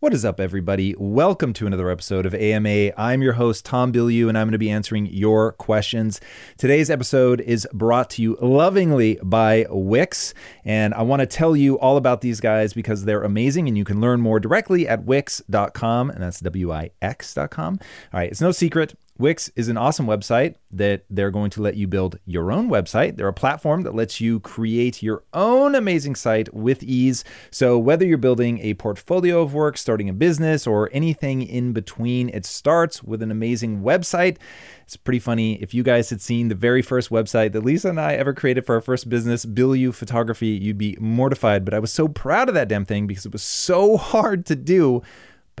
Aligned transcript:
What 0.00 0.14
is 0.14 0.24
up, 0.24 0.40
everybody? 0.40 0.94
Welcome 0.96 1.52
to 1.52 1.66
another 1.66 1.90
episode 1.90 2.24
of 2.24 2.34
AMA. 2.34 2.92
I'm 2.96 3.20
your 3.20 3.34
host, 3.34 3.66
Tom 3.66 3.92
Bilyeu, 3.92 4.30
and 4.30 4.38
I'm 4.38 4.46
going 4.46 4.52
to 4.52 4.58
be 4.58 4.70
answering 4.70 5.04
your 5.04 5.52
questions. 5.52 6.22
Today's 6.56 6.88
episode 6.88 7.42
is 7.42 7.68
brought 7.74 8.08
to 8.12 8.22
you 8.22 8.38
lovingly 8.40 9.18
by 9.22 9.66
Wix, 9.68 10.32
and 10.64 10.94
I 10.94 11.02
want 11.02 11.20
to 11.20 11.26
tell 11.26 11.54
you 11.54 11.78
all 11.78 11.98
about 11.98 12.22
these 12.22 12.40
guys 12.40 12.72
because 12.72 13.04
they're 13.04 13.24
amazing, 13.24 13.68
and 13.68 13.76
you 13.76 13.84
can 13.84 14.00
learn 14.00 14.22
more 14.22 14.40
directly 14.40 14.88
at 14.88 15.04
wix.com, 15.04 16.08
and 16.08 16.22
that's 16.22 16.40
W 16.40 16.72
I 16.72 16.92
X.com. 17.02 17.78
All 18.14 18.20
right, 18.20 18.30
it's 18.30 18.40
no 18.40 18.52
secret. 18.52 18.94
Wix 19.20 19.50
is 19.54 19.68
an 19.68 19.76
awesome 19.76 20.06
website 20.06 20.54
that 20.72 21.04
they're 21.10 21.30
going 21.30 21.50
to 21.50 21.62
let 21.62 21.76
you 21.76 21.86
build 21.86 22.18
your 22.24 22.50
own 22.50 22.70
website. 22.70 23.16
They're 23.16 23.28
a 23.28 23.32
platform 23.32 23.82
that 23.82 23.94
lets 23.94 24.20
you 24.20 24.40
create 24.40 25.02
your 25.02 25.22
own 25.34 25.74
amazing 25.74 26.14
site 26.14 26.52
with 26.54 26.82
ease. 26.82 27.22
So, 27.50 27.78
whether 27.78 28.06
you're 28.06 28.18
building 28.18 28.58
a 28.60 28.74
portfolio 28.74 29.42
of 29.42 29.52
work, 29.52 29.76
starting 29.76 30.08
a 30.08 30.14
business, 30.14 30.66
or 30.66 30.88
anything 30.92 31.42
in 31.42 31.72
between, 31.72 32.30
it 32.30 32.46
starts 32.46 33.02
with 33.02 33.22
an 33.22 33.30
amazing 33.30 33.82
website. 33.82 34.38
It's 34.82 34.96
pretty 34.96 35.20
funny. 35.20 35.54
If 35.62 35.72
you 35.74 35.82
guys 35.82 36.10
had 36.10 36.20
seen 36.20 36.48
the 36.48 36.54
very 36.54 36.82
first 36.82 37.10
website 37.10 37.52
that 37.52 37.64
Lisa 37.64 37.90
and 37.90 38.00
I 38.00 38.14
ever 38.14 38.32
created 38.32 38.66
for 38.66 38.74
our 38.74 38.80
first 38.80 39.08
business, 39.08 39.46
Bilyeu 39.46 39.94
Photography, 39.94 40.48
you'd 40.48 40.78
be 40.78 40.96
mortified. 40.98 41.64
But 41.64 41.74
I 41.74 41.78
was 41.78 41.92
so 41.92 42.08
proud 42.08 42.48
of 42.48 42.54
that 42.54 42.68
damn 42.68 42.84
thing 42.84 43.06
because 43.06 43.26
it 43.26 43.32
was 43.32 43.42
so 43.42 43.96
hard 43.98 44.46
to 44.46 44.56
do 44.56 45.02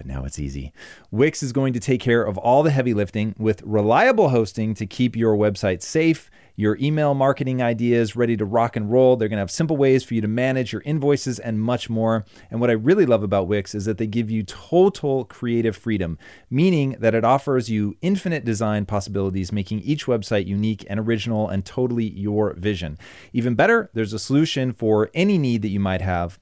but 0.00 0.06
now 0.06 0.24
it's 0.24 0.38
easy. 0.38 0.72
Wix 1.10 1.42
is 1.42 1.52
going 1.52 1.74
to 1.74 1.78
take 1.78 2.00
care 2.00 2.22
of 2.22 2.38
all 2.38 2.62
the 2.62 2.70
heavy 2.70 2.94
lifting 2.94 3.34
with 3.36 3.60
reliable 3.66 4.30
hosting 4.30 4.72
to 4.72 4.86
keep 4.86 5.14
your 5.14 5.36
website 5.36 5.82
safe, 5.82 6.30
your 6.56 6.78
email 6.80 7.12
marketing 7.12 7.60
ideas 7.60 8.16
ready 8.16 8.34
to 8.34 8.46
rock 8.46 8.76
and 8.76 8.90
roll. 8.90 9.16
They're 9.16 9.28
going 9.28 9.36
to 9.36 9.42
have 9.42 9.50
simple 9.50 9.76
ways 9.76 10.02
for 10.02 10.14
you 10.14 10.22
to 10.22 10.26
manage 10.26 10.72
your 10.72 10.80
invoices 10.86 11.38
and 11.38 11.60
much 11.60 11.90
more. 11.90 12.24
And 12.50 12.62
what 12.62 12.70
I 12.70 12.72
really 12.72 13.04
love 13.04 13.22
about 13.22 13.46
Wix 13.46 13.74
is 13.74 13.84
that 13.84 13.98
they 13.98 14.06
give 14.06 14.30
you 14.30 14.42
total 14.42 15.26
creative 15.26 15.76
freedom, 15.76 16.16
meaning 16.48 16.96
that 16.98 17.14
it 17.14 17.22
offers 17.22 17.68
you 17.68 17.94
infinite 18.00 18.42
design 18.42 18.86
possibilities, 18.86 19.52
making 19.52 19.80
each 19.80 20.06
website 20.06 20.46
unique 20.46 20.86
and 20.88 20.98
original 20.98 21.46
and 21.46 21.66
totally 21.66 22.08
your 22.08 22.54
vision. 22.54 22.96
Even 23.34 23.54
better, 23.54 23.90
there's 23.92 24.14
a 24.14 24.18
solution 24.18 24.72
for 24.72 25.10
any 25.12 25.36
need 25.36 25.60
that 25.60 25.68
you 25.68 25.78
might 25.78 26.00
have. 26.00 26.38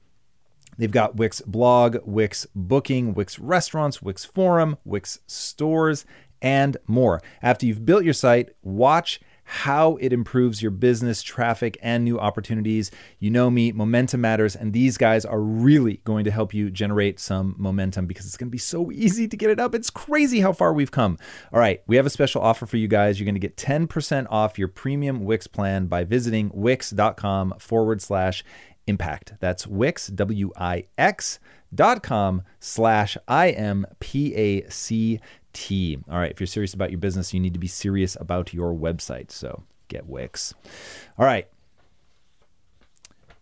They've 0.79 0.91
got 0.91 1.17
Wix 1.17 1.41
blog, 1.43 1.99
Wix 2.05 2.47
booking, 2.55 3.13
Wix 3.13 3.39
restaurants, 3.39 4.01
Wix 4.01 4.25
forum, 4.25 4.79
Wix 4.85 5.19
stores, 5.27 6.07
and 6.41 6.77
more. 6.87 7.21
After 7.43 7.67
you've 7.67 7.85
built 7.85 8.05
your 8.05 8.15
site, 8.15 8.51
watch 8.63 9.21
how 9.51 9.97
it 9.97 10.13
improves 10.13 10.61
your 10.61 10.71
business 10.71 11.23
traffic 11.23 11.79
and 11.83 12.05
new 12.05 12.19
opportunities. 12.21 12.91
You 13.19 13.31
know 13.31 13.49
me, 13.49 13.73
momentum 13.73 14.21
matters, 14.21 14.55
and 14.55 14.75
these 14.75 14.99
guys 14.99 15.25
are 15.25 15.41
really 15.41 16.03
going 16.05 16.27
to 16.27 16.31
help 16.31 16.53
you 16.53 16.71
generate 16.71 17.19
some 17.19 17.55
momentum 17.57 18.05
because 18.05 18.27
it's 18.27 18.37
going 18.37 18.49
to 18.49 18.53
be 18.53 18.59
so 18.59 18.93
easy 18.93 19.27
to 19.27 19.37
get 19.39 19.49
it 19.49 19.59
up. 19.59 19.75
It's 19.75 19.89
crazy 19.89 20.41
how 20.41 20.53
far 20.53 20.75
we've 20.75 20.91
come. 20.91 21.17
All 21.51 21.59
right, 21.59 21.83
we 21.87 21.97
have 21.97 22.05
a 22.05 22.11
special 22.11 22.43
offer 22.43 22.67
for 22.67 22.77
you 22.77 22.89
guys. 22.89 23.19
You're 23.19 23.25
going 23.25 23.37
to 23.37 23.41
get 23.41 23.57
10% 23.57 24.27
off 24.29 24.59
your 24.59 24.69
premium 24.69 25.25
Wix 25.25 25.47
plan 25.47 25.87
by 25.87 26.05
visiting 26.05 26.51
wix.com 26.53 27.55
forward 27.59 28.03
slash 28.03 28.45
impact. 28.89 29.35
That's 29.41 29.67
Wix, 29.67 30.09
W 30.09 30.51
I 30.57 30.85
X 30.97 31.39
dot 31.75 32.03
com 32.03 32.43
slash 32.59 33.17
I 33.29 33.51
M 33.51 33.87
P 34.01 34.35
A 34.35 34.69
C 34.71 35.21
T. 35.53 35.99
All 36.11 36.19
right, 36.19 36.31
if 36.31 36.41
you're 36.41 36.47
serious 36.47 36.75
about 36.75 36.91
your 36.91 36.99
business, 36.99 37.35
you 37.35 37.41
need 37.41 37.55
to 37.55 37.61
be 37.61 37.69
serious 37.69 38.17
about 38.21 38.55
your 38.55 38.73
website. 38.73 39.31
So 39.31 39.65
get 39.89 40.07
Wix. 40.07 40.55
All 41.19 41.27
right. 41.27 41.47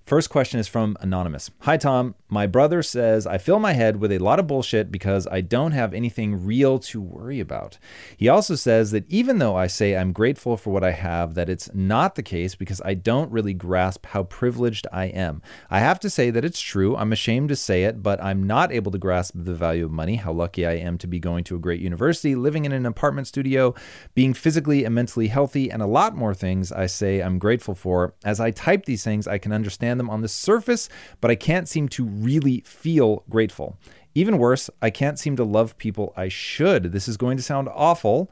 First 0.07 0.31
question 0.31 0.61
is 0.61 0.69
from 0.69 0.97
Anonymous. 1.01 1.51
Hi, 1.63 1.77
Tom. 1.77 2.15
My 2.29 2.47
brother 2.47 2.81
says 2.81 3.27
I 3.27 3.39
fill 3.39 3.59
my 3.59 3.73
head 3.73 3.97
with 3.97 4.13
a 4.13 4.19
lot 4.19 4.39
of 4.39 4.47
bullshit 4.47 4.93
because 4.93 5.27
I 5.27 5.41
don't 5.41 5.73
have 5.73 5.93
anything 5.93 6.45
real 6.45 6.79
to 6.81 7.01
worry 7.01 7.41
about. 7.41 7.79
He 8.17 8.29
also 8.29 8.55
says 8.55 8.93
that 8.93 9.09
even 9.09 9.39
though 9.39 9.57
I 9.57 9.67
say 9.67 9.97
I'm 9.97 10.13
grateful 10.13 10.57
for 10.57 10.71
what 10.71 10.85
I 10.85 10.93
have, 10.93 11.35
that 11.35 11.49
it's 11.49 11.75
not 11.75 12.15
the 12.15 12.23
case 12.23 12.55
because 12.55 12.81
I 12.85 12.95
don't 12.95 13.33
really 13.33 13.53
grasp 13.53 14.07
how 14.07 14.23
privileged 14.23 14.87
I 14.93 15.07
am. 15.07 15.43
I 15.71 15.81
have 15.81 15.99
to 16.01 16.11
say 16.11 16.31
that 16.31 16.45
it's 16.45 16.61
true. 16.61 16.97
I'm 16.97 17.13
ashamed 17.13 17.49
to 17.49 17.57
say 17.57 17.83
it, 17.83 18.01
but 18.01 18.23
I'm 18.23 18.45
not 18.45 18.71
able 18.71 18.93
to 18.93 18.99
grasp 18.99 19.35
the 19.35 19.55
value 19.55 19.87
of 19.87 19.91
money, 19.91 20.17
how 20.17 20.33
lucky 20.33 20.65
I 20.67 20.75
am 20.75 20.99
to 20.99 21.09
be 21.09 21.19
going 21.19 21.43
to 21.45 21.57
a 21.57 21.61
great 21.61 21.81
university, 21.81 22.37
living 22.37 22.65
in 22.65 22.71
an 22.71 22.87
apartment 22.87 23.27
studio, 23.27 23.75
being 24.15 24.35
physically 24.35 24.85
and 24.85 24.95
mentally 24.95 25.29
healthy, 25.29 25.69
and 25.69 25.83
a 25.83 25.87
lot 25.87 26.15
more 26.15 26.35
things 26.35 26.71
I 26.71 26.87
say 26.87 27.21
I'm 27.21 27.41
grateful 27.41 27.75
for. 27.75 28.15
As 28.25 28.39
I 28.39 28.53
type 28.53 28.85
these 28.85 29.03
things, 29.03 29.27
I 29.27 29.39
can 29.39 29.53
understand 29.53 29.96
understand 29.97 30.01
them 30.01 30.11
on 30.11 30.23
the 30.23 30.29
surface, 30.29 30.89
but 31.21 31.31
I 31.31 31.37
can't 31.37 31.69
seem 31.69 31.89
to 31.89 32.05
really 32.05 32.63
feel 32.65 33.25
grateful. 33.29 33.77
Even 34.15 34.39
worse, 34.39 34.71
I 34.81 34.91
can't 34.91 35.19
seem 35.19 35.37
to 35.37 35.45
love 35.45 35.77
people 35.77 36.13
I 36.17 36.29
should. 36.29 36.93
This 36.93 37.09
is 37.09 37.17
going 37.17 37.37
to 37.37 37.43
sound 37.43 37.69
awful, 37.69 38.31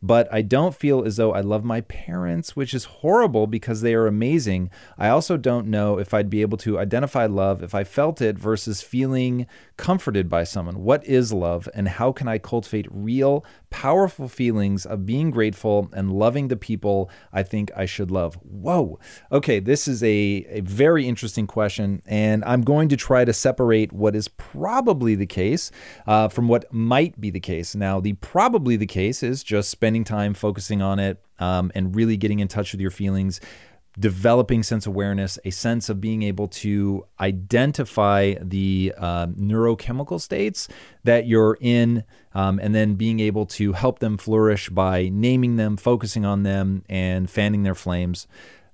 but 0.00 0.28
I 0.30 0.42
don't 0.42 0.74
feel 0.74 1.02
as 1.04 1.16
though 1.16 1.32
I 1.32 1.40
love 1.40 1.64
my 1.64 1.80
parents, 1.80 2.54
which 2.54 2.74
is 2.74 3.00
horrible 3.02 3.46
because 3.46 3.80
they 3.80 3.94
are 3.94 4.06
amazing. 4.06 4.70
I 4.98 5.08
also 5.08 5.36
don't 5.36 5.66
know 5.66 5.98
if 5.98 6.12
I'd 6.14 6.30
be 6.30 6.42
able 6.42 6.58
to 6.58 6.78
identify 6.78 7.26
love 7.26 7.62
if 7.62 7.74
I 7.74 7.84
felt 7.84 8.20
it 8.20 8.38
versus 8.38 8.82
feeling 8.82 9.46
comforted 9.76 10.28
by 10.28 10.44
someone. 10.44 10.82
What 10.82 11.04
is 11.04 11.32
love, 11.32 11.68
and 11.74 11.88
how 11.88 12.12
can 12.12 12.28
I 12.28 12.38
cultivate 12.38 12.86
real, 12.90 13.44
powerful 13.70 14.28
feelings 14.28 14.86
of 14.86 15.04
being 15.04 15.30
grateful 15.30 15.90
and 15.92 16.12
loving 16.12 16.48
the 16.48 16.56
people 16.56 17.10
I 17.32 17.42
think 17.42 17.70
I 17.76 17.86
should 17.86 18.10
love? 18.10 18.36
Whoa. 18.42 18.98
Okay, 19.32 19.58
this 19.58 19.88
is 19.88 20.02
a, 20.02 20.46
a 20.48 20.60
very 20.60 21.08
interesting 21.08 21.46
question, 21.46 22.02
and 22.06 22.44
I'm 22.44 22.62
going 22.62 22.88
to 22.90 22.96
try 22.96 23.24
to 23.24 23.32
separate 23.32 23.92
what 23.92 24.14
is 24.14 24.28
probably 24.28 25.14
the 25.14 25.26
case 25.26 25.70
uh, 26.06 26.28
from 26.28 26.48
what 26.48 26.72
might 26.72 27.20
be 27.20 27.30
the 27.30 27.40
case. 27.40 27.74
Now, 27.74 28.00
the 28.00 28.12
probably 28.14 28.76
the 28.76 28.86
case 28.86 29.22
is 29.22 29.42
just 29.42 29.70
spending 29.70 30.04
time 30.04 30.34
focusing 30.34 30.82
on 30.82 30.98
it 30.98 31.22
um, 31.38 31.72
and 31.74 31.94
really 31.96 32.16
getting 32.16 32.38
in 32.38 32.48
touch 32.48 32.72
with 32.72 32.80
your 32.80 32.90
feelings 32.90 33.40
developing 33.98 34.62
sense 34.62 34.86
awareness, 34.86 35.38
a 35.44 35.50
sense 35.50 35.88
of 35.88 36.00
being 36.00 36.22
able 36.22 36.48
to 36.48 37.06
identify 37.20 38.34
the 38.40 38.92
uh, 38.98 39.26
neurochemical 39.28 40.20
states 40.20 40.68
that 41.04 41.26
you're 41.26 41.56
in, 41.60 42.04
um, 42.34 42.58
and 42.58 42.74
then 42.74 42.94
being 42.94 43.20
able 43.20 43.46
to 43.46 43.72
help 43.72 44.00
them 44.00 44.16
flourish 44.16 44.68
by 44.68 45.08
naming 45.12 45.56
them, 45.56 45.76
focusing 45.76 46.24
on 46.24 46.42
them, 46.42 46.82
and 46.88 47.30
fanning 47.30 47.62
their 47.62 47.74
flames. 47.74 48.26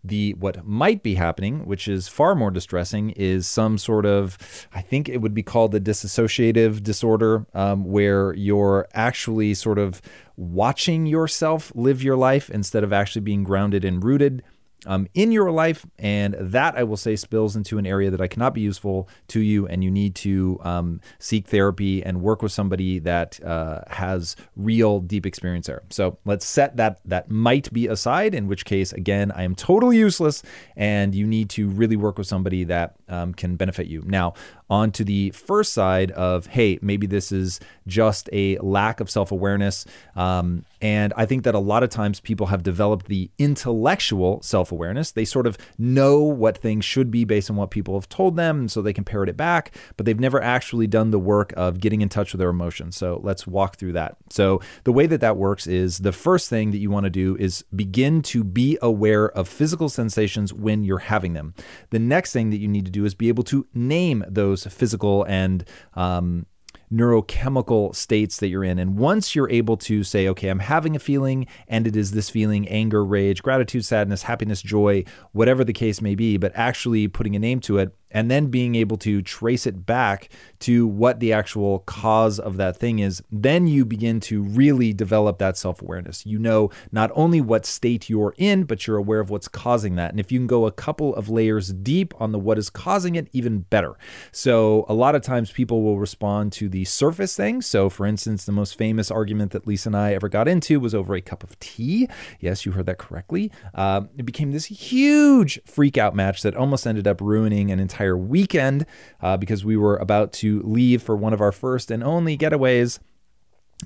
The 0.03 0.33
what 0.33 0.65
might 0.65 1.03
be 1.03 1.17
happening, 1.17 1.67
which 1.67 1.87
is 1.87 2.09
far 2.09 2.35
more 2.35 2.51
distressing, 2.51 3.11
is 3.11 3.47
some 3.47 3.77
sort 3.77 4.07
of, 4.07 4.39
I 4.73 4.81
think 4.81 5.11
it 5.11 5.19
would 5.19 5.35
be 5.35 5.43
called 5.43 5.73
the 5.73 5.81
dissociative 5.81 6.83
disorder, 6.83 7.45
um, 7.53 7.85
where 7.85 8.33
you're 8.33 8.89
actually 8.95 9.53
sort 9.53 9.79
of 9.79 10.01
watching 10.37 11.05
yourself 11.05 11.71
live 11.75 12.03
your 12.03 12.17
life 12.17 12.49
instead 12.49 12.83
of 12.83 12.95
actually 12.95 13.21
being 13.21 13.45
grounded 13.45 13.85
and 13.85 14.03
rooted 14.03 14.43
um, 14.87 15.09
in 15.15 15.33
your 15.33 15.51
life. 15.51 15.87
And 15.99 16.35
that 16.39 16.77
I 16.77 16.85
will 16.85 16.97
say 16.97 17.17
spills 17.17 17.57
into 17.57 17.79
an 17.79 17.87
area 17.87 18.11
that 18.11 18.21
I 18.21 18.27
cannot 18.27 18.55
be 18.55 18.61
useful 18.61 19.09
to 19.29 19.41
you. 19.41 19.67
And 19.67 19.85
you 19.85 19.91
need 19.91 20.15
to 20.17 20.59
um, 20.63 21.01
seek 21.19 21.49
therapy 21.49 22.03
and 22.03 22.23
work 22.23 22.43
with 22.43 22.53
somebody 22.53 22.99
that 23.01 23.43
uh, 23.45 23.83
has 23.89 24.37
real 24.57 25.01
deep 25.01 25.27
experience 25.27 25.67
there. 25.67 25.83
So 25.91 26.19
let's 26.25 26.47
set 26.47 26.77
that 26.77 27.01
that 27.05 27.31
might 27.31 27.73
be 27.73 27.87
aside, 27.87 28.35
in 28.35 28.47
which 28.47 28.65
case, 28.65 28.93
again, 28.93 29.31
I 29.33 29.43
am 29.43 29.55
totally 29.55 29.97
useless. 29.97 30.43
And 30.77 31.15
you 31.15 31.27
need 31.27 31.51
to 31.51 31.69
really 31.69 31.97
work 31.97 32.19
with 32.19 32.27
somebody 32.27 32.65
that 32.65 32.97
um, 33.09 33.35
can 33.35 33.57
benefit 33.57 33.87
you. 33.87 34.03
Now, 34.07 34.35
on 34.71 34.93
to 34.93 35.05
the 35.05 35.31
first 35.31 35.73
side 35.73 36.13
of, 36.13 36.47
hey, 36.47 36.79
maybe 36.81 37.07
this 37.07 37.33
is 37.33 37.59
just 37.87 38.31
a 38.33 38.57
lack 38.59 39.01
of 39.01 39.11
self 39.11 39.33
awareness. 39.33 39.85
Um, 40.15 40.65
and 40.81 41.13
I 41.17 41.27
think 41.27 41.43
that 41.45 41.55
a 41.55 41.59
lot 41.59 41.83
of 41.83 41.91
times 41.91 42.21
people 42.21 42.47
have 42.47 42.63
developed 42.63 43.07
the 43.07 43.31
intellectual 43.39 44.41
self 44.43 44.70
awareness. 44.73 45.13
They 45.13 45.25
sort 45.25 45.47
of 45.47 45.59
know 45.79 46.21
what 46.21 46.59
things 46.59 46.85
should 46.85 47.11
be 47.11 47.25
based 47.25 47.51
on 47.51 47.57
what 47.57 47.71
people 47.71 47.95
have 47.95 48.09
told 48.09 48.37
them, 48.37 48.69
so 48.69 48.83
they 48.83 48.93
can 48.93 49.05
parrot 49.05 49.29
it 49.29 49.37
back, 49.37 49.75
but 49.97 50.07
they've 50.07 50.21
never 50.21 50.43
actually 50.43 50.87
done 50.87 51.11
the 51.11 51.19
work 51.19 51.53
of 51.57 51.81
getting 51.81 52.01
in 52.01 52.09
touch 52.09 52.33
with 52.33 52.39
their 52.39 52.51
emotions. 52.51 52.97
So 52.97 53.21
let's 53.23 53.47
walk 53.47 53.77
through 53.77 53.93
that. 53.93 54.17
So, 54.31 54.61
the 54.85 54.93
way 54.93 55.07
that 55.07 55.21
that 55.21 55.37
works 55.37 55.67
is 55.67 55.99
the 55.99 56.13
first 56.13 56.49
thing 56.49 56.71
that 56.71 56.79
you 56.79 56.91
want 56.91 57.05
to 57.05 57.11
do 57.11 57.37
is 57.37 57.65
begin 57.75 58.23
to 58.23 58.45
be 58.45 58.79
aware 58.83 59.31
of 59.31 59.49
physical 59.49 59.89
sensations 59.89 60.53
when 60.53 60.85
you're 60.85 60.99
having 60.99 61.33
them. 61.33 61.55
The 61.91 61.99
next 61.99 62.33
thing 62.33 62.51
that 62.51 62.59
you 62.59 62.69
need 62.69 62.85
to 62.85 62.91
do 62.91 63.05
is 63.05 63.15
be 63.15 63.29
able 63.29 63.45
to 63.45 63.67
name 63.75 64.25
those 64.29 64.65
physical 64.67 65.25
and 65.25 65.65
um, 65.95 66.47
neurochemical 66.93 67.95
states 67.95 68.39
that 68.39 68.49
you're 68.49 68.65
in. 68.65 68.79
And 68.79 68.99
once 68.99 69.35
you're 69.35 69.51
able 69.51 69.77
to 69.79 70.03
say, 70.03 70.29
okay, 70.29 70.49
I'm 70.49 70.59
having 70.59 70.97
a 70.97 70.99
feeling 70.99 71.47
and 71.69 71.87
it 71.87 71.97
is 71.97 72.13
this 72.13 72.31
feeling 72.31 72.69
anger, 72.69 73.05
rage, 73.05 73.43
gratitude, 73.43 73.85
sadness, 73.85 74.25
happiness, 74.25 74.61
joy, 74.63 75.05
whatever 75.33 75.65
the 75.65 75.73
case 75.73 76.01
may 76.01 76.15
be, 76.15 76.37
but 76.37 76.53
actually 76.55 77.07
putting 77.09 77.37
a 77.37 77.39
name 77.39 77.61
to 77.61 77.79
it, 77.79 77.97
and 78.11 78.31
then 78.31 78.47
being 78.47 78.75
able 78.75 78.97
to 78.99 79.23
trace 79.23 79.67
it 79.67 79.87
back 79.87 80.29
to 80.61 80.87
what 80.87 81.21
the 81.21 81.33
actual 81.33 81.81
cause 81.81 82.39
of 82.39 82.57
that 82.57 82.77
thing 82.77 82.99
is, 82.99 83.23
then 83.31 83.67
you 83.67 83.85
begin 83.85 84.21
to 84.21 84.43
really 84.43 84.93
develop 84.93 85.39
that 85.39 85.57
self 85.57 85.81
awareness. 85.81 86.27
You 86.27 86.39
know 86.39 86.71
not 86.93 87.11
only 87.15 87.41
what 87.41 87.67
state 87.67 88.09
you're 88.11 88.35
in, 88.37 88.65
but 88.65 88.87
you're 88.87 88.97
aware 88.97 89.21
of 89.21 89.31
what's 89.31 89.49
causing 89.49 89.97
that. 89.97 90.11
And 90.11 90.21
if 90.21 90.31
you 90.31 90.39
can 90.39 90.47
go 90.47 90.67
a 90.67 90.73
couple 90.73 91.15
of 91.15 91.29
layers 91.29 91.73
deep 91.73 92.13
on 92.21 92.33
the 92.33 92.39
what 92.39 92.59
is 92.59 92.71
causing 92.71 93.15
it, 93.15 93.29
even 93.33 93.61
better. 93.61 93.97
So, 94.33 94.85
a 94.89 94.95
lot 94.95 95.15
of 95.15 95.23
times 95.23 95.51
people 95.51 95.83
will 95.83 95.99
respond 95.99 96.53
to 96.55 96.69
the 96.69 96.85
surface 96.85 97.37
thing. 97.37 97.63
So, 97.63 97.89
for 97.89 98.07
instance, 98.07 98.45
the 98.45 98.53
most 98.53 98.77
famous 98.77 99.11
argument 99.11 99.53
that 99.53 99.67
Lisa 99.67 99.89
and 99.89 99.97
I 99.97 100.15
ever 100.15 100.29
got 100.29 100.49
into 100.49 100.81
was 100.81 100.95
over 100.95 101.15
a 101.15 101.21
cup 101.21 101.43
of 101.43 101.59
tea. 101.61 102.09
Yes, 102.39 102.65
you 102.65 102.73
heard 102.73 102.87
that 102.87 102.99
correctly. 102.99 103.51
Uh, 103.75 104.03
it 104.17 104.25
became 104.25 104.53
this 104.53 104.67
huge 104.67 105.61
freak 105.65 105.99
out 105.99 106.15
match 106.15 106.43
that 106.43 106.55
almost 106.55 106.87
ended 106.87 107.07
up 107.07 107.21
ruining 107.21 107.71
an 107.71 107.81
entire 107.81 108.00
entire 108.01 108.17
weekend 108.17 108.87
uh, 109.21 109.37
because 109.37 109.63
we 109.63 109.77
were 109.77 109.97
about 109.97 110.33
to 110.33 110.63
leave 110.63 111.03
for 111.03 111.15
one 111.15 111.35
of 111.35 111.41
our 111.43 111.53
first 111.53 111.91
and 111.91 112.03
only 112.03 112.37
getaways 112.37 112.99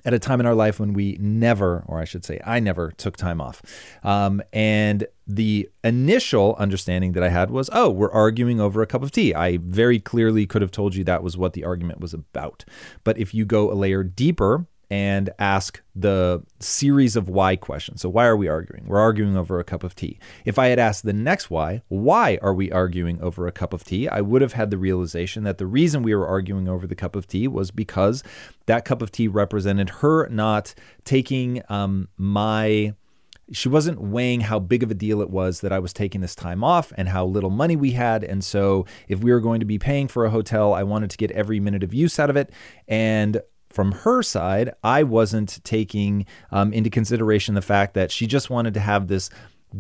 at 0.05 0.15
a 0.15 0.19
time 0.21 0.39
in 0.41 0.47
our 0.47 0.55
life 0.55 0.79
when 0.79 0.93
we 0.93 1.17
never, 1.21 1.85
or 1.87 2.01
I 2.01 2.05
should 2.05 2.25
say, 2.25 2.41
I 2.45 2.61
never 2.61 2.93
took 2.93 3.17
time 3.17 3.41
off. 3.41 3.61
Um, 4.05 4.41
and 4.53 5.07
the 5.27 5.69
initial 5.83 6.55
understanding 6.59 7.13
that 7.13 7.23
I 7.25 7.29
had 7.29 7.51
was, 7.51 7.71
oh, 7.73 7.91
we're 7.91 8.11
arguing 8.13 8.61
over 8.61 8.83
a 8.83 8.87
cup 8.87 9.03
of 9.03 9.11
tea. 9.11 9.35
I 9.35 9.59
very 9.59 9.99
clearly 9.99 10.47
could 10.47 10.63
have 10.63 10.73
told 10.73 10.95
you 10.95 11.05
that 11.05 11.23
was 11.23 11.37
what 11.37 11.53
the 11.53 11.65
argument 11.65 12.01
was 12.01 12.15
about. 12.15 12.65
But 13.03 13.19
if 13.19 13.35
you 13.35 13.45
go 13.45 13.71
a 13.71 13.75
layer 13.75 14.05
deeper, 14.05 14.67
and 14.95 15.29
ask 15.41 15.83
the 15.97 16.41
series 16.61 17.17
of 17.17 17.29
why 17.29 17.57
questions. 17.57 18.01
So, 18.01 18.09
why 18.09 18.27
are 18.27 18.37
we 18.37 18.47
arguing? 18.47 18.87
We're 18.87 19.01
arguing 19.01 19.37
over 19.37 19.59
a 19.59 19.65
cup 19.65 19.83
of 19.83 19.97
tea. 19.97 20.21
If 20.45 20.57
I 20.57 20.69
had 20.69 20.79
asked 20.79 21.05
the 21.05 21.13
next 21.13 21.51
why, 21.51 21.83
why 21.89 22.39
are 22.41 22.55
we 22.55 22.71
arguing 22.71 23.21
over 23.21 23.49
a 23.49 23.53
cup 23.53 23.73
of 23.73 23.83
tea? 23.83 24.07
I 24.09 24.21
would 24.21 24.41
have 24.41 24.53
had 24.53 24.71
the 24.71 24.79
realization 24.79 25.43
that 25.43 25.59
the 25.59 25.67
reason 25.67 26.05
we 26.05 26.15
were 26.15 26.29
arguing 26.29 26.69
over 26.69 26.87
the 26.87 26.95
cup 26.95 27.17
of 27.17 27.27
tea 27.27 27.49
was 27.49 27.73
because 27.73 28.23
that 28.67 28.85
cup 28.85 29.03
of 29.03 29.11
tea 29.11 29.27
represented 29.27 29.91
her 29.91 30.29
not 30.29 30.77
taking 31.05 31.61
um, 31.69 32.07
my 32.17 32.95
she 33.51 33.69
wasn't 33.69 34.01
weighing 34.01 34.43
how 34.43 34.61
big 34.61 34.85
of 34.85 34.93
a 34.93 34.95
deal 34.95 35.21
it 35.21 35.29
was 35.29 35.61
that 35.61 35.73
I 35.73 35.81
was 35.81 35.93
taking 35.93 36.21
this 36.21 36.37
time 36.37 36.63
off 36.63 36.93
and 36.97 37.09
how 37.09 37.27
little 37.27 37.51
money 37.51 37.75
we 37.75 37.91
had. 37.91 38.23
And 38.23 38.45
so, 38.45 38.87
if 39.09 39.19
we 39.19 39.33
were 39.33 39.41
going 39.41 39.59
to 39.59 39.67
be 39.67 39.79
paying 39.79 40.07
for 40.07 40.25
a 40.25 40.31
hotel, 40.31 40.73
I 40.73 40.85
wanted 40.85 41.11
to 41.11 41.17
get 41.17 41.33
every 41.33 41.59
minute 41.59 41.83
of 41.83 41.93
use 41.93 42.21
out 42.21 42.31
of 42.31 42.37
it. 42.37 42.53
And 42.87 43.43
from 43.75 43.91
her 43.91 44.23
side, 44.23 44.73
I 44.85 45.03
wasn't 45.03 45.63
taking 45.65 46.27
um, 46.53 46.73
into 46.73 46.91
consideration 46.91 47.57
the 47.57 47.63
fact 47.63 47.95
that 47.95 48.13
she 48.13 48.27
just 48.29 48.49
wanted 48.49 48.73
to 48.75 48.81
have 48.81 49.09
this 49.09 49.31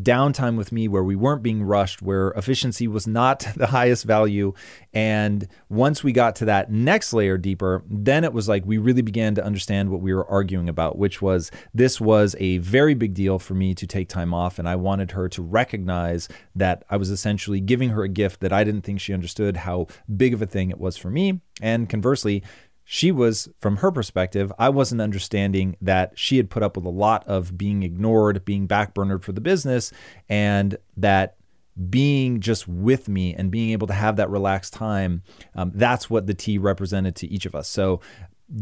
downtime 0.02 0.56
with 0.56 0.72
me 0.72 0.88
where 0.88 1.04
we 1.04 1.14
weren't 1.14 1.42
being 1.42 1.62
rushed, 1.62 2.02
where 2.02 2.30
efficiency 2.30 2.88
was 2.88 3.06
not 3.06 3.46
the 3.56 3.68
highest 3.68 4.04
value. 4.04 4.52
And 4.92 5.46
once 5.68 6.02
we 6.02 6.12
got 6.12 6.34
to 6.36 6.44
that 6.46 6.70
next 6.70 7.12
layer 7.12 7.38
deeper, 7.38 7.84
then 7.88 8.24
it 8.24 8.32
was 8.32 8.48
like 8.48 8.64
we 8.66 8.78
really 8.78 9.02
began 9.02 9.34
to 9.36 9.44
understand 9.44 9.90
what 9.90 10.00
we 10.00 10.12
were 10.12 10.28
arguing 10.28 10.68
about, 10.68 10.98
which 10.98 11.22
was 11.22 11.50
this 11.72 12.00
was 12.00 12.34
a 12.38 12.58
very 12.58 12.94
big 12.94 13.14
deal 13.14 13.38
for 13.38 13.54
me 13.54 13.74
to 13.74 13.86
take 13.86 14.08
time 14.08 14.34
off. 14.34 14.58
And 14.58 14.68
I 14.68 14.76
wanted 14.76 15.12
her 15.12 15.28
to 15.28 15.42
recognize 15.42 16.28
that 16.54 16.84
I 16.90 16.96
was 16.96 17.10
essentially 17.10 17.60
giving 17.60 17.90
her 17.90 18.02
a 18.02 18.08
gift 18.08 18.40
that 18.40 18.52
I 18.52 18.64
didn't 18.64 18.82
think 18.82 19.00
she 19.00 19.14
understood 19.14 19.58
how 19.58 19.86
big 20.16 20.34
of 20.34 20.42
a 20.42 20.46
thing 20.46 20.70
it 20.70 20.80
was 20.80 20.96
for 20.96 21.10
me. 21.10 21.40
And 21.62 21.88
conversely, 21.88 22.42
she 22.84 23.10
was, 23.10 23.48
from 23.58 23.78
her 23.78 23.90
perspective, 23.90 24.52
I 24.58 24.68
wasn't 24.68 25.00
understanding 25.00 25.76
that 25.80 26.12
she 26.18 26.36
had 26.36 26.50
put 26.50 26.62
up 26.62 26.76
with 26.76 26.84
a 26.84 26.90
lot 26.90 27.26
of 27.26 27.56
being 27.56 27.82
ignored, 27.82 28.44
being 28.44 28.68
backburnered 28.68 29.22
for 29.22 29.32
the 29.32 29.40
business, 29.40 29.90
and 30.28 30.76
that 30.96 31.36
being 31.90 32.40
just 32.40 32.68
with 32.68 33.08
me 33.08 33.34
and 33.34 33.50
being 33.50 33.70
able 33.70 33.86
to 33.86 33.94
have 33.94 34.16
that 34.16 34.30
relaxed 34.30 34.74
time, 34.74 35.22
um, 35.54 35.72
that's 35.74 36.08
what 36.08 36.26
the 36.26 36.34
tea 36.34 36.58
represented 36.58 37.16
to 37.16 37.26
each 37.26 37.46
of 37.46 37.54
us. 37.54 37.68
So, 37.68 38.00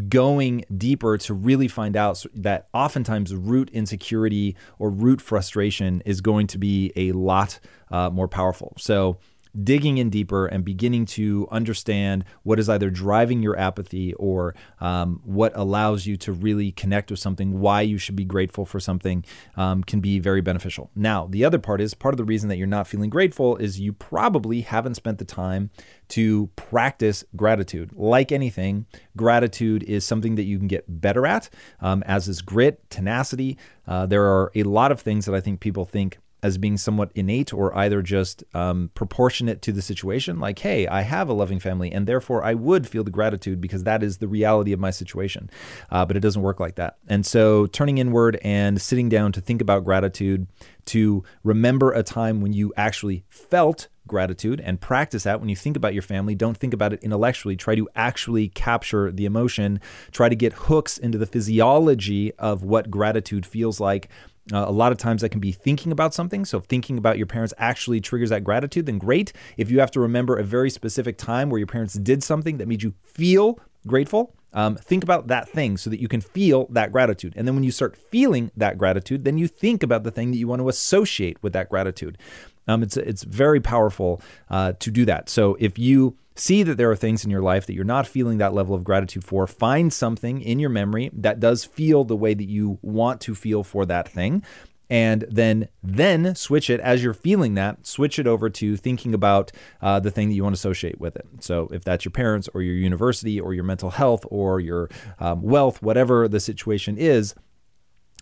going 0.09 0.65
deeper 0.75 1.19
to 1.19 1.35
really 1.35 1.67
find 1.67 1.97
out 1.97 2.25
that 2.35 2.69
oftentimes 2.73 3.35
root 3.35 3.69
insecurity 3.71 4.57
or 4.79 4.89
root 4.89 5.21
frustration 5.21 6.01
is 6.07 6.21
going 6.21 6.47
to 6.47 6.57
be 6.57 6.93
a 6.95 7.11
lot 7.13 7.59
uh, 7.91 8.09
more 8.09 8.29
powerful. 8.29 8.75
So, 8.79 9.19
digging 9.61 9.99
in 9.99 10.11
deeper 10.11 10.47
and 10.47 10.65
beginning 10.65 11.05
to 11.05 11.47
understand 11.51 12.25
what 12.43 12.59
is 12.59 12.69
either 12.69 12.91
driving 12.91 13.43
your 13.43 13.59
apathy 13.59 14.15
or 14.15 14.55
um, 14.81 15.21
what 15.25 15.53
allows 15.55 16.07
you 16.07 16.17
to 16.17 16.33
really 16.33 16.73
connect 16.73 17.11
with 17.11 17.21
something, 17.21 17.61
why 17.61 17.81
you 17.83 17.99
should 17.99 18.17
be 18.17 18.25
grateful 18.25 18.65
for 18.65 18.81
something, 18.81 19.25
um, 19.57 19.83
can 19.85 20.01
be 20.01 20.19
very 20.19 20.41
beneficial. 20.41 20.91
Now, 20.95 21.27
the 21.27 21.45
other 21.45 21.59
part 21.59 21.81
is 21.81 21.95
part 21.95 22.15
of 22.15 22.19
the 22.19 22.25
reason 22.25 22.49
that 22.49 22.57
you're 22.57 22.67
not 22.67 22.87
feeling 22.87 23.11
grateful 23.11 23.57
is 23.57 23.81
you 23.81 23.93
probably 23.93 24.63
haven't 24.63 24.95
spent 24.95 25.19
the 25.19 25.25
time 25.25 25.71
to 26.09 26.49
practice 26.57 27.25
gratitude. 27.37 27.91
Like 27.95 28.33
anything, 28.33 28.87
gratitude 29.17 29.83
is 29.85 30.05
something 30.05 30.35
that 30.35 30.43
you 30.43 30.59
can 30.59 30.69
get 30.69 31.01
better 31.01 31.27
at, 31.27 31.49
um, 31.81 32.03
as 32.05 32.29
is 32.29 32.43
grit, 32.43 32.89
tenacity. 32.91 33.57
Uh, 33.87 34.07
there 34.07 34.25
are 34.25 34.53
a 34.55 34.63
lot 34.63 34.93
of 34.93 35.01
things 35.01 35.25
that 35.27 35.35
I 35.35 35.41
think 35.41 35.61
people 35.61 35.85
think 35.85 36.19
as 36.43 36.59
being 36.59 36.77
somewhat 36.77 37.11
innate 37.15 37.53
or 37.53 37.77
either 37.77 38.03
just 38.03 38.43
um, 38.55 38.91
proportionate 38.95 39.63
to 39.63 39.73
the 39.73 39.83
situation. 39.83 40.41
Like, 40.41 40.59
hey, 40.59 40.87
I 40.87 41.03
have 41.03 41.29
a 41.29 41.33
loving 41.33 41.61
family, 41.61 41.93
and 41.93 42.07
therefore 42.07 42.45
I 42.45 42.55
would 42.55 42.89
feel 42.89 43.05
the 43.05 43.11
gratitude 43.11 43.61
because 43.61 43.85
that 43.85 44.03
is 44.03 44.19
the 44.19 44.29
reality 44.29 44.73
of 44.73 44.81
my 44.81 44.91
situation. 44.91 45.51
Uh, 45.91 46.05
but 46.05 46.17
it 46.17 46.21
doesn't 46.21 46.43
work 46.43 46.61
like 46.61 46.75
that. 46.77 46.97
And 47.09 47.25
so, 47.25 47.67
turning 47.67 47.99
inward 47.99 48.39
and 48.43 48.81
sitting 48.81 49.09
down 49.09 49.33
to 49.33 49.41
think 49.41 49.61
about 49.61 49.85
gratitude, 49.85 50.47
to 50.87 51.23
remember 51.45 51.93
a 51.93 52.03
time 52.03 52.41
when 52.41 52.53
you 52.53 52.73
actually 52.77 53.25
felt 53.29 53.89
gratitude 54.07 54.61
and 54.61 54.81
practice 54.81 55.23
that 55.23 55.41
when 55.41 55.49
you 55.49 55.57
think 55.57 55.77
about 55.77 55.95
your 55.95 56.03
family. 56.03 56.35
Don't 56.35 56.57
think 56.57 56.75
about 56.75 56.93
it 56.93 57.03
intellectually. 57.03 57.57
Try 57.57 57.75
to 57.77 57.89
actually 57.95 58.49
capture 58.49 59.13
the 59.13 59.25
emotion. 59.25 59.81
Try 60.11 60.29
to 60.29 60.35
get 60.35 60.53
hooks 60.53 60.99
into 60.99 61.19
the 61.19 61.27
physiology 61.27 62.33
of 62.35 62.65
what 62.65 62.91
gratitude 62.91 63.47
feels 63.47 63.81
like 63.81 64.09
uh, 64.53 64.65
a 64.67 64.73
lot 64.73 64.93
of 64.93 64.99
times 64.99 65.23
that 65.23 65.29
can 65.29 65.41
be 65.41 65.53
thinking 65.53 65.93
about 65.93 66.15
something. 66.15 66.45
So 66.45 66.59
if 66.59 66.65
thinking 66.65 66.99
about 66.99 67.19
your 67.19 67.27
parents 67.27 67.55
actually 67.59 68.01
triggers 68.01 68.31
that 68.31 68.43
gratitude, 68.43 68.87
then 68.87 68.99
great. 68.99 69.33
If 69.57 69.71
you 69.71 69.81
have 69.81 69.91
to 69.93 70.01
remember 70.01 70.37
a 70.37 70.43
very 70.43 70.71
specific 70.71 71.17
time 71.17 71.51
where 71.51 71.59
your 71.59 71.67
parents 71.67 71.95
did 71.95 72.25
something 72.25 72.57
that 72.57 72.67
made 72.67 72.83
you 72.83 72.95
feel 73.05 73.61
grateful, 73.87 74.35
um, 74.53 74.77
think 74.77 75.03
about 75.03 75.29
that 75.29 75.49
thing 75.49 75.77
so 75.77 75.89
that 75.91 76.01
you 76.01 76.09
can 76.09 76.21
feel 76.21 76.67
that 76.71 76.93
gratitude. 76.93 77.35
And 77.37 77.47
then 77.47 77.55
when 77.55 77.65
you 77.65 77.71
start 77.71 77.97
feeling 77.97 78.51
that 78.57 78.79
gratitude, 78.79 79.25
then 79.25 79.39
you 79.39 79.49
think 79.49 79.83
about 79.83 80.03
the 80.03 80.11
thing 80.11 80.31
that 80.33 80.37
you 80.39 80.49
want 80.49 80.61
to 80.61 80.69
associate 80.69 81.43
with 81.43 81.53
that 81.55 81.69
gratitude. 81.69 82.19
Um, 82.69 82.83
it's 82.83 82.97
it's 82.97 83.25
very 83.25 83.61
powerful 83.61 84.21
uh, 84.51 84.75
to 84.79 84.91
do 84.91 85.05
that. 85.07 85.29
So 85.29 85.57
if 85.59 85.79
you 85.79 86.17
see 86.35 86.63
that 86.63 86.77
there 86.77 86.91
are 86.91 86.97
things 86.97 87.25
in 87.25 87.31
your 87.31 87.43
life 87.43 87.67
that 87.67 87.75
you're 87.75 87.85
not 87.85 88.07
feeling 88.07 88.39
that 88.39 88.55
level 88.55 88.75
of 88.75 88.85
gratitude 88.85 89.25
for, 89.25 89.47
find 89.47 89.93
something 89.93 90.41
in 90.41 90.59
your 90.59 90.71
memory 90.71 91.11
that 91.13 91.41
does 91.41 91.65
feel 91.65 92.05
the 92.05 92.17
way 92.17 92.35
that 92.35 92.49
you 92.49 92.79
want 92.83 93.21
to 93.23 93.35
feel 93.35 93.63
for 93.63 93.87
that 93.87 94.09
thing. 94.09 94.43
And 94.91 95.25
then, 95.31 95.69
then 95.83 96.35
switch 96.35 96.69
it 96.69 96.79
as 96.81 97.03
you're 97.03 97.15
feeling 97.15 97.55
that. 97.55 97.87
Switch 97.87 98.19
it 98.19 98.27
over 98.27 98.51
to 98.51 98.77
thinking 98.77 99.15
about 99.15 99.51
uh, 99.81 100.01
the 100.01 100.11
thing 100.11 100.29
that 100.29 100.35
you 100.35 100.43
want 100.43 100.55
to 100.55 100.59
associate 100.59 101.01
with 101.01 101.17
it. 101.17 101.27
So, 101.41 101.69
if 101.73 101.83
that's 101.83 102.05
your 102.05 102.13
parents 102.13 102.47
or 102.53 102.61
your 102.61 102.75
university 102.75 103.41
or 103.41 103.55
your 103.55 103.65
mental 103.65 103.89
health 103.89 104.27
or 104.31 104.61
your 104.61 104.91
um, 105.19 105.41
wealth, 105.41 105.81
whatever 105.81 106.29
the 106.29 106.41
situation 106.41 106.99
is, 106.99 107.35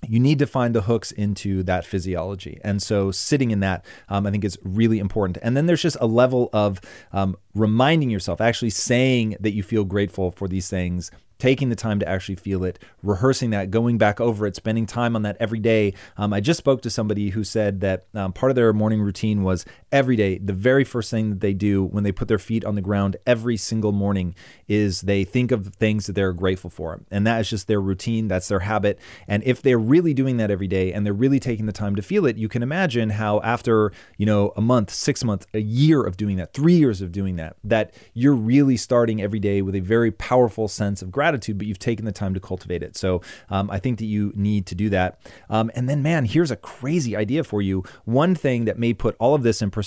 you 0.09 0.19
need 0.19 0.39
to 0.39 0.47
find 0.47 0.75
the 0.75 0.83
hooks 0.83 1.13
into 1.13 1.63
that 1.65 1.85
physiology. 1.85 2.59
And 2.65 2.83
so 2.83 3.11
sitting 3.11 3.51
in 3.51 3.61
that, 3.61 3.85
um, 4.09 4.27
I 4.27 4.31
think 4.31 4.45
is 4.45 4.59
really 4.63 4.99
important. 4.99 5.39
And 5.43 5.57
then 5.57 5.67
there's 5.67 5.83
just 5.83 5.99
a 6.01 6.07
level 6.07 6.49
of 6.53 6.81
um, 7.13 7.37
reminding 7.55 8.11
yourself, 8.11 8.41
actually 8.41 8.71
saying 8.71 9.37
that 9.41 9.53
you 9.53 9.63
feel 9.63 9.85
grateful 9.85 10.31
for 10.31 10.49
these 10.49 10.69
things 10.69 11.11
taking 11.41 11.71
the 11.71 11.77
time 11.77 11.99
to 11.99 12.09
actually 12.09 12.37
feel 12.37 12.63
it, 12.63 12.79
rehearsing 13.03 13.51
that, 13.51 13.71
going 13.71 13.99
back 13.99 14.21
over 14.21 14.47
it, 14.47 14.55
spending 14.55 14.87
time 14.87 15.17
on 15.17 15.23
that 15.23 15.37
every 15.41 15.59
day. 15.59 15.95
Um, 16.17 16.33
I 16.33 16.41
just 16.41 16.59
spoke 16.59 16.83
to 16.83 16.91
somebody 16.91 17.31
who 17.31 17.43
said 17.43 17.81
that 17.81 18.05
um, 18.15 18.33
part 18.33 18.51
of 18.51 18.57
their 18.57 18.73
morning 18.73 19.01
routine 19.01 19.43
was 19.43 19.65
every 19.93 20.17
day, 20.17 20.39
the 20.39 20.53
very 20.53 20.85
first 20.85 21.11
thing 21.11 21.31
that 21.31 21.41
they 21.41 21.55
do 21.55 21.85
when 21.85 22.05
they 22.05 22.13
put 22.13 22.29
their 22.29 22.39
feet 22.39 22.65
on 22.65 22.75
the 22.75 22.81
ground 22.81 23.17
every 23.27 23.57
single 23.57 23.93
morning 23.93 24.35
is 24.69 25.03
they 25.03 25.25
think 25.25 25.51
of 25.51 25.75
things 25.75 26.07
that 26.07 26.13
they're 26.13 26.33
grateful 26.33 26.71
for. 26.71 27.01
And 27.11 27.27
that 27.27 27.41
is 27.41 27.51
just 27.51 27.67
their 27.67 27.81
routine, 27.81 28.29
that's 28.29 28.49
their 28.49 28.61
habit. 28.61 28.99
And 29.27 29.43
if 29.45 29.63
they're 29.63 29.79
really 29.79 30.15
doing 30.15 30.37
that 30.37 30.51
every 30.51 30.69
day 30.69 30.93
and 30.93 31.05
they're 31.05 31.13
really 31.13 31.41
taking 31.41 31.67
the 31.67 31.73
time 31.73 31.97
to 31.97 32.03
feel 32.03 32.27
it, 32.27 32.37
you 32.37 32.49
can 32.49 32.63
imagine 32.63 33.11
how 33.11 33.41
after, 33.41 33.93
you 34.17 34.27
know, 34.27 34.53
a 34.57 34.61
month, 34.61 34.91
six 34.91 35.25
months, 35.25 35.47
a 35.55 35.61
year 35.61 36.03
of 36.03 36.17
doing 36.17 36.37
that, 36.37 36.53
three 36.55 36.75
years 36.75 37.01
of 37.01 37.13
doing 37.13 37.37
that, 37.37 37.57
that 37.65 37.95
you're 38.15 38.35
really 38.35 38.77
starting 38.77 39.21
every 39.21 39.41
day 39.41 39.63
with 39.63 39.75
a 39.75 39.81
very 39.81 40.11
powerful 40.11 40.69
sense 40.69 41.03
of 41.03 41.11
gratitude 41.11 41.31
gratitude, 41.31 41.59
but 41.59 41.67
you've 41.67 41.79
taken 41.79 42.05
the 42.05 42.13
time 42.13 42.35
to 42.35 42.41
cultivate 42.41 42.83
it. 42.83 42.97
So 42.97 43.21
um, 43.51 43.71
I 43.71 43.79
think 43.79 43.99
that 43.99 44.07
you 44.07 44.33
need 44.35 44.67
to 44.67 44.75
do 44.75 44.89
that. 44.91 45.21
Um, 45.49 45.71
and 45.75 45.89
then, 45.89 46.03
man, 46.03 46.25
here's 46.25 46.51
a 46.51 46.57
crazy 46.57 47.17
idea 47.17 47.45
for 47.45 47.63
you. 47.63 47.85
One 48.05 48.35
thing 48.35 48.65
that 48.65 48.79
may 48.79 48.93
put 48.95 49.17
all 49.19 49.35
of 49.35 49.43
this 49.43 49.63
in 49.63 49.71
perspective 49.71 49.80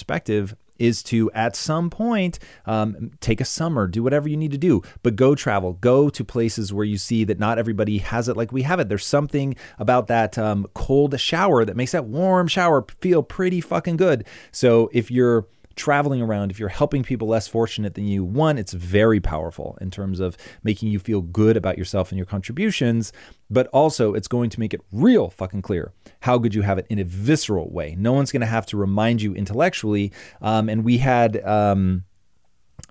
is 0.79 1.03
to 1.03 1.31
at 1.31 1.55
some 1.55 1.89
point 1.89 2.39
um, 2.65 3.11
take 3.19 3.39
a 3.39 3.45
summer, 3.45 3.87
do 3.87 4.03
whatever 4.03 4.27
you 4.27 4.37
need 4.37 4.51
to 4.51 4.57
do, 4.57 4.81
but 5.01 5.15
go 5.15 5.35
travel, 5.35 5.73
go 5.73 6.09
to 6.09 6.23
places 6.23 6.73
where 6.73 6.85
you 6.85 6.97
see 6.97 7.23
that 7.23 7.39
not 7.39 7.57
everybody 7.57 7.99
has 7.99 8.27
it 8.27 8.35
like 8.35 8.51
we 8.51 8.63
have 8.63 8.79
it. 8.79 8.89
There's 8.89 9.05
something 9.05 9.55
about 9.79 10.07
that 10.07 10.37
um, 10.37 10.67
cold 10.73 11.19
shower 11.19 11.63
that 11.65 11.75
makes 11.75 11.91
that 11.91 12.05
warm 12.05 12.47
shower 12.47 12.85
feel 12.99 13.23
pretty 13.23 13.61
fucking 13.61 13.97
good. 13.97 14.25
So 14.51 14.89
if 14.93 15.11
you're 15.11 15.45
traveling 15.75 16.21
around, 16.21 16.51
if 16.51 16.59
you're 16.59 16.69
helping 16.69 17.03
people 17.03 17.27
less 17.27 17.47
fortunate 17.47 17.95
than 17.95 18.05
you, 18.05 18.23
one, 18.23 18.57
it's 18.57 18.73
very 18.73 19.19
powerful 19.19 19.77
in 19.81 19.91
terms 19.91 20.19
of 20.19 20.37
making 20.63 20.89
you 20.89 20.99
feel 20.99 21.21
good 21.21 21.57
about 21.57 21.77
yourself 21.77 22.11
and 22.11 22.17
your 22.17 22.25
contributions, 22.25 23.11
but 23.49 23.67
also 23.67 24.13
it's 24.13 24.27
going 24.27 24.49
to 24.49 24.59
make 24.59 24.73
it 24.73 24.81
real 24.91 25.29
fucking 25.29 25.61
clear 25.61 25.91
how 26.21 26.37
good 26.37 26.53
you 26.53 26.61
have 26.61 26.77
it 26.77 26.87
in 26.89 26.99
a 26.99 27.03
visceral 27.03 27.71
way. 27.71 27.95
No 27.97 28.13
one's 28.13 28.31
going 28.31 28.41
to 28.41 28.47
have 28.47 28.65
to 28.67 28.77
remind 28.77 29.21
you 29.21 29.33
intellectually. 29.33 30.11
Um, 30.41 30.69
and 30.69 30.83
we 30.83 30.99
had. 30.99 31.43
Um, 31.45 32.03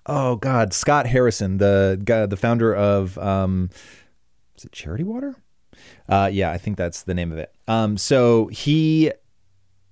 oh 0.07 0.37
God, 0.37 0.73
Scott 0.73 1.07
Harrison, 1.07 1.59
the 1.59 2.01
guy, 2.03 2.27
the 2.27 2.37
founder 2.37 2.75
of 2.75 3.19
um, 3.19 3.71
is 4.57 4.65
it 4.65 4.73
Charity 4.73 5.05
Water? 5.05 5.37
Uh, 6.09 6.29
yeah, 6.33 6.51
I 6.51 6.59
think 6.59 6.77
that's 6.77 7.03
the 7.03 7.15
name 7.15 7.33
of 7.33 7.39
it. 7.39 7.53
Um, 7.67 7.97
so 7.97 8.49
he 8.49 9.13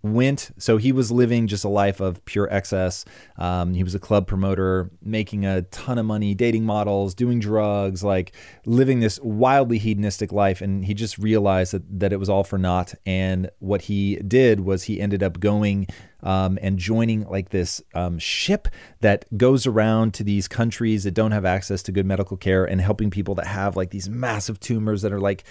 went. 0.03 0.51
So 0.59 0.77
he 0.79 0.93
was 0.93 1.11
living 1.11 1.47
just 1.47 1.65
a 1.65 1.69
life 1.69 2.01
of 2.01 2.25
pure 2.25 2.49
excess. 2.51 3.05
Um, 3.37 3.75
he 3.75 3.85
was 3.85 3.95
a 3.95 3.99
club 3.99 4.27
promoter 4.27 4.91
making 5.03 5.45
a 5.45 5.63
ton 5.63 5.99
of 5.99 6.07
money 6.07 6.35
dating 6.35 6.65
models 6.65 7.15
doing 7.15 7.39
drugs 7.39 8.03
like 8.03 8.33
living 8.65 9.01
this 9.01 9.21
wildly 9.21 9.79
hedonistic 9.79 10.33
life. 10.33 10.61
And 10.61 10.85
he 10.85 10.95
just 10.95 11.19
realized 11.19 11.73
that, 11.73 12.01
that 12.01 12.13
it 12.13 12.17
was 12.17 12.29
all 12.29 12.45
for 12.45 12.59
naught. 12.59 12.95
And 13.05 13.51
what 13.59 13.83
he 13.83 14.17
did 14.17 14.61
was 14.61 14.85
he 14.85 15.01
ended 15.01 15.23
up 15.23 15.39
going 15.41 15.87
um, 16.23 16.59
and 16.63 16.79
joining 16.79 17.27
like 17.29 17.51
this 17.51 17.83
um, 17.95 18.19
ship 18.19 18.69
that 19.01 19.25
goes 19.37 19.67
around 19.67 20.15
to 20.15 20.25
these 20.25 20.49
countries 20.49 21.05
that 21.05 21.13
don't 21.13 21.33
have 21.33 21.45
access 21.45 21.83
to 21.85 21.93
good 21.93 22.07
medical 22.07 22.37
care 22.37 22.65
and 22.65 22.81
helping 22.81 23.11
people 23.11 23.35
that 23.37 23.47
have 23.47 23.77
like 23.77 23.91
these 23.91 24.09
massive 24.09 24.61
tumors 24.61 25.03
that 25.03 25.13
are 25.13 25.21
like 25.21 25.45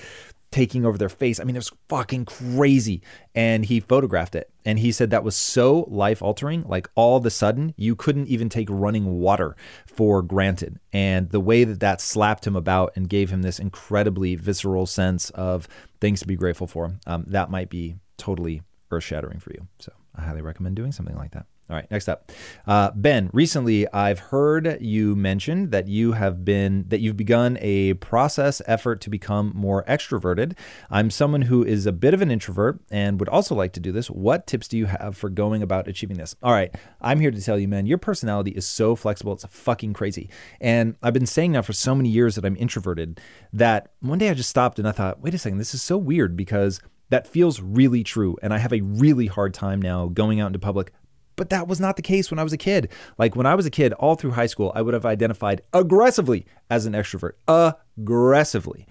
taking 0.51 0.85
over 0.85 0.97
their 0.97 1.09
face. 1.09 1.39
I 1.39 1.43
mean, 1.43 1.55
it 1.55 1.59
was 1.59 1.71
fucking 1.87 2.25
crazy. 2.25 3.01
And 3.35 3.65
he 3.65 3.79
photographed 3.79 4.35
it. 4.35 4.49
And 4.65 4.79
he 4.79 4.91
said 4.91 5.09
that 5.09 5.23
was 5.23 5.35
so 5.35 5.85
life 5.89 6.21
altering. 6.21 6.63
Like 6.63 6.89
all 6.95 7.17
of 7.17 7.25
a 7.25 7.29
sudden, 7.29 7.73
you 7.77 7.95
couldn't 7.95 8.27
even 8.27 8.49
take 8.49 8.67
running 8.69 9.19
water 9.19 9.55
for 9.85 10.21
granted. 10.21 10.79
And 10.91 11.29
the 11.29 11.39
way 11.39 11.63
that 11.63 11.79
that 11.79 12.01
slapped 12.01 12.47
him 12.47 12.55
about 12.55 12.93
and 12.95 13.07
gave 13.09 13.29
him 13.29 13.41
this 13.41 13.59
incredibly 13.59 14.35
visceral 14.35 14.85
sense 14.85 15.29
of 15.31 15.67
things 16.01 16.19
to 16.21 16.27
be 16.27 16.35
grateful 16.35 16.67
for, 16.67 16.95
um, 17.05 17.25
that 17.27 17.51
might 17.51 17.69
be 17.69 17.95
totally 18.17 18.61
earth 18.91 19.03
shattering 19.03 19.39
for 19.39 19.51
you. 19.51 19.67
So 19.79 19.91
I 20.15 20.23
highly 20.23 20.41
recommend 20.41 20.75
doing 20.75 20.91
something 20.91 21.15
like 21.15 21.31
that. 21.31 21.45
All 21.69 21.75
right, 21.75 21.89
next 21.91 22.09
up, 22.09 22.31
uh, 22.65 22.89
Ben. 22.95 23.29
Recently, 23.31 23.87
I've 23.93 24.17
heard 24.17 24.81
you 24.81 25.15
mention 25.15 25.69
that 25.69 25.87
you 25.87 26.13
have 26.13 26.43
been 26.43 26.85
that 26.87 26.99
you've 26.99 27.15
begun 27.15 27.59
a 27.61 27.93
process 27.95 28.59
effort 28.65 29.01
to 29.01 29.11
become 29.11 29.51
more 29.53 29.83
extroverted. 29.83 30.57
I'm 30.89 31.11
someone 31.11 31.43
who 31.43 31.63
is 31.63 31.85
a 31.85 31.91
bit 31.91 32.15
of 32.15 32.23
an 32.23 32.31
introvert 32.31 32.81
and 32.89 33.19
would 33.19 33.29
also 33.29 33.53
like 33.53 33.73
to 33.73 33.79
do 33.79 33.91
this. 33.91 34.09
What 34.09 34.47
tips 34.47 34.67
do 34.67 34.79
you 34.79 34.87
have 34.87 35.15
for 35.15 35.29
going 35.29 35.61
about 35.61 35.87
achieving 35.87 36.17
this? 36.17 36.35
All 36.41 36.53
right, 36.53 36.73
I'm 37.01 37.19
here 37.19 37.29
to 37.29 37.39
tell 37.39 37.59
you, 37.59 37.67
man. 37.67 37.85
Your 37.85 37.99
personality 37.99 38.49
is 38.49 38.65
so 38.65 38.95
flexible; 38.95 39.33
it's 39.33 39.45
fucking 39.45 39.93
crazy. 39.93 40.27
And 40.59 40.95
I've 41.03 41.13
been 41.13 41.27
saying 41.27 41.51
now 41.51 41.61
for 41.61 41.73
so 41.73 41.93
many 41.93 42.09
years 42.09 42.33
that 42.33 42.45
I'm 42.45 42.57
introverted 42.57 43.21
that 43.53 43.91
one 43.99 44.17
day 44.17 44.31
I 44.31 44.33
just 44.33 44.49
stopped 44.49 44.79
and 44.79 44.87
I 44.87 44.91
thought, 44.91 45.21
wait 45.21 45.35
a 45.35 45.37
second, 45.37 45.59
this 45.59 45.75
is 45.75 45.83
so 45.83 45.99
weird 45.99 46.35
because 46.35 46.81
that 47.09 47.27
feels 47.27 47.61
really 47.61 48.03
true. 48.03 48.37
And 48.41 48.53
I 48.53 48.59
have 48.59 48.73
a 48.73 48.81
really 48.81 49.27
hard 49.27 49.53
time 49.53 49.81
now 49.81 50.07
going 50.07 50.39
out 50.39 50.47
into 50.47 50.59
public 50.59 50.93
but 51.39 51.49
that 51.51 51.69
was 51.69 51.79
not 51.79 51.95
the 51.95 52.01
case 52.01 52.29
when 52.29 52.37
I 52.37 52.43
was 52.43 52.51
a 52.51 52.57
kid. 52.57 52.91
Like 53.17 53.33
when 53.33 53.45
I 53.45 53.55
was 53.55 53.65
a 53.65 53.69
kid, 53.69 53.93
all 53.93 54.15
through 54.15 54.31
high 54.31 54.45
school, 54.45 54.73
I 54.75 54.81
would 54.81 54.93
have 54.93 55.05
identified 55.05 55.61
aggressively 55.71 56.45
as 56.69 56.85
an 56.85 56.91
extrovert, 56.91 57.35
aggressively. 57.47 58.85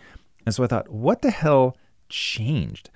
And 0.46 0.54
so 0.54 0.64
I 0.64 0.66
thought, 0.66 0.88
what 0.88 1.20
the 1.20 1.30
hell 1.30 1.76
changed? 2.08 2.88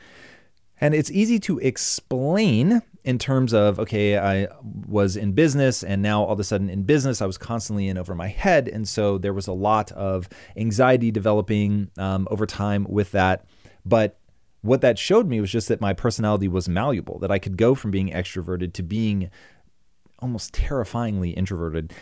And 0.80 0.94
it's 0.94 1.10
easy 1.10 1.38
to 1.40 1.58
explain 1.58 2.80
in 3.04 3.18
terms 3.18 3.52
of, 3.52 3.78
okay, 3.78 4.16
I 4.16 4.48
was 4.62 5.16
in 5.16 5.32
business 5.32 5.84
and 5.84 6.00
now 6.00 6.22
all 6.22 6.32
of 6.32 6.40
a 6.40 6.44
sudden 6.44 6.70
in 6.70 6.84
business, 6.84 7.20
I 7.20 7.26
was 7.26 7.36
constantly 7.36 7.88
in 7.88 7.98
over 7.98 8.14
my 8.14 8.28
head. 8.28 8.68
And 8.68 8.88
so 8.88 9.18
there 9.18 9.34
was 9.34 9.48
a 9.48 9.52
lot 9.52 9.92
of 9.92 10.30
anxiety 10.56 11.10
developing 11.10 11.90
um, 11.98 12.26
over 12.30 12.46
time 12.46 12.86
with 12.88 13.12
that. 13.12 13.44
But 13.84 14.18
what 14.62 14.80
that 14.80 14.98
showed 14.98 15.28
me 15.28 15.40
was 15.40 15.50
just 15.50 15.68
that 15.68 15.80
my 15.80 15.92
personality 15.92 16.48
was 16.48 16.68
malleable, 16.68 17.18
that 17.18 17.30
I 17.30 17.38
could 17.38 17.56
go 17.56 17.74
from 17.74 17.90
being 17.90 18.10
extroverted 18.10 18.72
to 18.74 18.82
being 18.82 19.30
almost 20.20 20.54
terrifyingly 20.54 21.30
introverted. 21.30 21.92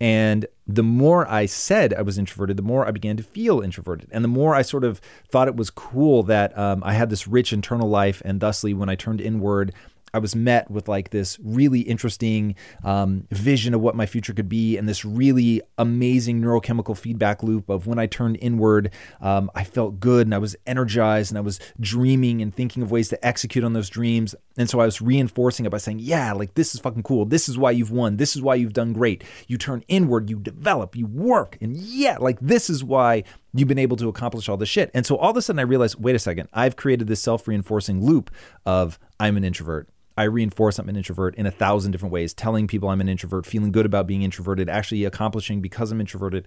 And 0.00 0.46
the 0.66 0.82
more 0.82 1.28
I 1.28 1.46
said 1.46 1.92
I 1.92 2.02
was 2.02 2.16
introverted, 2.16 2.56
the 2.56 2.62
more 2.62 2.86
I 2.86 2.90
began 2.90 3.16
to 3.18 3.22
feel 3.22 3.60
introverted. 3.60 4.08
And 4.12 4.24
the 4.24 4.28
more 4.28 4.54
I 4.54 4.62
sort 4.62 4.84
of 4.84 5.00
thought 5.30 5.48
it 5.48 5.56
was 5.56 5.68
cool 5.68 6.22
that 6.24 6.56
um, 6.56 6.82
I 6.84 6.94
had 6.94 7.10
this 7.10 7.26
rich 7.26 7.52
internal 7.52 7.88
life. 7.88 8.22
And 8.24 8.40
thusly, 8.40 8.72
when 8.72 8.88
I 8.88 8.94
turned 8.94 9.20
inward, 9.20 9.74
I 10.12 10.18
was 10.18 10.34
met 10.34 10.70
with 10.70 10.88
like 10.88 11.10
this 11.10 11.38
really 11.42 11.80
interesting 11.80 12.54
um, 12.84 13.26
vision 13.30 13.74
of 13.74 13.80
what 13.80 13.94
my 13.94 14.06
future 14.06 14.32
could 14.32 14.48
be, 14.48 14.76
and 14.76 14.88
this 14.88 15.04
really 15.04 15.62
amazing 15.78 16.40
neurochemical 16.40 16.96
feedback 16.96 17.42
loop 17.42 17.68
of 17.68 17.86
when 17.86 17.98
I 17.98 18.06
turned 18.06 18.38
inward, 18.40 18.92
um, 19.20 19.50
I 19.54 19.64
felt 19.64 20.00
good 20.00 20.26
and 20.26 20.34
I 20.34 20.38
was 20.38 20.56
energized 20.66 21.30
and 21.30 21.38
I 21.38 21.42
was 21.42 21.60
dreaming 21.78 22.42
and 22.42 22.54
thinking 22.54 22.82
of 22.82 22.90
ways 22.90 23.08
to 23.10 23.26
execute 23.26 23.64
on 23.64 23.72
those 23.72 23.88
dreams. 23.88 24.34
And 24.56 24.68
so 24.68 24.80
I 24.80 24.84
was 24.84 25.00
reinforcing 25.00 25.66
it 25.66 25.70
by 25.70 25.78
saying, 25.78 26.00
Yeah, 26.00 26.32
like 26.32 26.54
this 26.54 26.74
is 26.74 26.80
fucking 26.80 27.02
cool. 27.02 27.24
This 27.24 27.48
is 27.48 27.56
why 27.56 27.70
you've 27.70 27.90
won. 27.90 28.16
This 28.16 28.34
is 28.36 28.42
why 28.42 28.56
you've 28.56 28.72
done 28.72 28.92
great. 28.92 29.24
You 29.46 29.58
turn 29.58 29.84
inward, 29.88 30.28
you 30.28 30.38
develop, 30.38 30.96
you 30.96 31.06
work. 31.06 31.56
And 31.60 31.76
yeah, 31.76 32.18
like 32.18 32.38
this 32.40 32.68
is 32.68 32.82
why 32.82 33.24
you've 33.54 33.68
been 33.68 33.78
able 33.78 33.96
to 33.96 34.08
accomplish 34.08 34.48
all 34.48 34.56
this 34.56 34.68
shit. 34.68 34.90
And 34.94 35.06
so 35.06 35.16
all 35.16 35.30
of 35.30 35.36
a 35.36 35.42
sudden 35.42 35.58
I 35.58 35.62
realized, 35.62 36.00
wait 36.00 36.14
a 36.14 36.18
second, 36.18 36.48
I've 36.52 36.76
created 36.76 37.08
this 37.08 37.20
self 37.20 37.46
reinforcing 37.48 38.04
loop 38.04 38.30
of 38.66 38.98
I'm 39.18 39.36
an 39.36 39.44
introvert. 39.44 39.88
I 40.20 40.24
reinforce 40.24 40.78
I'm 40.78 40.90
an 40.90 40.96
introvert 40.96 41.34
in 41.36 41.46
a 41.46 41.50
thousand 41.50 41.92
different 41.92 42.12
ways, 42.12 42.34
telling 42.34 42.66
people 42.66 42.90
I'm 42.90 43.00
an 43.00 43.08
introvert, 43.08 43.46
feeling 43.46 43.72
good 43.72 43.86
about 43.86 44.06
being 44.06 44.20
introverted, 44.20 44.68
actually 44.68 45.06
accomplishing 45.06 45.62
because 45.62 45.90
I'm 45.90 46.00
introverted. 46.00 46.46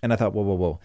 And 0.00 0.12
I 0.12 0.16
thought, 0.16 0.32
whoa, 0.32 0.42
whoa, 0.42 0.54
whoa. 0.54 0.80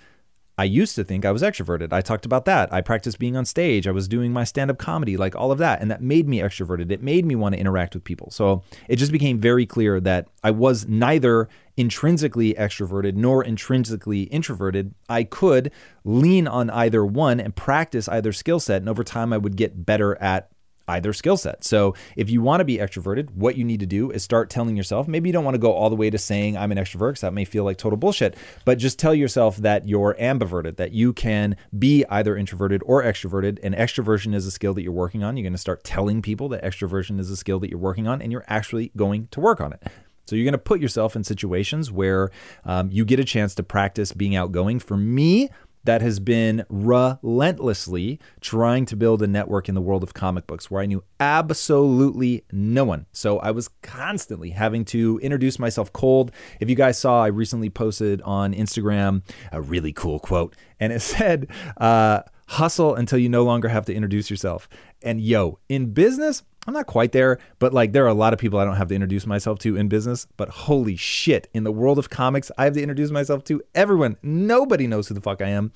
I 0.58 0.63
used 0.63 0.96
to 0.96 1.03
think 1.03 1.24
I 1.24 1.32
was 1.32 1.44
extroverted. 1.44 1.94
I 1.94 2.01
talked 2.01 2.25
about 2.25 2.46
that. 2.46 2.74
I 2.74 2.82
practiced 2.82 3.20
being 3.20 3.38
on 3.38 3.46
stage. 3.46 3.88
I 3.88 3.91
was 3.91 4.08
doing 4.08 4.34
my 4.34 4.44
stand 4.44 4.72
up 4.72 4.79
comedy, 4.79 5.17
like 5.17 5.36
all 5.36 5.51
of 5.51 5.60
that. 5.60 5.82
And 5.82 5.91
that 5.91 6.01
made 6.01 6.27
me 6.27 6.39
extroverted. 6.39 6.91
It 6.91 7.03
made 7.03 7.25
me 7.25 7.36
want 7.36 7.53
to 7.53 7.60
interact 7.60 7.94
with 7.94 8.05
people. 8.05 8.32
So 8.32 8.63
it 8.89 8.96
just 8.96 9.12
became 9.12 9.38
very 9.38 9.67
clear 9.67 10.00
that 10.00 10.27
I 10.44 10.50
was 10.50 10.88
neither 10.88 11.48
intrinsically 11.77 12.55
extroverted 12.55 13.15
nor 13.15 13.44
intrinsically 13.44 14.24
introverted. 14.24 14.96
I 15.08 15.25
could 15.25 15.72
lean 16.03 16.48
on 16.48 16.72
either 16.72 17.05
one 17.05 17.39
and 17.39 17.55
practice 17.55 18.08
either 18.08 18.34
skill 18.34 18.60
set. 18.60 18.82
And 18.82 18.89
over 18.89 19.03
time, 19.03 19.32
I 19.32 19.38
would 19.38 19.58
get 19.58 19.86
better 19.86 20.20
at 20.20 20.50
either 20.88 21.13
skill 21.13 21.38
set. 21.38 21.63
So 21.63 21.96
if 22.15 22.30
you 22.30 22.42
want 22.42 22.62
to 22.62 22.65
be 22.65 22.77
extroverted, 22.77 23.32
what 23.32 23.58
you 23.58 23.63
need 23.63 23.80
to 23.80 23.86
do 23.86 24.12
is 24.12 24.24
start 24.24 24.50
telling 24.50 24.75
yourself, 24.77 25.08
maybe 25.08 25.30
you 25.30 25.34
don't 25.34 25.44
want 25.44 25.56
to 25.56 25.60
go 25.60 25.74
all 25.74 25.89
the 25.89 25.96
way 25.96 26.10
to 26.10 26.18
saying 26.18 26.58
I'm 26.58 26.72
an 26.72 26.77
extrovert 26.77 27.12
because 27.12 27.22
that 27.22 27.34
may 27.34 27.46
feel 27.46 27.63
like 27.63 27.77
total 27.77 27.98
bullshit, 27.98 28.36
but 28.65 28.77
just 28.77 29.00
tell 29.00 29.13
yourself 29.13 29.58
that 29.58 29.88
you're 29.88 30.15
ambiverted, 30.20 30.77
that 30.77 30.92
you 30.92 31.13
can 31.13 31.56
be 31.77 32.06
either 32.10 32.36
introverted 32.36 32.82
or 32.86 33.04
extroverted. 33.04 33.60
And 33.63 33.75
extroversion 33.75 34.36
is 34.36 34.46
a 34.46 34.51
skill 34.51 34.74
that 34.75 34.84
you're 34.84 34.92
working 34.92 35.24
on. 35.24 35.38
You're 35.38 35.44
going 35.44 35.54
to 35.54 35.58
start 35.58 35.84
telling 35.84 36.22
people 36.22 36.50
that 36.50 36.63
extroversion 36.63 37.20
is 37.20 37.30
a 37.30 37.38
skill 37.38 37.60
that 37.60 37.70
you're 37.70 37.80
working 37.80 38.08
on 38.08 38.22
and 38.22 38.32
you're 38.32 38.46
actually 38.48 38.92
going 38.96 39.27
to 39.32 39.39
work 39.39 39.62
on 39.62 39.74
it. 39.74 39.84
So 40.25 40.36
you're 40.36 40.46
going 40.46 40.54
to 40.54 40.58
put 40.58 40.82
yourself 40.82 41.15
in 41.15 41.24
situations 41.24 41.92
where 41.92 42.32
um, 42.63 42.89
you 42.92 43.06
get 43.06 43.20
a 43.20 43.24
chance 43.24 43.54
to 43.56 43.63
practice 43.63 44.12
being 44.12 44.36
outgoing. 44.36 44.80
For 44.80 44.98
me, 44.98 45.50
that 45.86 46.01
has 46.01 46.20
been 46.20 46.65
relentlessly 46.70 48.20
trying 48.42 48.86
to 48.86 48.96
build 48.96 49.22
a 49.22 49.27
network 49.27 49.70
in 49.70 49.75
the 49.75 49.82
world 49.82 50.04
of 50.04 50.13
comic 50.13 50.46
books 50.48 50.70
where 50.70 50.82
I 50.82 50.86
knew 50.86 51.04
absolutely 51.20 52.44
no 52.51 52.84
one. 52.84 53.06
So 53.12 53.39
I 53.39 53.51
was 53.51 53.70
constantly 53.82 54.50
having 54.50 54.84
to 54.86 55.20
introduce 55.24 55.58
myself 55.58 55.94
cold. 55.94 56.32
If 56.60 56.70
you 56.70 56.75
guys 56.75 56.98
saw, 56.98 57.24
I 57.24 57.27
recently 57.27 57.70
posted 57.70 58.22
on 58.24 58.54
Instagram 58.54 59.22
a 59.51 59.62
really 59.62 59.94
cool 59.94 60.20
quote, 60.20 60.56
and 60.80 60.92
it 60.92 61.00
said, 61.01 61.48
uh, 61.77 62.22
Hustle 62.48 62.96
until 62.96 63.20
you 63.20 63.30
no 63.30 63.44
longer 63.44 63.70
have 63.70 63.86
to 63.86 63.94
introduce 63.94 64.30
yourself. 64.30 64.70
And 65.02 65.20
yo, 65.20 65.60
in 65.68 65.94
business, 65.94 66.44
I'm 66.68 66.74
not 66.74 66.88
quite 66.88 67.12
there, 67.12 67.40
but 67.60 67.74
like 67.74 67.92
there 67.92 68.06
are 68.06 68.10
a 68.10 68.14
lot 68.14 68.34
of 68.34 68.40
people 68.40 68.60
I 68.60 68.66
don't 68.66 68.75
have 68.75 68.88
to 68.88 68.96
introduce 68.96 69.25
myself 69.25 69.60
to 69.60 69.75
in 69.78 69.88
business. 69.88 70.28
But 70.38 70.50
holy 70.50 70.96
shit, 70.96 71.48
in 71.54 71.64
the 71.64 71.72
world 71.72 72.00
of 72.00 72.10
comics, 72.10 72.52
I 72.58 72.66
have 72.66 72.74
to 72.74 72.82
introduce 72.82 73.12
myself 73.12 73.44
to 73.46 73.62
everyone. 73.74 74.18
Nobody 74.24 74.88
knows 74.88 75.08
who 75.08 75.14
the 75.14 75.22
fuck 75.22 75.42
I 75.42 75.50
am, 75.50 75.72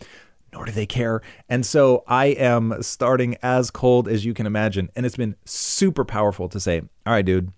nor 0.52 0.66
do 0.66 0.72
they 0.72 0.88
care. 0.88 1.22
And 1.48 1.66
so 1.66 2.04
I 2.08 2.28
am 2.28 2.82
starting 2.82 3.38
as 3.44 3.70
cold 3.70 4.08
as 4.08 4.26
you 4.26 4.34
can 4.34 4.46
imagine. 4.46 4.90
And 4.96 5.06
it's 5.06 5.18
been 5.18 5.36
super 5.46 6.04
powerful 6.04 6.50
to 6.50 6.60
say, 6.60 6.82
all 7.06 7.14
right, 7.14 7.26
dude, 7.26 7.52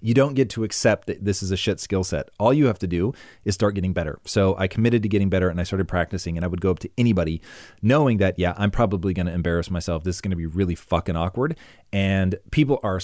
you 0.00 0.14
don't 0.14 0.34
get 0.34 0.50
to 0.50 0.64
accept 0.64 1.06
that 1.06 1.24
this 1.24 1.42
is 1.42 1.50
a 1.50 1.56
shit 1.56 1.80
skill 1.80 2.04
set. 2.04 2.30
All 2.38 2.52
you 2.52 2.66
have 2.66 2.78
to 2.80 2.86
do 2.86 3.12
is 3.44 3.54
start 3.54 3.74
getting 3.74 3.92
better. 3.92 4.18
So 4.24 4.56
I 4.56 4.68
committed 4.68 5.02
to 5.02 5.08
getting 5.08 5.28
better 5.28 5.48
and 5.48 5.60
I 5.60 5.64
started 5.64 5.88
practicing 5.88 6.36
and 6.36 6.44
I 6.44 6.48
would 6.48 6.60
go 6.60 6.70
up 6.70 6.78
to 6.80 6.90
anybody 6.96 7.40
knowing 7.82 8.18
that, 8.18 8.38
yeah, 8.38 8.54
I'm 8.56 8.70
probably 8.70 9.14
going 9.14 9.26
to 9.26 9.32
embarrass 9.32 9.70
myself. 9.70 10.04
This 10.04 10.16
is 10.16 10.20
going 10.20 10.30
to 10.30 10.36
be 10.36 10.46
really 10.46 10.74
fucking 10.74 11.16
awkward. 11.16 11.56
And 11.92 12.36
people 12.50 12.80
are 12.82 13.00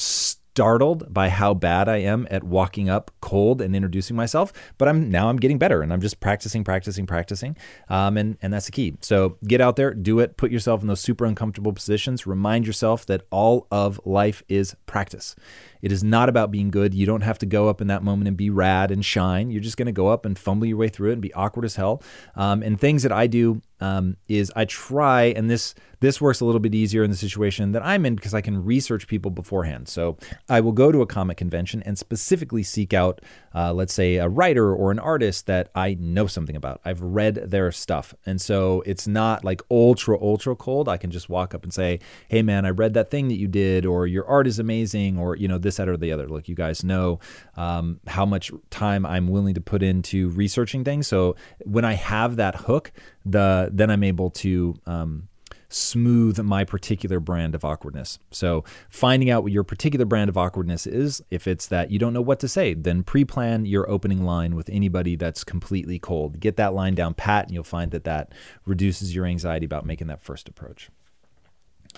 startled 0.56 1.12
by 1.12 1.28
how 1.28 1.52
bad 1.52 1.86
I 1.86 1.98
am 1.98 2.26
at 2.30 2.42
walking 2.42 2.88
up 2.88 3.10
cold 3.20 3.60
and 3.60 3.76
introducing 3.76 4.16
myself, 4.16 4.54
but 4.78 4.88
I'm 4.88 5.10
now 5.10 5.28
I'm 5.28 5.36
getting 5.36 5.58
better 5.58 5.82
and 5.82 5.92
I'm 5.92 6.00
just 6.00 6.18
practicing, 6.18 6.64
practicing, 6.64 7.04
practicing, 7.04 7.58
um, 7.90 8.16
and 8.16 8.38
and 8.40 8.54
that's 8.54 8.64
the 8.64 8.72
key. 8.72 8.94
So 9.02 9.36
get 9.46 9.60
out 9.60 9.76
there, 9.76 9.92
do 9.92 10.18
it, 10.18 10.38
put 10.38 10.50
yourself 10.50 10.80
in 10.80 10.86
those 10.86 11.02
super 11.02 11.26
uncomfortable 11.26 11.75
positions. 11.75 12.26
Remind 12.26 12.66
yourself 12.66 13.04
that 13.04 13.26
all 13.30 13.66
of 13.70 14.00
life 14.06 14.42
is 14.48 14.75
practice. 14.86 15.36
It 15.82 15.92
is 15.92 16.02
not 16.02 16.30
about 16.30 16.50
being 16.50 16.70
good. 16.70 16.94
You 16.94 17.04
don't 17.04 17.20
have 17.20 17.38
to 17.40 17.46
go 17.46 17.68
up 17.68 17.82
in 17.82 17.88
that 17.88 18.02
moment 18.02 18.26
and 18.26 18.36
be 18.36 18.48
rad 18.48 18.90
and 18.90 19.04
shine. 19.04 19.50
You're 19.50 19.60
just 19.60 19.76
going 19.76 19.86
to 19.86 19.92
go 19.92 20.08
up 20.08 20.25
and 20.25 20.38
fumble 20.38 20.66
your 20.66 20.78
way 20.78 20.88
through 20.88 21.10
it 21.10 21.12
and 21.14 21.22
be 21.22 21.34
awkward 21.34 21.66
as 21.66 21.76
hell. 21.76 22.02
Um, 22.34 22.62
and 22.62 22.80
things 22.80 23.02
that 23.02 23.12
I 23.12 23.26
do 23.26 23.60
um, 23.80 24.16
is 24.26 24.50
I 24.56 24.64
try, 24.64 25.25
and 25.25 25.50
this 25.50 25.75
this 26.00 26.20
works 26.20 26.40
a 26.40 26.44
little 26.44 26.60
bit 26.60 26.74
easier 26.74 27.02
in 27.02 27.10
the 27.10 27.16
situation 27.16 27.72
that 27.72 27.84
I'm 27.84 28.04
in 28.04 28.14
because 28.14 28.34
I 28.34 28.40
can 28.40 28.64
research 28.64 29.06
people 29.06 29.30
beforehand. 29.30 29.88
So 29.88 30.16
I 30.48 30.60
will 30.60 30.72
go 30.72 30.92
to 30.92 31.02
a 31.02 31.06
comic 31.06 31.36
convention 31.36 31.82
and 31.84 31.98
specifically 31.98 32.62
seek 32.62 32.92
out, 32.92 33.20
uh, 33.54 33.72
let's 33.72 33.92
say, 33.92 34.16
a 34.16 34.28
writer 34.28 34.74
or 34.74 34.90
an 34.90 34.98
artist 34.98 35.46
that 35.46 35.70
I 35.74 35.96
know 35.98 36.26
something 36.26 36.56
about. 36.56 36.80
I've 36.84 37.00
read 37.00 37.36
their 37.50 37.72
stuff, 37.72 38.14
and 38.24 38.40
so 38.40 38.82
it's 38.86 39.06
not 39.06 39.44
like 39.44 39.62
ultra 39.70 40.20
ultra 40.20 40.54
cold. 40.56 40.88
I 40.88 40.96
can 40.96 41.10
just 41.10 41.28
walk 41.28 41.54
up 41.54 41.62
and 41.62 41.72
say, 41.72 42.00
"Hey, 42.28 42.42
man, 42.42 42.66
I 42.66 42.70
read 42.70 42.94
that 42.94 43.10
thing 43.10 43.28
that 43.28 43.36
you 43.36 43.48
did," 43.48 43.86
or 43.86 44.06
"Your 44.06 44.26
art 44.26 44.46
is 44.46 44.58
amazing," 44.58 45.18
or 45.18 45.36
you 45.36 45.48
know 45.48 45.58
this, 45.58 45.76
that, 45.76 45.88
or 45.88 45.96
the 45.96 46.12
other. 46.12 46.28
Look, 46.28 46.48
you 46.48 46.54
guys 46.54 46.84
know 46.84 47.20
um, 47.56 48.00
how 48.06 48.26
much 48.26 48.50
time 48.70 49.06
I'm 49.06 49.28
willing 49.28 49.54
to 49.54 49.60
put 49.60 49.82
into 49.82 50.30
researching 50.30 50.84
things. 50.84 51.06
So 51.06 51.36
when 51.64 51.84
I 51.84 51.94
have 51.94 52.36
that 52.36 52.56
hook, 52.56 52.92
the 53.24 53.70
then 53.72 53.90
I'm 53.90 54.04
able 54.04 54.30
to 54.30 54.74
um, 54.86 55.28
smooth 55.68 56.38
my 56.40 56.64
particular 56.64 57.20
brand 57.20 57.54
of 57.54 57.64
awkwardness. 57.64 58.18
So 58.30 58.64
finding 58.88 59.30
out 59.30 59.42
what 59.42 59.52
your 59.52 59.64
particular 59.64 60.04
brand 60.04 60.28
of 60.28 60.37
awkwardness 60.37 60.87
is, 60.87 61.23
if 61.30 61.46
it's 61.46 61.66
that 61.68 61.90
you 61.90 61.99
don't 61.99 62.12
know 62.12 62.23
what 62.23 62.40
to 62.40 62.49
say, 62.49 62.75
then 62.75 63.02
pre-plan 63.02 63.66
your 63.66 63.88
opening 63.90 64.25
line 64.25 64.54
with 64.54 64.68
anybody 64.70 65.16
that's 65.16 65.44
completely 65.44 65.99
cold. 65.99 66.40
Get 66.40 66.56
that 66.56 66.75
line 66.75 66.94
down 66.94 67.14
pat, 67.14 67.46
and 67.46 67.54
you'll 67.54 67.64
find 67.64 67.90
that 67.90 68.04
that 68.04 68.32
reduces 68.64 69.14
your 69.14 69.26
anxiety 69.26 69.66
about 69.66 69.87
making 69.87 70.06
that 70.08 70.23
first 70.23 70.49
approach. 70.49 70.90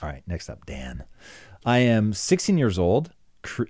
All 0.02 0.08
right, 0.08 0.22
next 0.26 0.48
up, 0.48 0.64
Dan. 0.66 1.04
I 1.64 1.78
am 1.78 2.12
16 2.12 2.56
years 2.56 2.78
old. 2.78 3.10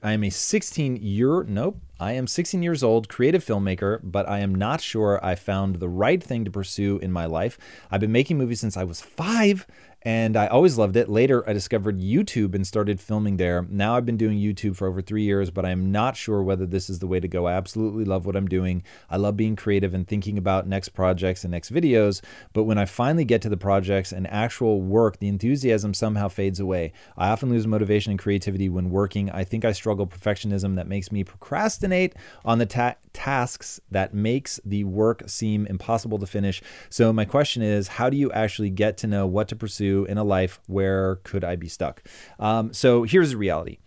I 0.03 0.13
am 0.13 0.25
a 0.25 0.31
16 0.31 0.97
year, 0.97 1.45
nope, 1.45 1.79
I 2.01 2.13
am 2.13 2.27
16 2.27 2.63
years 2.63 2.83
old, 2.83 3.09
creative 3.09 3.45
filmmaker, 3.45 4.01
but 4.03 4.29
I 4.29 4.39
am 4.39 4.55
not 4.55 4.81
sure 4.81 5.21
I 5.23 5.35
found 5.35 5.77
the 5.77 5.89
right 5.89 6.23
thing 6.23 6.45
to 6.45 6.51
pursue 6.51 6.99
in 6.99 7.13
my 7.13 7.27
life. 7.27 7.59
I've 7.91 8.01
been 8.01 8.13
making 8.13 8.39
movies 8.39 8.61
since 8.61 8.77
I 8.77 8.85
was 8.85 9.01
five 9.01 9.67
and 10.03 10.37
I 10.37 10.47
always 10.47 10.79
loved 10.79 10.97
it. 10.97 11.09
Later, 11.09 11.49
I 11.49 11.53
discovered 11.53 11.99
YouTube 11.99 12.55
and 12.55 12.65
started 12.65 13.01
filming 13.01 13.37
there. 13.37 13.67
Now 13.69 13.97
I've 13.97 14.07
been 14.07 14.17
doing 14.17 14.39
YouTube 14.39 14.77
for 14.77 14.87
over 14.87 15.03
three 15.03 15.25
years, 15.25 15.51
but 15.51 15.65
I'm 15.65 15.91
not 15.91 16.17
sure 16.17 16.43
whether 16.43 16.67
this 16.67 16.89
is 16.89 17.01
the 17.01 17.09
way 17.09 17.19
to 17.19 17.27
go. 17.27 17.47
I 17.47 17.55
absolutely 17.55 18.05
love 18.05 18.25
what 18.25 18.37
I'm 18.37 18.47
doing. 18.47 18.85
I 19.11 19.17
love 19.17 19.37
being 19.37 19.57
creative 19.57 19.95
and 19.95 20.07
thinking 20.07 20.39
about 20.39 20.69
next 20.69 20.91
projects 20.91 21.43
and 21.43 21.51
next 21.51 21.73
videos. 21.73 22.21
But 22.53 22.65
when 22.65 22.79
I 22.79 22.85
finally 22.85 23.25
get 23.25 23.43
to 23.43 23.49
the 23.49 23.57
projects 23.57 24.13
and 24.13 24.29
actual 24.29 24.81
work, 24.81 25.19
the 25.19 25.29
enthusiasm 25.29 25.95
somehow 25.95 26.29
fades 26.29 26.61
away. 26.61 26.93
I 27.17 27.31
often 27.31 27.51
lose 27.51 27.67
motivation 27.67 28.13
and 28.13 28.21
creativity 28.21 28.69
when 28.69 28.91
working. 28.91 29.31
I 29.31 29.43
think 29.43 29.65
I 29.65 29.73
struggle 29.73 30.07
perfectionism 30.07 30.77
that 30.77 30.87
makes 30.87 31.11
me 31.11 31.25
procrastinate 31.25 32.15
on 32.45 32.59
the 32.59 32.67
ta- 32.67 32.97
tasks 33.13 33.81
that 33.91 34.15
makes 34.15 34.61
the 34.65 34.85
work 34.85 35.25
seem 35.27 35.67
impossible 35.67 36.19
to 36.19 36.27
finish. 36.27 36.63
So 36.89 37.13
my 37.13 37.25
question 37.25 37.63
is, 37.63 37.89
how 37.89 38.09
do 38.11 38.17
you 38.17 38.31
actually 38.31 38.71
get 38.71 38.97
to 38.99 39.09
know 39.09 39.27
what 39.27 39.49
to 39.49 39.57
pursue? 39.57 39.88
In 40.09 40.19
a 40.19 40.25
life 40.25 40.61
where 40.67 41.17
could 41.25 41.45
I 41.45 41.57
be 41.57 41.69
stuck? 41.69 42.03
Um, 42.39 42.73
so 42.73 43.03
here's 43.03 43.31
the 43.31 43.37
reality 43.37 43.79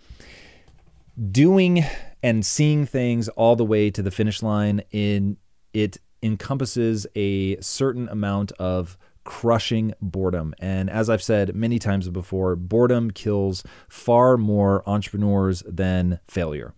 doing 1.31 1.83
and 2.23 2.45
seeing 2.45 2.85
things 2.85 3.27
all 3.29 3.55
the 3.55 3.65
way 3.65 3.89
to 3.91 4.01
the 4.01 4.11
finish 4.11 4.41
line 4.41 4.81
in 4.91 5.37
it 5.73 5.97
encompasses 6.23 7.07
a 7.15 7.59
certain 7.61 8.07
amount 8.09 8.51
of 8.53 8.97
crushing 9.23 9.93
boredom. 10.01 10.53
And 10.59 10.89
as 10.89 11.09
I've 11.09 11.21
said 11.21 11.55
many 11.55 11.79
times 11.79 12.09
before, 12.09 12.55
boredom 12.55 13.11
kills 13.11 13.63
far 13.87 14.37
more 14.37 14.87
entrepreneurs 14.87 15.63
than 15.67 16.19
failure 16.27 16.73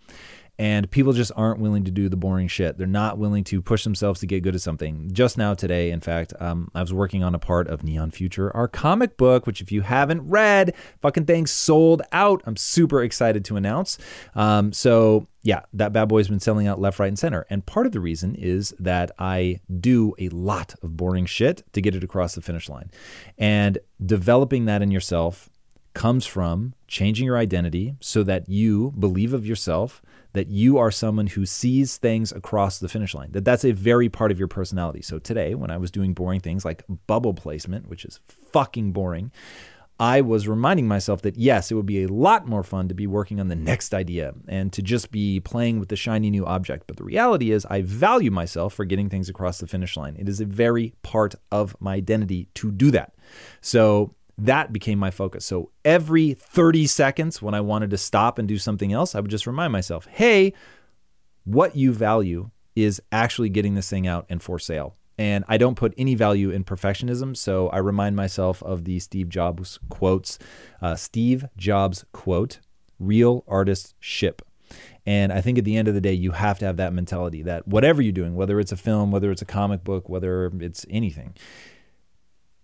and 0.60 0.89
people 0.92 1.13
just 1.13 1.32
aren't 1.36 1.60
willing 1.60 1.84
to 1.84 1.92
do 1.92 2.10
the 2.10 2.16
boring 2.16 2.48
shit. 2.48 2.78
They're 2.78 2.86
not 2.86 3.18
willing 3.18 3.44
to 3.46 3.62
push 3.62 3.84
themselves 3.84 4.20
to 4.20 4.28
get 4.28 4.44
good 4.44 4.54
at 4.54 4.62
something. 4.62 5.10
Just 5.12 5.38
now 5.38 5.56
today, 5.56 5.89
in 5.89 6.00
fact, 6.00 6.34
um, 6.39 6.70
I 6.76 6.82
was 6.82 6.94
working 6.94 7.24
on 7.24 7.34
a 7.34 7.39
part 7.39 7.68
of 7.68 7.84
Neon 7.84 8.12
Future, 8.12 8.56
our 8.56 8.68
comic 8.68 9.18
book, 9.18 9.48
which 9.48 9.62
if 9.62 9.72
you 9.72 9.82
haven't 9.82 10.28
read, 10.30 10.76
fucking 11.02 11.26
thing 11.26 11.48
sold 11.48 12.04
out. 12.12 12.44
I'm 12.46 12.56
super 12.56 13.02
excited 13.02 13.44
to 13.46 13.56
announce. 13.56 13.98
Um, 14.36 14.72
so 14.72 15.28
yeah, 15.42 15.62
that 15.74 15.92
bad 15.92 16.08
boy's 16.08 16.28
been 16.28 16.39
selling 16.39 16.68
out 16.68 16.80
left, 16.80 17.00
right, 17.00 17.08
and 17.08 17.20
center. 17.20 17.46
And 17.50 17.66
part 17.66 17.86
of 17.86 17.92
the 17.92 18.00
reason 18.00 18.36
is 18.36 18.76
that 18.80 19.12
I 19.18 19.60
do 19.80 20.13
a 20.20 20.30
lot 20.30 20.76
of 20.84 20.96
boring 20.96 21.26
shit 21.26 21.63
to 21.74 21.82
get 21.82 21.96
it 21.96 22.04
across 22.04 22.36
the 22.36 22.42
finish 22.42 22.70
line. 22.70 22.92
And 23.38 23.80
developing 24.06 24.66
that 24.66 24.82
in 24.82 24.92
yourself 24.92 25.50
comes 25.94 26.26
from 26.26 26.74
changing 26.88 27.26
your 27.26 27.38
identity 27.38 27.96
so 28.00 28.24
that 28.24 28.50
you 28.50 28.94
believe 28.98 29.34
of 29.34 29.46
yourself 29.46 30.02
that 30.34 30.48
you 30.48 30.78
are 30.78 30.91
someone 30.91 31.28
who 31.28 31.46
sees 31.46 31.98
things 31.98 32.32
across 32.32 32.80
the 32.80 32.89
finish 32.89 33.13
line, 33.13 33.32
that 33.32 33.46
that's 33.46 33.63
a 33.63 33.72
very 33.72 34.10
part 34.10 34.32
of 34.32 34.39
your 34.39 34.48
personality. 34.48 35.02
So 35.02 35.19
today, 35.19 35.56
when 35.56 35.72
I 35.72 35.78
was 35.78 35.91
doing 35.91 36.13
boring 36.13 36.39
things 36.39 36.65
like 36.65 36.84
bubble 37.08 37.34
placement, 37.34 37.88
which 37.88 38.04
is 38.04 38.19
fucking 38.52 38.91
boring, 38.91 39.32
I 40.00 40.22
was 40.22 40.48
reminding 40.48 40.88
myself 40.88 41.22
that 41.22 41.38
yes, 41.38 41.72
it 41.72 41.76
would 41.76 41.86
be 41.86 42.04
a 42.04 42.08
lot 42.08 42.48
more 42.48 42.63
fun 42.63 42.88
to 42.88 42.96
be 42.96 43.06
working 43.06 43.39
on 43.39 43.48
the 43.48 43.56
next 43.56 43.93
idea 43.93 44.34
and 44.48 44.74
to 44.74 44.82
just 44.82 45.12
be 45.12 45.39
playing 45.39 45.80
with 45.80 45.89
the 45.89 45.96
shiny 45.96 46.32
new 46.32 46.46
object. 46.46 46.88
But 46.88 46.98
the 46.98 47.04
reality 47.04 47.52
is, 47.52 47.65
I 47.67 47.84
value 47.84 48.32
myself 48.32 48.74
for 48.74 48.86
getting 48.86 49.08
things 49.08 49.30
across 49.30 49.60
the 49.60 49.67
finish 49.67 49.96
line. 49.96 50.15
It 50.17 50.28
is 50.28 50.41
a 50.41 50.46
very 50.46 50.93
part 51.04 51.36
of 51.52 51.76
my 51.80 51.93
identity 51.93 52.48
to 52.56 52.72
do 52.72 52.89
that. 52.91 53.13
So 53.62 54.15
that 54.38 54.74
became 54.74 55.00
my 55.00 55.12
focus. 55.12 55.46
So 55.46 55.72
every 55.86 56.34
30 56.34 56.88
seconds 56.88 57.41
when 57.41 57.54
I 57.54 57.62
wanted 57.62 57.89
to 57.91 57.98
stop 57.98 58.39
and 58.39 58.48
do 58.48 58.58
something 58.58 58.91
else, 58.91 59.15
I 59.15 59.19
would 59.19 59.32
just 59.32 59.48
remind 59.48 59.72
myself, 59.72 60.08
hey, 60.08 60.54
what 61.43 61.76
you 61.76 61.93
value 61.93 62.50
is 62.76 63.02
actually 63.12 63.50
getting 63.50 63.76
this 63.76 63.89
thing 63.89 64.08
out 64.08 64.26
and 64.30 64.41
for 64.41 64.58
sale. 64.58 64.96
And 65.17 65.46
I 65.48 65.58
don't 65.58 65.76
put 65.76 65.93
any 65.98 66.15
value 66.15 66.50
in 66.50 66.63
perfectionism. 66.63 67.38
So 67.38 67.69
I 67.69 67.78
remind 67.78 68.15
myself 68.15 68.63
of 68.63 68.86
the 68.86 69.00
Steve 69.00 69.30
Jobs 69.30 69.78
quotes 69.89 70.39
uh, 70.82 70.96
Steve 70.96 71.46
Jobs 71.56 72.04
quote, 72.12 72.60
real 73.00 73.43
artists 73.48 73.93
ship. 74.00 74.41
And 75.06 75.32
I 75.32 75.41
think 75.41 75.58
at 75.58 75.65
the 75.65 75.76
end 75.76 75.88
of 75.88 75.93
the 75.93 76.02
day, 76.02 76.13
you 76.13 76.32
have 76.32 76.58
to 76.60 76.65
have 76.65 76.78
that 76.78 76.93
mentality 76.93 77.43
that 77.43 77.67
whatever 77.67 78.02
you're 78.02 78.12
doing, 78.12 78.36
whether 78.36 78.60
it's 78.60 78.72
a 78.72 78.78
film, 78.78 79.12
whether 79.12 79.32
it's 79.32 79.41
a 79.41 79.46
comic 79.46 79.84
book, 79.84 80.10
whether 80.10 80.52
it's 80.60 80.86
anything, 80.89 81.36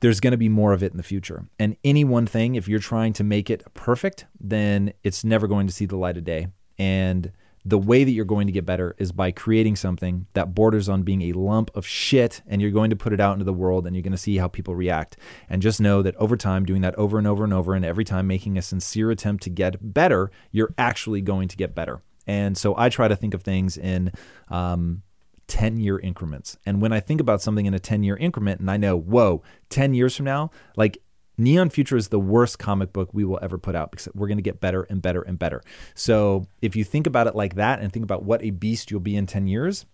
there's 0.01 0.19
going 0.19 0.31
to 0.31 0.37
be 0.37 0.49
more 0.49 0.73
of 0.73 0.83
it 0.83 0.91
in 0.91 0.97
the 0.97 1.03
future. 1.03 1.45
And 1.57 1.75
any 1.83 2.03
one 2.03 2.25
thing, 2.25 2.55
if 2.55 2.67
you're 2.67 2.79
trying 2.79 3.13
to 3.13 3.23
make 3.23 3.49
it 3.49 3.63
perfect, 3.73 4.25
then 4.39 4.93
it's 5.03 5.23
never 5.23 5.47
going 5.47 5.67
to 5.67 5.73
see 5.73 5.85
the 5.85 5.97
light 5.97 6.17
of 6.17 6.23
day. 6.23 6.47
And 6.77 7.31
the 7.65 7.77
way 7.77 8.03
that 8.03 8.11
you're 8.11 8.25
going 8.25 8.47
to 8.47 8.53
get 8.53 8.65
better 8.65 8.95
is 8.97 9.11
by 9.11 9.31
creating 9.31 9.75
something 9.75 10.25
that 10.33 10.55
borders 10.55 10.87
on 10.87 11.03
being 11.03 11.23
a 11.23 11.33
lump 11.33 11.69
of 11.75 11.85
shit 11.85 12.41
and 12.47 12.61
you're 12.61 12.71
going 12.71 12.89
to 12.89 12.95
put 12.95 13.11
it 13.11 13.19
out 13.19 13.33
into 13.33 13.43
the 13.43 13.53
world 13.53 13.85
and 13.85 13.95
you're 13.95 14.03
going 14.03 14.13
to 14.13 14.17
see 14.17 14.37
how 14.37 14.47
people 14.47 14.75
react. 14.75 15.17
And 15.49 15.61
just 15.61 15.81
know 15.81 16.01
that 16.01 16.15
over 16.15 16.37
time, 16.37 16.65
doing 16.65 16.81
that 16.81 16.95
over 16.95 17.17
and 17.17 17.27
over 17.27 17.43
and 17.43 17.53
over, 17.53 17.75
and 17.75 17.83
every 17.83 18.05
time 18.05 18.27
making 18.27 18.57
a 18.57 18.61
sincere 18.61 19.11
attempt 19.11 19.43
to 19.43 19.49
get 19.49 19.93
better, 19.93 20.31
you're 20.51 20.73
actually 20.77 21.21
going 21.21 21.49
to 21.49 21.57
get 21.57 21.75
better. 21.75 22.01
And 22.25 22.57
so 22.57 22.75
I 22.77 22.89
try 22.89 23.07
to 23.07 23.15
think 23.15 23.33
of 23.33 23.41
things 23.41 23.77
in 23.77 24.11
um, 24.49 25.01
10 25.49 25.77
year 25.77 25.99
increments. 25.99 26.57
And 26.65 26.81
when 26.81 26.93
I 26.93 27.01
think 27.01 27.19
about 27.19 27.41
something 27.41 27.65
in 27.65 27.73
a 27.73 27.79
10 27.79 28.03
year 28.03 28.15
increment 28.15 28.61
and 28.61 28.71
I 28.71 28.77
know, 28.77 28.97
whoa, 28.97 29.43
10 29.69 29.93
years 29.93 30.15
from 30.15 30.25
now, 30.25 30.51
like 30.77 30.99
Neon 31.37 31.69
Future 31.69 31.97
is 31.97 32.09
the 32.09 32.19
worst 32.19 32.59
comic 32.59 32.93
book 32.93 33.09
we 33.13 33.25
will 33.25 33.39
ever 33.41 33.57
put 33.57 33.75
out 33.75 33.91
because 33.91 34.07
we're 34.13 34.27
going 34.27 34.37
to 34.37 34.43
get 34.43 34.61
better 34.61 34.83
and 34.83 35.01
better 35.01 35.21
and 35.21 35.37
better. 35.37 35.61
So 35.95 36.45
if 36.61 36.75
you 36.75 36.83
think 36.83 37.07
about 37.07 37.27
it 37.27 37.35
like 37.35 37.55
that 37.55 37.79
and 37.79 37.91
think 37.91 38.03
about 38.03 38.23
what 38.23 38.43
a 38.43 38.51
beast 38.51 38.91
you'll 38.91 38.99
be 38.99 39.15
in 39.15 39.25
10 39.25 39.47
years, 39.47 39.85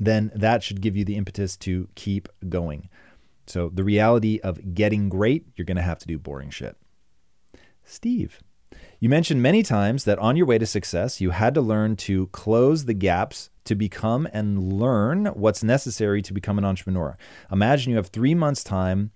then 0.00 0.32
that 0.34 0.62
should 0.62 0.80
give 0.80 0.96
you 0.96 1.04
the 1.04 1.16
impetus 1.16 1.56
to 1.58 1.88
keep 1.94 2.28
going. 2.48 2.88
So 3.46 3.68
the 3.68 3.84
reality 3.84 4.40
of 4.42 4.74
getting 4.74 5.08
great, 5.08 5.46
you're 5.54 5.66
going 5.66 5.76
to 5.76 5.82
have 5.82 5.98
to 6.00 6.06
do 6.06 6.18
boring 6.18 6.50
shit. 6.50 6.76
Steve. 7.84 8.40
You 9.04 9.10
mentioned 9.10 9.42
many 9.42 9.62
times 9.62 10.04
that 10.04 10.18
on 10.18 10.34
your 10.34 10.46
way 10.46 10.56
to 10.56 10.64
success, 10.64 11.20
you 11.20 11.28
had 11.28 11.52
to 11.56 11.60
learn 11.60 11.94
to 11.96 12.28
close 12.28 12.86
the 12.86 12.94
gaps 12.94 13.50
to 13.64 13.74
become 13.74 14.26
and 14.32 14.72
learn 14.72 15.26
what's 15.26 15.62
necessary 15.62 16.22
to 16.22 16.32
become 16.32 16.56
an 16.56 16.64
entrepreneur. 16.64 17.14
Imagine 17.52 17.90
you 17.90 17.96
have 17.98 18.06
three 18.06 18.34
months' 18.34 18.64
time 18.64 19.10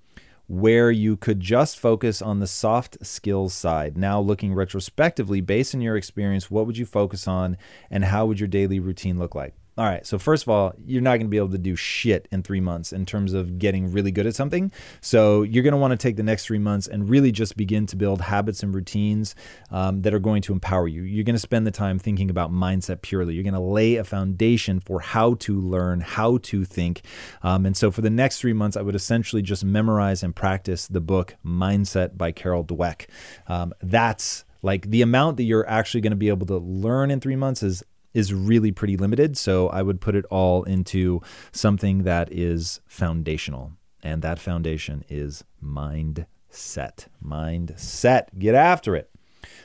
where 0.46 0.90
you 0.90 1.16
could 1.16 1.40
just 1.40 1.79
focus 1.79 2.20
on 2.20 2.38
the 2.38 2.46
soft 2.46 2.98
skills 3.01 3.55
side. 3.55 3.96
Now, 3.96 4.20
looking 4.20 4.53
retrospectively, 4.53 5.40
based 5.40 5.74
on 5.74 5.81
your 5.81 5.96
experience, 5.96 6.51
what 6.51 6.66
would 6.66 6.77
you 6.77 6.85
focus 6.85 7.27
on 7.27 7.57
and 7.90 8.05
how 8.05 8.27
would 8.27 8.40
your 8.40 8.46
daily 8.46 8.79
routine 8.79 9.18
look 9.18 9.35
like? 9.35 9.55
All 9.79 9.85
right. 9.85 10.05
So, 10.05 10.19
first 10.19 10.43
of 10.43 10.49
all, 10.49 10.73
you're 10.85 11.01
not 11.01 11.19
going 11.19 11.27
to 11.27 11.29
be 11.29 11.37
able 11.37 11.51
to 11.51 11.59
do 11.59 11.77
shit 11.77 12.27
in 12.33 12.43
three 12.43 12.59
months 12.59 12.93
in 12.93 13.07
terms 13.07 13.33
of 13.33 13.61
getting 13.61 13.93
really 13.93 14.11
good 14.11 14.27
at 14.27 14.35
something. 14.35 14.73
So, 15.01 15.43
you're 15.43 15.62
going 15.62 15.73
to 15.73 15.79
want 15.79 15.93
to 15.93 15.97
take 15.97 16.17
the 16.17 16.25
next 16.25 16.47
three 16.47 16.59
months 16.59 16.88
and 16.88 17.09
really 17.09 17.31
just 17.31 17.57
begin 17.57 17.87
to 17.87 17.95
build 17.97 18.21
habits 18.21 18.64
and 18.64 18.75
routines 18.75 19.37
um, 19.71 20.03
that 20.03 20.12
are 20.12 20.19
going 20.19 20.43
to 20.43 20.53
empower 20.53 20.88
you. 20.88 21.03
You're 21.03 21.23
going 21.23 21.37
to 21.37 21.41
spend 21.41 21.64
the 21.64 21.71
time 21.71 22.01
thinking 22.01 22.29
about 22.29 22.51
mindset 22.51 23.03
purely. 23.03 23.35
You're 23.35 23.45
going 23.45 23.55
to 23.55 23.61
lay 23.61 23.95
a 23.95 24.03
foundation 24.03 24.81
for 24.81 24.99
how 24.99 25.35
to 25.35 25.61
learn, 25.61 26.01
how 26.01 26.38
to 26.38 26.64
think. 26.64 27.03
Um, 27.43 27.64
and 27.64 27.77
so, 27.77 27.93
for 27.93 28.01
the 28.01 28.11
next 28.11 28.41
three 28.41 28.53
months, 28.53 28.77
I 28.77 28.83
would 28.83 28.97
essentially 28.97 29.43
just 29.43 29.64
memorize 29.64 30.25
and 30.25 30.35
practice 30.35 30.88
the 30.88 31.01
book 31.01 31.37
Mindset 31.47 32.19
by 32.19 32.33
Carol 32.33 32.64
Dweck. 32.64 33.07
Um, 33.47 33.73
that's 33.81 34.45
like 34.61 34.91
the 34.91 35.03
amount 35.03 35.37
that 35.37 35.45
you're 35.45 35.69
actually 35.69 36.01
going 36.01 36.11
to 36.11 36.17
be 36.17 36.31
able 36.31 36.47
to 36.47 36.59
learn 36.59 37.12
in 37.12 37.21
three 37.21 37.37
months 37.37 37.62
is 37.62 37.85
is 38.19 38.35
really 38.35 38.73
pretty 38.73 38.97
limited. 38.97 39.39
So 39.39 39.69
I 39.69 39.83
would 39.83 40.01
put 40.01 40.17
it 40.17 40.25
all 40.27 40.65
into 40.65 41.23
something 41.53 42.03
that 42.03 42.33
is 42.33 42.81
foundational. 42.87 43.73
And 44.03 44.23
that 44.23 44.41
foundation 44.41 45.05
is 45.09 45.45
mindset. 45.65 47.07
Mindset. 47.25 48.27
Get 48.37 48.57
after 48.57 48.97
it. 48.97 49.09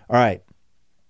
All 0.08 0.18
right. 0.18 0.44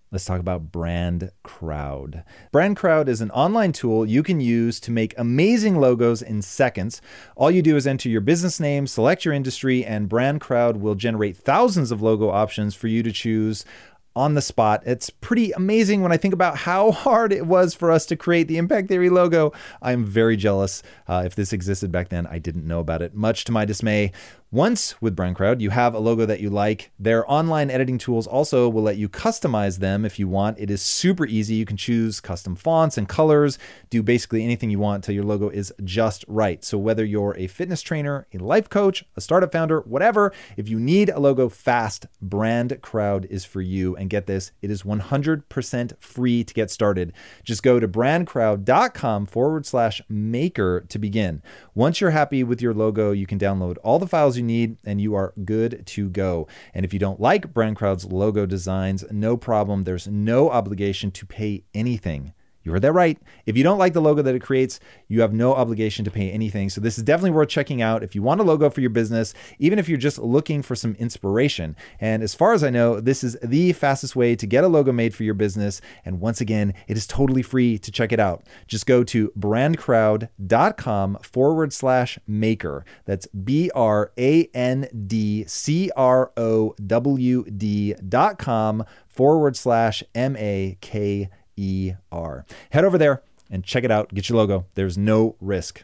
Let's 0.09 0.25
talk 0.25 0.39
about 0.39 0.71
Brand 0.71 1.31
Crowd. 1.41 2.23
Brand 2.51 2.77
Crowd 2.77 3.09
is 3.09 3.19
an 3.19 3.31
online 3.31 3.71
tool 3.71 4.05
you 4.05 4.21
can 4.21 4.39
use 4.39 4.79
to 4.81 4.91
make 4.91 5.15
amazing 5.17 5.79
logos 5.79 6.21
in 6.21 6.43
seconds. 6.43 7.01
All 7.35 7.49
you 7.49 7.63
do 7.63 7.75
is 7.75 7.87
enter 7.87 8.09
your 8.09 8.21
business 8.21 8.59
name, 8.59 8.85
select 8.85 9.25
your 9.25 9.33
industry, 9.33 9.83
and 9.83 10.07
Brand 10.07 10.39
Crowd 10.39 10.77
will 10.77 10.93
generate 10.93 11.35
thousands 11.35 11.91
of 11.91 12.03
logo 12.03 12.29
options 12.29 12.75
for 12.75 12.85
you 12.87 13.01
to 13.01 13.11
choose 13.11 13.65
on 14.15 14.33
the 14.33 14.41
spot. 14.41 14.83
It's 14.85 15.09
pretty 15.09 15.51
amazing 15.51 16.01
when 16.01 16.11
I 16.11 16.17
think 16.17 16.33
about 16.33 16.57
how 16.57 16.91
hard 17.03 17.33
it 17.33 17.45
was 17.45 17.73
for 17.73 17.91
us 17.91 18.05
to 18.07 18.15
create 18.15 18.47
the 18.47 18.57
Impact 18.57 18.87
Theory 18.87 19.09
logo. 19.09 19.53
I'm 19.81 20.05
very 20.05 20.37
jealous. 20.37 20.83
Uh, 21.07 21.23
if 21.25 21.35
this 21.35 21.53
existed 21.53 21.91
back 21.91 22.09
then, 22.09 22.27
I 22.27 22.39
didn't 22.39 22.67
know 22.67 22.79
about 22.79 23.01
it, 23.01 23.13
much 23.13 23.43
to 23.45 23.51
my 23.51 23.65
dismay. 23.65 24.11
Once 24.53 25.01
with 25.01 25.15
BrandCrowd, 25.15 25.61
you 25.61 25.71
have 25.71 25.95
a 25.95 25.99
logo 25.99 26.27
that 26.27 26.39
you 26.39 26.47
like. 26.47 26.91
Their 26.99 27.27
online 27.27 27.71
editing 27.71 27.97
tools 27.97 28.27
also 28.27 28.69
will 28.69 28.83
let 28.83 28.97
you 28.97 29.09
customize 29.09 29.79
them 29.79 30.05
if 30.05 30.19
you 30.19 30.27
want. 30.27 30.59
It 30.59 30.69
is 30.69 30.79
super 30.79 31.25
easy. 31.25 31.55
You 31.55 31.65
can 31.65 31.75
choose 31.75 32.19
custom 32.19 32.55
fonts 32.55 32.95
and 32.95 33.09
colors, 33.09 33.57
do 33.89 34.03
basically 34.03 34.43
anything 34.43 34.69
you 34.69 34.77
want 34.77 34.97
until 34.97 35.15
your 35.15 35.23
logo 35.23 35.49
is 35.49 35.73
just 35.83 36.23
right. 36.27 36.63
So, 36.63 36.77
whether 36.77 37.03
you're 37.03 37.35
a 37.35 37.47
fitness 37.47 37.81
trainer, 37.81 38.27
a 38.31 38.37
life 38.37 38.69
coach, 38.69 39.03
a 39.15 39.21
startup 39.21 39.51
founder, 39.51 39.79
whatever, 39.79 40.31
if 40.55 40.69
you 40.69 40.79
need 40.79 41.09
a 41.09 41.19
logo 41.19 41.49
fast, 41.49 42.05
BrandCrowd 42.23 43.25
is 43.31 43.45
for 43.45 43.59
you. 43.61 43.95
And 43.95 44.07
get 44.07 44.27
this, 44.27 44.51
it 44.61 44.69
is 44.69 44.83
100% 44.83 45.99
free 45.99 46.43
to 46.43 46.53
get 46.53 46.69
started. 46.69 47.11
Just 47.43 47.63
go 47.63 47.79
to 47.79 47.87
brandcrowd.com 47.87 49.25
forward 49.25 49.65
slash 49.65 49.99
maker 50.07 50.85
to 50.89 50.99
begin. 50.99 51.41
Once 51.73 51.99
you're 51.99 52.11
happy 52.11 52.43
with 52.43 52.61
your 52.61 52.75
logo, 52.75 53.11
you 53.13 53.25
can 53.25 53.39
download 53.39 53.77
all 53.81 53.97
the 53.97 54.05
files 54.05 54.37
you 54.37 54.42
need 54.43 54.77
and 54.85 55.01
you 55.01 55.15
are 55.15 55.33
good 55.43 55.83
to 55.87 56.09
go. 56.09 56.47
And 56.73 56.85
if 56.85 56.93
you 56.93 56.99
don't 56.99 57.19
like 57.19 57.53
BrandCrowd's 57.53 58.05
logo 58.05 58.45
designs, 58.45 59.03
no 59.11 59.37
problem. 59.37 59.83
There's 59.83 60.07
no 60.07 60.49
obligation 60.49 61.11
to 61.11 61.25
pay 61.25 61.63
anything. 61.73 62.33
You 62.63 62.71
heard 62.71 62.81
that 62.83 62.93
right. 62.93 63.17
If 63.45 63.57
you 63.57 63.63
don't 63.63 63.77
like 63.77 63.93
the 63.93 64.01
logo 64.01 64.21
that 64.21 64.35
it 64.35 64.41
creates, 64.41 64.79
you 65.07 65.21
have 65.21 65.33
no 65.33 65.53
obligation 65.53 66.05
to 66.05 66.11
pay 66.11 66.31
anything. 66.31 66.69
So 66.69 66.79
this 66.79 66.97
is 66.97 67.03
definitely 67.03 67.31
worth 67.31 67.49
checking 67.49 67.81
out 67.81 68.03
if 68.03 68.15
you 68.15 68.23
want 68.23 68.39
a 68.39 68.43
logo 68.43 68.69
for 68.69 68.79
your 68.79 68.89
business, 68.89 69.33
even 69.59 69.79
if 69.79 69.89
you're 69.89 69.97
just 69.97 70.17
looking 70.17 70.61
for 70.61 70.75
some 70.75 70.95
inspiration. 70.95 71.75
And 71.99 72.23
as 72.23 72.33
far 72.33 72.53
as 72.53 72.63
I 72.63 72.69
know, 72.69 73.01
this 73.01 73.23
is 73.23 73.37
the 73.43 73.73
fastest 73.73 74.15
way 74.15 74.35
to 74.35 74.47
get 74.47 74.63
a 74.63 74.69
logo 74.69 74.93
made 74.93 75.13
for 75.13 75.23
your 75.23 75.33
business. 75.33 75.81
And 76.05 76.21
once 76.21 76.39
again, 76.39 76.73
it 76.87 76.95
is 76.95 77.05
totally 77.05 77.41
free 77.41 77.77
to 77.79 77.91
check 77.91 78.13
it 78.13 78.19
out. 78.19 78.43
Just 78.67 78.85
go 78.85 79.03
to 79.03 79.31
brandcrowd.com 79.37 81.17
forward 81.21 81.73
slash 81.73 82.17
maker. 82.25 82.85
That's 83.05 83.27
B 83.27 83.71
R 83.75 84.11
A 84.17 84.45
N 84.53 84.87
D 85.07 85.43
C 85.47 85.91
R 85.97 86.31
O 86.37 86.75
W 86.85 87.43
D 87.43 87.93
dot 87.95 88.37
com 88.37 88.85
forward 89.07 89.57
slash 89.57 90.03
M 90.15 90.35
A 90.37 90.77
K 90.81 91.29
E-R. 91.55 92.45
Head 92.71 92.85
over 92.85 92.97
there 92.97 93.21
and 93.49 93.63
check 93.63 93.83
it 93.83 93.91
out. 93.91 94.13
Get 94.13 94.29
your 94.29 94.37
logo. 94.37 94.65
There's 94.75 94.97
no 94.97 95.35
risk. 95.39 95.83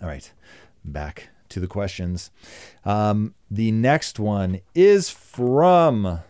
All 0.00 0.08
right, 0.08 0.32
back 0.84 1.28
to 1.50 1.60
the 1.60 1.66
questions. 1.66 2.30
Um, 2.84 3.34
the 3.50 3.72
next 3.72 4.18
one 4.18 4.60
is 4.74 5.10
from 5.10 6.20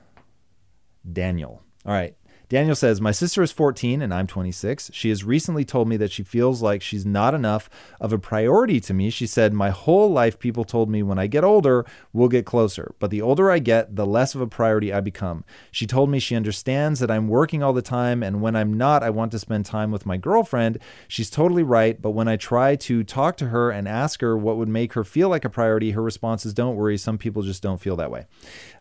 Daniel. 1.10 1.62
All 1.84 1.92
right. 1.92 2.16
Daniel 2.50 2.74
says, 2.74 3.00
My 3.00 3.12
sister 3.12 3.44
is 3.44 3.52
14 3.52 4.02
and 4.02 4.12
I'm 4.12 4.26
26. 4.26 4.90
She 4.92 5.08
has 5.10 5.22
recently 5.22 5.64
told 5.64 5.86
me 5.88 5.96
that 5.96 6.10
she 6.10 6.24
feels 6.24 6.60
like 6.60 6.82
she's 6.82 7.06
not 7.06 7.32
enough 7.32 7.70
of 8.00 8.12
a 8.12 8.18
priority 8.18 8.80
to 8.80 8.92
me. 8.92 9.08
She 9.08 9.28
said, 9.28 9.54
My 9.54 9.70
whole 9.70 10.10
life, 10.10 10.36
people 10.36 10.64
told 10.64 10.90
me 10.90 11.00
when 11.04 11.16
I 11.16 11.28
get 11.28 11.44
older, 11.44 11.86
we'll 12.12 12.28
get 12.28 12.44
closer. 12.44 12.92
But 12.98 13.12
the 13.12 13.22
older 13.22 13.52
I 13.52 13.60
get, 13.60 13.94
the 13.94 14.04
less 14.04 14.34
of 14.34 14.40
a 14.40 14.48
priority 14.48 14.92
I 14.92 15.00
become. 15.00 15.44
She 15.70 15.86
told 15.86 16.10
me 16.10 16.18
she 16.18 16.34
understands 16.34 16.98
that 16.98 17.10
I'm 17.10 17.28
working 17.28 17.62
all 17.62 17.72
the 17.72 17.82
time, 17.82 18.20
and 18.20 18.42
when 18.42 18.56
I'm 18.56 18.76
not, 18.76 19.04
I 19.04 19.10
want 19.10 19.30
to 19.30 19.38
spend 19.38 19.64
time 19.64 19.92
with 19.92 20.04
my 20.04 20.16
girlfriend. 20.16 20.80
She's 21.06 21.30
totally 21.30 21.62
right. 21.62 22.02
But 22.02 22.10
when 22.10 22.26
I 22.26 22.36
try 22.36 22.74
to 22.74 23.04
talk 23.04 23.36
to 23.36 23.50
her 23.50 23.70
and 23.70 23.86
ask 23.86 24.22
her 24.22 24.36
what 24.36 24.56
would 24.56 24.68
make 24.68 24.94
her 24.94 25.04
feel 25.04 25.28
like 25.28 25.44
a 25.44 25.50
priority, 25.50 25.92
her 25.92 26.02
response 26.02 26.44
is, 26.44 26.52
Don't 26.52 26.74
worry. 26.74 26.98
Some 26.98 27.16
people 27.16 27.42
just 27.42 27.62
don't 27.62 27.80
feel 27.80 27.94
that 27.94 28.10
way. 28.10 28.26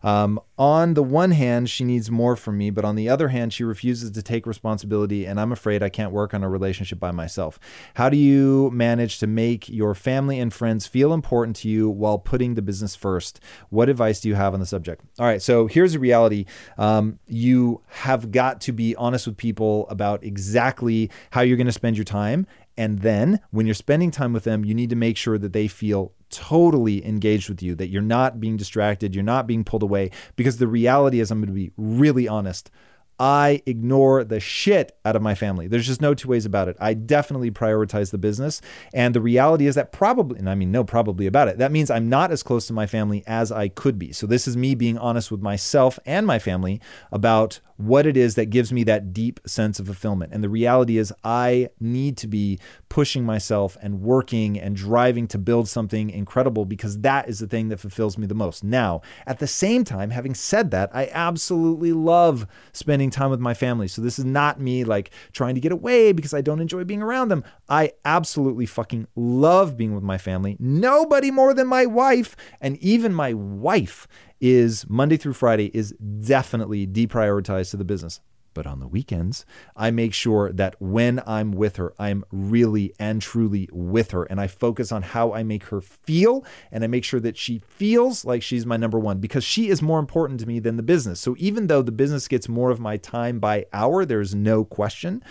Um, 0.02 0.40
on 0.60 0.92
the 0.92 1.02
one 1.02 1.30
hand, 1.30 1.70
she 1.70 1.84
needs 1.84 2.10
more 2.10 2.36
from 2.36 2.58
me, 2.58 2.68
but 2.68 2.84
on 2.84 2.94
the 2.94 3.08
other 3.08 3.28
hand, 3.28 3.50
she 3.50 3.64
refuses 3.64 4.10
to 4.10 4.22
take 4.22 4.46
responsibility, 4.46 5.24
and 5.24 5.40
I'm 5.40 5.52
afraid 5.52 5.82
I 5.82 5.88
can't 5.88 6.12
work 6.12 6.34
on 6.34 6.42
a 6.42 6.50
relationship 6.50 7.00
by 7.00 7.12
myself. 7.12 7.58
How 7.94 8.10
do 8.10 8.18
you 8.18 8.70
manage 8.70 9.20
to 9.20 9.26
make 9.26 9.70
your 9.70 9.94
family 9.94 10.38
and 10.38 10.52
friends 10.52 10.86
feel 10.86 11.14
important 11.14 11.56
to 11.56 11.68
you 11.70 11.88
while 11.88 12.18
putting 12.18 12.56
the 12.56 12.62
business 12.62 12.94
first? 12.94 13.40
What 13.70 13.88
advice 13.88 14.20
do 14.20 14.28
you 14.28 14.34
have 14.34 14.52
on 14.52 14.60
the 14.60 14.66
subject? 14.66 15.02
All 15.18 15.24
right, 15.24 15.40
so 15.40 15.66
here's 15.66 15.94
the 15.94 15.98
reality 15.98 16.44
um, 16.76 17.18
you 17.26 17.80
have 17.88 18.30
got 18.30 18.60
to 18.60 18.72
be 18.72 18.94
honest 18.96 19.26
with 19.26 19.38
people 19.38 19.88
about 19.88 20.22
exactly 20.22 21.10
how 21.30 21.40
you're 21.40 21.56
going 21.56 21.68
to 21.68 21.72
spend 21.72 21.96
your 21.96 22.04
time. 22.04 22.46
And 22.76 23.00
then 23.00 23.40
when 23.50 23.64
you're 23.64 23.74
spending 23.74 24.10
time 24.10 24.34
with 24.34 24.44
them, 24.44 24.66
you 24.66 24.74
need 24.74 24.90
to 24.90 24.96
make 24.96 25.16
sure 25.16 25.38
that 25.38 25.54
they 25.54 25.68
feel 25.68 26.12
totally 26.30 27.04
engaged 27.06 27.48
with 27.48 27.62
you, 27.62 27.74
that 27.74 27.88
you're 27.88 28.02
not 28.02 28.40
being 28.40 28.56
distracted, 28.56 29.14
you're 29.14 29.24
not 29.24 29.46
being 29.46 29.64
pulled 29.64 29.82
away. 29.82 30.10
Because 30.36 30.58
the 30.58 30.66
reality 30.66 31.20
is, 31.20 31.30
I'm 31.30 31.40
going 31.40 31.48
to 31.48 31.52
be 31.52 31.72
really 31.76 32.26
honest. 32.26 32.70
I 33.20 33.62
ignore 33.66 34.24
the 34.24 34.40
shit 34.40 34.96
out 35.04 35.14
of 35.14 35.20
my 35.20 35.34
family. 35.34 35.68
There's 35.68 35.86
just 35.86 36.00
no 36.00 36.14
two 36.14 36.28
ways 36.28 36.46
about 36.46 36.68
it. 36.68 36.76
I 36.80 36.94
definitely 36.94 37.50
prioritize 37.50 38.10
the 38.10 38.18
business. 38.18 38.62
And 38.94 39.14
the 39.14 39.20
reality 39.20 39.66
is 39.66 39.74
that 39.74 39.92
probably, 39.92 40.38
and 40.38 40.48
I 40.48 40.54
mean, 40.54 40.72
no, 40.72 40.84
probably 40.84 41.26
about 41.26 41.48
it, 41.48 41.58
that 41.58 41.70
means 41.70 41.90
I'm 41.90 42.08
not 42.08 42.32
as 42.32 42.42
close 42.42 42.66
to 42.68 42.72
my 42.72 42.86
family 42.86 43.22
as 43.26 43.52
I 43.52 43.68
could 43.68 43.98
be. 43.98 44.12
So 44.12 44.26
this 44.26 44.48
is 44.48 44.56
me 44.56 44.74
being 44.74 44.96
honest 44.96 45.30
with 45.30 45.42
myself 45.42 45.98
and 46.06 46.26
my 46.26 46.38
family 46.38 46.80
about 47.12 47.60
what 47.80 48.04
it 48.04 48.16
is 48.16 48.34
that 48.34 48.46
gives 48.46 48.72
me 48.72 48.84
that 48.84 49.12
deep 49.12 49.40
sense 49.46 49.80
of 49.80 49.86
fulfillment. 49.86 50.32
And 50.34 50.44
the 50.44 50.50
reality 50.50 50.98
is, 50.98 51.12
I 51.24 51.70
need 51.80 52.18
to 52.18 52.26
be 52.26 52.58
pushing 52.90 53.24
myself 53.24 53.76
and 53.80 54.02
working 54.02 54.60
and 54.60 54.76
driving 54.76 55.26
to 55.28 55.38
build 55.38 55.66
something 55.68 56.10
incredible 56.10 56.66
because 56.66 56.98
that 56.98 57.28
is 57.28 57.38
the 57.38 57.46
thing 57.46 57.70
that 57.70 57.80
fulfills 57.80 58.18
me 58.18 58.26
the 58.26 58.34
most. 58.34 58.62
Now, 58.62 59.00
at 59.26 59.38
the 59.38 59.46
same 59.46 59.84
time, 59.84 60.10
having 60.10 60.34
said 60.34 60.70
that, 60.72 60.90
I 60.94 61.08
absolutely 61.12 61.92
love 61.92 62.46
spending 62.72 63.09
time 63.10 63.30
with 63.30 63.40
my 63.40 63.54
family. 63.54 63.88
So 63.88 64.02
this 64.02 64.18
is 64.18 64.24
not 64.24 64.60
me 64.60 64.84
like 64.84 65.10
trying 65.32 65.54
to 65.54 65.60
get 65.60 65.72
away 65.72 66.12
because 66.12 66.34
I 66.34 66.40
don't 66.40 66.60
enjoy 66.60 66.84
being 66.84 67.02
around 67.02 67.28
them. 67.28 67.44
I 67.68 67.92
absolutely 68.04 68.66
fucking 68.66 69.06
love 69.16 69.76
being 69.76 69.94
with 69.94 70.04
my 70.04 70.18
family. 70.18 70.56
Nobody 70.58 71.30
more 71.30 71.54
than 71.54 71.66
my 71.66 71.86
wife. 71.86 72.36
And 72.60 72.76
even 72.78 73.12
my 73.14 73.34
wife 73.34 74.06
is 74.40 74.88
Monday 74.88 75.16
through 75.16 75.34
Friday 75.34 75.70
is 75.74 75.92
definitely 75.92 76.86
deprioritized 76.86 77.70
to 77.70 77.76
the 77.76 77.84
business. 77.84 78.20
But 78.54 78.66
on 78.66 78.80
the 78.80 78.88
weekends, 78.88 79.44
I 79.76 79.90
make 79.90 80.14
sure 80.14 80.52
that 80.52 80.74
when 80.80 81.22
I'm 81.26 81.52
with 81.52 81.76
her, 81.76 81.94
I'm 81.98 82.24
really 82.30 82.92
and 82.98 83.22
truly 83.22 83.68
with 83.72 84.10
her. 84.10 84.24
And 84.24 84.40
I 84.40 84.46
focus 84.46 84.90
on 84.92 85.02
how 85.02 85.32
I 85.32 85.42
make 85.42 85.64
her 85.64 85.80
feel. 85.80 86.44
And 86.70 86.82
I 86.84 86.86
make 86.86 87.04
sure 87.04 87.20
that 87.20 87.36
she 87.36 87.58
feels 87.58 88.24
like 88.24 88.42
she's 88.42 88.66
my 88.66 88.76
number 88.76 88.98
one 88.98 89.18
because 89.18 89.44
she 89.44 89.68
is 89.68 89.82
more 89.82 89.98
important 89.98 90.40
to 90.40 90.46
me 90.46 90.58
than 90.58 90.76
the 90.76 90.82
business. 90.82 91.20
So 91.20 91.36
even 91.38 91.68
though 91.68 91.82
the 91.82 91.92
business 91.92 92.28
gets 92.28 92.48
more 92.48 92.70
of 92.70 92.80
my 92.80 92.96
time 92.96 93.38
by 93.38 93.66
hour, 93.72 94.04
there's 94.04 94.34
no 94.34 94.64
question 94.64 95.22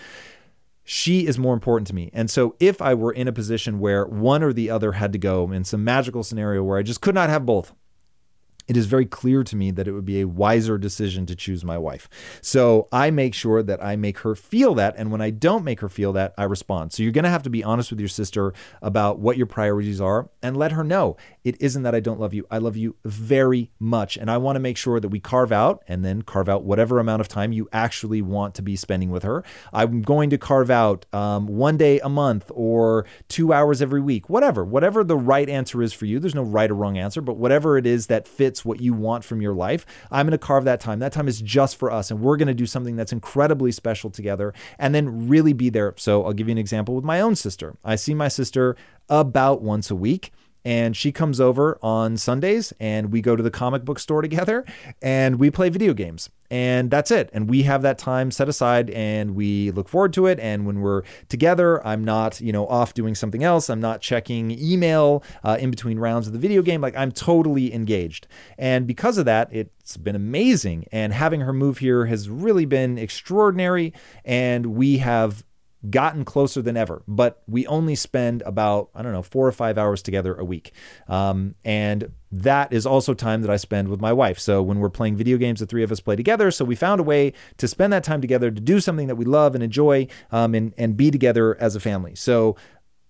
she 0.92 1.24
is 1.24 1.38
more 1.38 1.54
important 1.54 1.86
to 1.86 1.94
me. 1.94 2.10
And 2.12 2.28
so 2.28 2.56
if 2.58 2.82
I 2.82 2.94
were 2.94 3.12
in 3.12 3.28
a 3.28 3.32
position 3.32 3.78
where 3.78 4.04
one 4.04 4.42
or 4.42 4.52
the 4.52 4.70
other 4.70 4.92
had 4.92 5.12
to 5.12 5.18
go 5.18 5.52
in 5.52 5.62
some 5.62 5.84
magical 5.84 6.24
scenario 6.24 6.64
where 6.64 6.78
I 6.78 6.82
just 6.82 7.00
could 7.00 7.14
not 7.14 7.30
have 7.30 7.46
both, 7.46 7.72
it 8.70 8.76
is 8.76 8.86
very 8.86 9.04
clear 9.04 9.42
to 9.42 9.56
me 9.56 9.72
that 9.72 9.88
it 9.88 9.92
would 9.92 10.04
be 10.04 10.20
a 10.20 10.28
wiser 10.28 10.78
decision 10.78 11.26
to 11.26 11.34
choose 11.34 11.64
my 11.64 11.76
wife. 11.76 12.08
So 12.40 12.86
I 12.92 13.10
make 13.10 13.34
sure 13.34 13.64
that 13.64 13.82
I 13.82 13.96
make 13.96 14.18
her 14.18 14.36
feel 14.36 14.76
that. 14.76 14.94
And 14.96 15.10
when 15.10 15.20
I 15.20 15.30
don't 15.30 15.64
make 15.64 15.80
her 15.80 15.88
feel 15.88 16.12
that, 16.12 16.34
I 16.38 16.44
respond. 16.44 16.92
So 16.92 17.02
you're 17.02 17.10
going 17.10 17.24
to 17.24 17.30
have 17.30 17.42
to 17.42 17.50
be 17.50 17.64
honest 17.64 17.90
with 17.90 17.98
your 17.98 18.08
sister 18.08 18.54
about 18.80 19.18
what 19.18 19.36
your 19.36 19.46
priorities 19.46 20.00
are 20.00 20.30
and 20.40 20.56
let 20.56 20.70
her 20.70 20.84
know 20.84 21.16
it 21.42 21.60
isn't 21.60 21.82
that 21.82 21.94
I 21.94 22.00
don't 22.00 22.20
love 22.20 22.34
you. 22.34 22.46
I 22.50 22.58
love 22.58 22.76
you 22.76 22.96
very 23.04 23.70
much. 23.78 24.16
And 24.16 24.30
I 24.30 24.36
want 24.36 24.56
to 24.56 24.60
make 24.60 24.76
sure 24.76 25.00
that 25.00 25.08
we 25.08 25.18
carve 25.18 25.52
out 25.52 25.82
and 25.88 26.04
then 26.04 26.22
carve 26.22 26.48
out 26.48 26.62
whatever 26.62 26.98
amount 26.98 27.20
of 27.20 27.28
time 27.28 27.52
you 27.52 27.68
actually 27.72 28.22
want 28.22 28.54
to 28.56 28.62
be 28.62 28.76
spending 28.76 29.10
with 29.10 29.22
her. 29.22 29.42
I'm 29.72 30.02
going 30.02 30.30
to 30.30 30.38
carve 30.38 30.70
out 30.70 31.06
um, 31.12 31.46
one 31.46 31.76
day 31.76 31.98
a 32.00 32.08
month 32.08 32.50
or 32.54 33.06
two 33.28 33.52
hours 33.52 33.80
every 33.80 34.00
week, 34.00 34.28
whatever, 34.28 34.64
whatever 34.64 35.02
the 35.02 35.16
right 35.16 35.48
answer 35.48 35.82
is 35.82 35.92
for 35.92 36.04
you. 36.04 36.18
There's 36.18 36.34
no 36.34 36.42
right 36.42 36.70
or 36.70 36.74
wrong 36.74 36.98
answer, 36.98 37.20
but 37.20 37.36
whatever 37.36 37.78
it 37.78 37.86
is 37.86 38.08
that 38.08 38.28
fits 38.28 38.59
what 38.64 38.80
you 38.80 38.92
want 38.94 39.24
from 39.24 39.40
your 39.40 39.54
life, 39.54 39.86
I'm 40.10 40.26
going 40.26 40.32
to 40.32 40.38
carve 40.38 40.64
that 40.64 40.80
time. 40.80 40.98
That 40.98 41.12
time 41.12 41.28
is 41.28 41.40
just 41.40 41.76
for 41.76 41.90
us. 41.90 42.10
And 42.10 42.20
we're 42.20 42.36
going 42.36 42.48
to 42.48 42.54
do 42.54 42.66
something 42.66 42.96
that's 42.96 43.12
incredibly 43.12 43.72
special 43.72 44.10
together 44.10 44.54
and 44.78 44.94
then 44.94 45.28
really 45.28 45.52
be 45.52 45.70
there. 45.70 45.94
So 45.96 46.24
I'll 46.24 46.32
give 46.32 46.48
you 46.48 46.52
an 46.52 46.58
example 46.58 46.94
with 46.94 47.04
my 47.04 47.20
own 47.20 47.36
sister. 47.36 47.76
I 47.84 47.96
see 47.96 48.14
my 48.14 48.28
sister 48.28 48.76
about 49.08 49.62
once 49.62 49.90
a 49.90 49.96
week 49.96 50.32
and 50.64 50.96
she 50.96 51.12
comes 51.12 51.40
over 51.40 51.78
on 51.82 52.16
Sundays 52.16 52.72
and 52.78 53.12
we 53.12 53.20
go 53.20 53.36
to 53.36 53.42
the 53.42 53.50
comic 53.50 53.84
book 53.84 53.98
store 53.98 54.22
together 54.22 54.64
and 55.00 55.38
we 55.38 55.50
play 55.50 55.68
video 55.68 55.94
games. 55.94 56.30
And 56.52 56.90
that's 56.90 57.12
it. 57.12 57.30
And 57.32 57.48
we 57.48 57.62
have 57.62 57.82
that 57.82 57.96
time 57.96 58.32
set 58.32 58.48
aside 58.48 58.90
and 58.90 59.36
we 59.36 59.70
look 59.70 59.88
forward 59.88 60.12
to 60.14 60.26
it. 60.26 60.40
And 60.40 60.66
when 60.66 60.80
we're 60.80 61.02
together, 61.28 61.86
I'm 61.86 62.02
not, 62.02 62.40
you 62.40 62.52
know, 62.52 62.66
off 62.66 62.92
doing 62.92 63.14
something 63.14 63.44
else. 63.44 63.70
I'm 63.70 63.80
not 63.80 64.00
checking 64.00 64.50
email 64.50 65.22
uh, 65.44 65.58
in 65.60 65.70
between 65.70 66.00
rounds 66.00 66.26
of 66.26 66.32
the 66.32 66.40
video 66.40 66.60
game. 66.62 66.80
Like 66.80 66.96
I'm 66.96 67.12
totally 67.12 67.72
engaged. 67.72 68.26
And 68.58 68.86
because 68.86 69.16
of 69.16 69.26
that, 69.26 69.48
it's 69.52 69.96
been 69.96 70.16
amazing. 70.16 70.86
And 70.90 71.12
having 71.12 71.40
her 71.42 71.52
move 71.52 71.78
here 71.78 72.06
has 72.06 72.28
really 72.28 72.64
been 72.64 72.98
extraordinary. 72.98 73.92
And 74.24 74.66
we 74.66 74.98
have 74.98 75.44
gotten 75.88 76.24
closer 76.24 76.60
than 76.60 76.76
ever, 76.76 77.02
but 77.08 77.42
we 77.46 77.66
only 77.66 77.94
spend 77.94 78.42
about, 78.42 78.90
I 78.94 79.02
don't 79.02 79.12
know, 79.12 79.22
four 79.22 79.46
or 79.46 79.52
five 79.52 79.78
hours 79.78 80.02
together 80.02 80.34
a 80.34 80.44
week. 80.44 80.72
Um, 81.08 81.54
and 81.64 82.12
that 82.32 82.72
is 82.72 82.84
also 82.84 83.14
time 83.14 83.40
that 83.42 83.50
I 83.50 83.56
spend 83.56 83.88
with 83.88 84.00
my 84.00 84.12
wife. 84.12 84.38
So 84.38 84.62
when 84.62 84.78
we're 84.78 84.90
playing 84.90 85.16
video 85.16 85.38
games, 85.38 85.60
the 85.60 85.66
three 85.66 85.82
of 85.82 85.90
us 85.90 86.00
play 86.00 86.16
together. 86.16 86.50
So 86.50 86.64
we 86.64 86.76
found 86.76 87.00
a 87.00 87.04
way 87.04 87.32
to 87.56 87.66
spend 87.66 87.92
that 87.92 88.04
time 88.04 88.20
together 88.20 88.50
to 88.50 88.60
do 88.60 88.78
something 88.78 89.06
that 89.06 89.16
we 89.16 89.24
love 89.24 89.54
and 89.54 89.64
enjoy 89.64 90.06
um, 90.30 90.54
and, 90.54 90.74
and 90.76 90.96
be 90.96 91.10
together 91.10 91.56
as 91.60 91.74
a 91.74 91.80
family. 91.80 92.14
So 92.14 92.56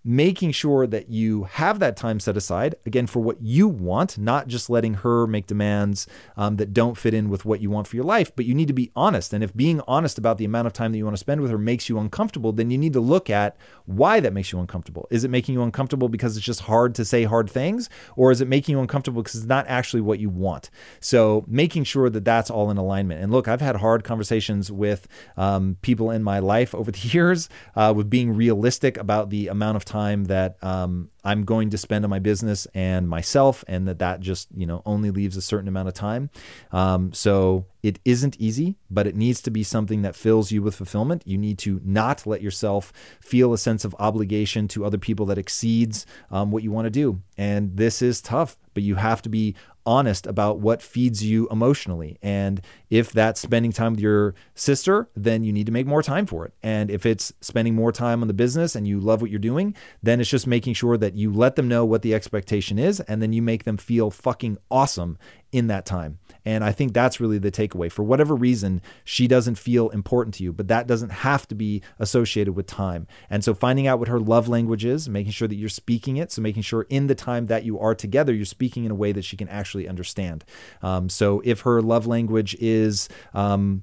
making 0.02 0.50
sure 0.50 0.86
that 0.86 1.08
you 1.10 1.44
have 1.44 1.78
that 1.78 1.96
time 1.96 2.18
set 2.18 2.36
aside 2.36 2.74
again 2.86 3.06
for 3.06 3.20
what 3.20 3.40
you 3.42 3.68
want 3.68 4.16
not 4.16 4.48
just 4.48 4.70
letting 4.70 4.94
her 4.94 5.26
make 5.26 5.46
demands 5.46 6.06
um, 6.36 6.56
that 6.56 6.72
don't 6.72 6.96
fit 6.96 7.12
in 7.12 7.28
with 7.28 7.44
what 7.44 7.60
you 7.60 7.68
want 7.68 7.86
for 7.86 7.96
your 7.96 8.04
life 8.04 8.34
but 8.34 8.46
you 8.46 8.54
need 8.54 8.68
to 8.68 8.72
be 8.72 8.90
honest. 8.96 9.32
And 9.32 9.44
if 9.44 9.54
being 9.54 9.80
honest 9.86 10.16
about 10.16 10.38
the 10.38 10.44
amount 10.44 10.66
of 10.66 10.72
time 10.72 10.92
that 10.92 10.98
you 10.98 11.04
want 11.04 11.16
to 11.16 11.20
spend 11.20 11.42
with 11.42 11.50
her 11.50 11.58
makes 11.58 11.88
you 11.88 11.98
uncomfortable 11.98 12.52
then 12.52 12.70
you 12.70 12.78
need 12.78 12.94
to 12.94 13.00
look 13.00 13.28
at 13.28 13.56
why 13.90 14.20
that 14.20 14.32
makes 14.32 14.52
you 14.52 14.60
uncomfortable. 14.60 15.06
Is 15.10 15.24
it 15.24 15.30
making 15.30 15.54
you 15.54 15.62
uncomfortable 15.62 16.08
because 16.08 16.36
it's 16.36 16.46
just 16.46 16.60
hard 16.60 16.94
to 16.96 17.04
say 17.04 17.24
hard 17.24 17.50
things 17.50 17.88
or 18.16 18.30
is 18.30 18.40
it 18.40 18.48
making 18.48 18.74
you 18.74 18.80
uncomfortable 18.80 19.22
because 19.22 19.36
it's 19.36 19.46
not 19.46 19.66
actually 19.68 20.00
what 20.00 20.18
you 20.18 20.30
want? 20.30 20.70
So 21.00 21.44
making 21.46 21.84
sure 21.84 22.10
that 22.10 22.24
that's 22.24 22.50
all 22.50 22.70
in 22.70 22.76
alignment. 22.76 23.22
And 23.22 23.32
look 23.32 23.48
i've 23.48 23.60
had 23.60 23.76
hard 23.76 24.04
conversations 24.04 24.70
with 24.70 25.08
um, 25.36 25.76
people 25.82 26.10
in 26.10 26.22
my 26.22 26.38
life 26.38 26.74
over 26.74 26.90
the 26.90 27.08
years 27.08 27.48
uh, 27.76 27.92
with 27.94 28.08
being 28.08 28.34
realistic 28.34 28.96
about 28.96 29.30
the 29.30 29.48
amount 29.48 29.76
of 29.76 29.84
time 29.84 30.24
that 30.24 30.62
um, 30.62 31.10
I'm 31.24 31.44
going 31.44 31.70
to 31.70 31.78
spend 31.78 32.04
on 32.04 32.10
my 32.10 32.18
business 32.18 32.66
and 32.74 33.08
myself, 33.08 33.64
and 33.68 33.86
that 33.88 33.98
that 33.98 34.20
just 34.20 34.48
you 34.54 34.66
know 34.66 34.82
only 34.86 35.10
leaves 35.10 35.36
a 35.36 35.42
certain 35.42 35.68
amount 35.68 35.88
of 35.88 35.94
time. 35.94 36.30
Um, 36.72 37.12
so 37.12 37.66
it 37.82 37.98
isn't 38.04 38.36
easy, 38.38 38.76
but 38.90 39.06
it 39.06 39.14
needs 39.14 39.40
to 39.42 39.50
be 39.50 39.62
something 39.62 40.02
that 40.02 40.16
fills 40.16 40.50
you 40.52 40.62
with 40.62 40.74
fulfillment. 40.74 41.22
You 41.26 41.38
need 41.38 41.58
to 41.60 41.80
not 41.84 42.26
let 42.26 42.42
yourself 42.42 42.92
feel 43.20 43.52
a 43.52 43.58
sense 43.58 43.84
of 43.84 43.94
obligation 43.98 44.68
to 44.68 44.84
other 44.84 44.98
people 44.98 45.26
that 45.26 45.38
exceeds 45.38 46.06
um, 46.30 46.50
what 46.50 46.62
you 46.62 46.70
want 46.70 46.86
to 46.86 46.90
do. 46.90 47.22
And 47.36 47.76
this 47.76 48.02
is 48.02 48.20
tough, 48.20 48.58
but 48.74 48.82
you 48.82 48.96
have 48.96 49.22
to 49.22 49.28
be 49.28 49.54
honest 49.86 50.26
about 50.26 50.60
what 50.60 50.82
feeds 50.82 51.24
you 51.24 51.48
emotionally. 51.50 52.18
And 52.22 52.60
if 52.90 53.12
that's 53.12 53.40
spending 53.40 53.72
time 53.72 53.92
with 53.92 54.00
your 54.00 54.34
sister, 54.54 55.08
then 55.16 55.42
you 55.42 55.52
need 55.52 55.66
to 55.66 55.72
make 55.72 55.86
more 55.86 56.02
time 56.02 56.26
for 56.26 56.44
it. 56.44 56.52
And 56.62 56.90
if 56.90 57.06
it's 57.06 57.32
spending 57.40 57.74
more 57.74 57.92
time 57.92 58.22
on 58.22 58.28
the 58.28 58.34
business 58.34 58.76
and 58.76 58.86
you 58.86 59.00
love 59.00 59.22
what 59.22 59.30
you're 59.30 59.38
doing, 59.40 59.74
then 60.02 60.20
it's 60.20 60.30
just 60.30 60.46
making 60.46 60.74
sure 60.74 60.96
that 60.98 61.14
you 61.14 61.32
let 61.32 61.56
them 61.56 61.68
know 61.68 61.84
what 61.84 62.02
the 62.02 62.14
expectation 62.14 62.78
is 62.78 63.00
and 63.00 63.22
then 63.22 63.32
you 63.32 63.42
make 63.42 63.64
them 63.64 63.76
feel 63.76 64.10
fucking 64.10 64.58
awesome 64.70 65.18
in 65.52 65.66
that 65.66 65.86
time. 65.86 66.18
And 66.44 66.64
I 66.64 66.72
think 66.72 66.92
that's 66.92 67.20
really 67.20 67.38
the 67.38 67.50
takeaway. 67.50 67.90
For 67.90 68.02
whatever 68.02 68.34
reason, 68.34 68.80
she 69.04 69.26
doesn't 69.26 69.56
feel 69.56 69.90
important 69.90 70.34
to 70.36 70.44
you, 70.44 70.52
but 70.52 70.68
that 70.68 70.86
doesn't 70.86 71.10
have 71.10 71.46
to 71.48 71.54
be 71.54 71.82
associated 71.98 72.54
with 72.54 72.66
time. 72.66 73.06
And 73.28 73.44
so 73.44 73.52
finding 73.52 73.86
out 73.86 73.98
what 73.98 74.08
her 74.08 74.20
love 74.20 74.48
language 74.48 74.84
is, 74.84 75.08
making 75.08 75.32
sure 75.32 75.48
that 75.48 75.56
you're 75.56 75.68
speaking 75.68 76.16
it. 76.16 76.32
So 76.32 76.42
making 76.42 76.62
sure 76.62 76.86
in 76.88 77.08
the 77.08 77.14
time 77.14 77.46
that 77.46 77.64
you 77.64 77.78
are 77.78 77.94
together, 77.94 78.32
you're 78.32 78.44
speaking 78.44 78.84
in 78.84 78.90
a 78.90 78.94
way 78.94 79.12
that 79.12 79.24
she 79.24 79.36
can 79.36 79.48
actually 79.48 79.88
understand. 79.88 80.44
Um, 80.82 81.08
so 81.08 81.42
if 81.44 81.60
her 81.62 81.82
love 81.82 82.06
language 82.06 82.56
is, 82.60 83.08
um, 83.34 83.82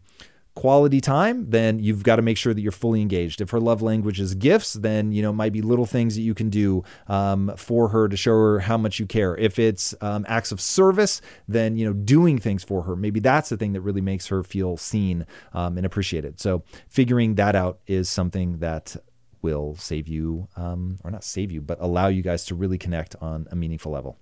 quality 0.58 1.00
time, 1.00 1.48
then 1.52 1.78
you've 1.78 2.02
got 2.02 2.16
to 2.16 2.24
make 2.24 2.36
sure 2.36 2.52
that 2.52 2.62
you're 2.62 2.72
fully 2.72 3.00
engaged. 3.00 3.42
If 3.42 3.52
her 3.52 3.60
love 3.60 3.84
language 3.84 4.20
is 4.20 4.34
gifts, 4.34 4.74
then 4.74 5.12
you 5.12 5.22
know 5.22 5.32
might 5.32 5.54
be 5.54 5.62
little 5.62 5.86
things 5.86 6.16
that 6.16 6.24
you 6.24 6.34
can 6.34 6.50
do 6.50 6.84
um, 7.08 7.54
for 7.56 7.90
her 7.90 8.10
to 8.10 8.18
show 8.18 8.32
her 8.32 8.60
how 8.62 8.76
much 8.76 9.00
you 9.00 9.06
care. 9.06 9.38
If 9.38 9.60
it's 9.60 9.94
um, 10.02 10.26
acts 10.28 10.52
of 10.52 10.60
service, 10.60 11.22
then 11.48 11.78
you 11.78 11.86
know 11.86 11.94
doing 11.94 12.40
things 12.40 12.64
for 12.64 12.82
her. 12.84 12.96
Maybe 12.96 13.20
that's 13.20 13.50
the 13.50 13.58
thing 13.58 13.74
that 13.74 13.82
really 13.82 14.02
makes 14.02 14.28
her 14.28 14.42
feel 14.42 14.78
seen 14.78 15.28
um, 15.54 15.78
and 15.78 15.86
appreciated. 15.86 16.40
So 16.40 16.64
figuring 16.90 17.36
that 17.36 17.56
out 17.56 17.78
is 17.86 18.10
something 18.10 18.58
that 18.58 18.96
will 19.44 19.76
save 19.76 20.08
you, 20.08 20.48
um, 20.56 20.98
or 21.04 21.12
not 21.12 21.24
save 21.24 21.52
you, 21.52 21.62
but 21.62 21.78
allow 21.80 22.08
you 22.08 22.24
guys 22.24 22.46
to 22.46 22.56
really 22.56 22.80
connect 22.80 23.16
on 23.22 23.48
a 23.52 23.56
meaningful 23.56 23.92
level. 23.92 24.18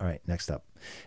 All 0.00 0.06
right, 0.06 0.20
next 0.28 0.48
up. 0.48 0.64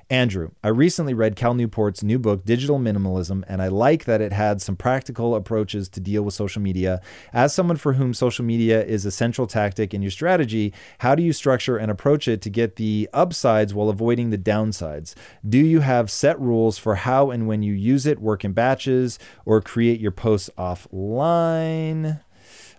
Andrew, 0.10 0.52
I 0.62 0.68
recently 0.68 1.14
read 1.14 1.38
Cal 1.38 1.54
Newport's 1.54 2.04
new 2.04 2.20
book, 2.20 2.44
Digital 2.44 2.78
Minimalism, 2.78 3.46
and 3.48 3.62
I 3.62 3.70
like 3.70 4.04
that 4.04 4.20
it 4.20 4.34
had 4.34 4.62
some 4.62 4.76
practical 4.76 5.34
approaches 5.34 5.88
to 5.90 6.02
deal 6.02 6.24
with 6.24 6.34
social 6.34 6.62
media. 6.62 7.00
As 7.32 7.54
someone 7.54 7.78
for 7.78 7.94
whom 7.94 8.14
social 8.14 8.44
media 8.44 8.84
is 8.84 9.06
a 9.06 9.12
central 9.12 9.48
tactic 9.48 9.94
in 9.94 10.02
your 10.02 10.12
strategy, 10.12 10.74
how 10.98 11.16
do 11.16 11.24
you 11.24 11.32
structure 11.32 11.78
and 11.78 11.90
approach 11.90 12.28
it 12.28 12.42
to 12.42 12.50
get 12.50 12.76
the 12.76 13.10
upsides 13.14 13.74
while 13.74 13.88
avoiding 13.88 14.30
the 14.30 14.38
downsides? 14.38 15.16
Do 15.48 15.60
you 15.60 15.80
have 15.80 16.12
set 16.12 16.38
rules 16.38 16.78
for 16.78 16.96
how 16.96 17.32
and 17.32 17.48
when 17.48 17.64
you 17.64 17.72
use 17.72 18.06
it, 18.06 18.20
work 18.20 18.44
in 18.44 18.52
batches, 18.52 19.18
or 19.46 19.62
create 19.62 20.02
your 20.02 20.12
posts 20.12 20.50
offline? 20.58 22.20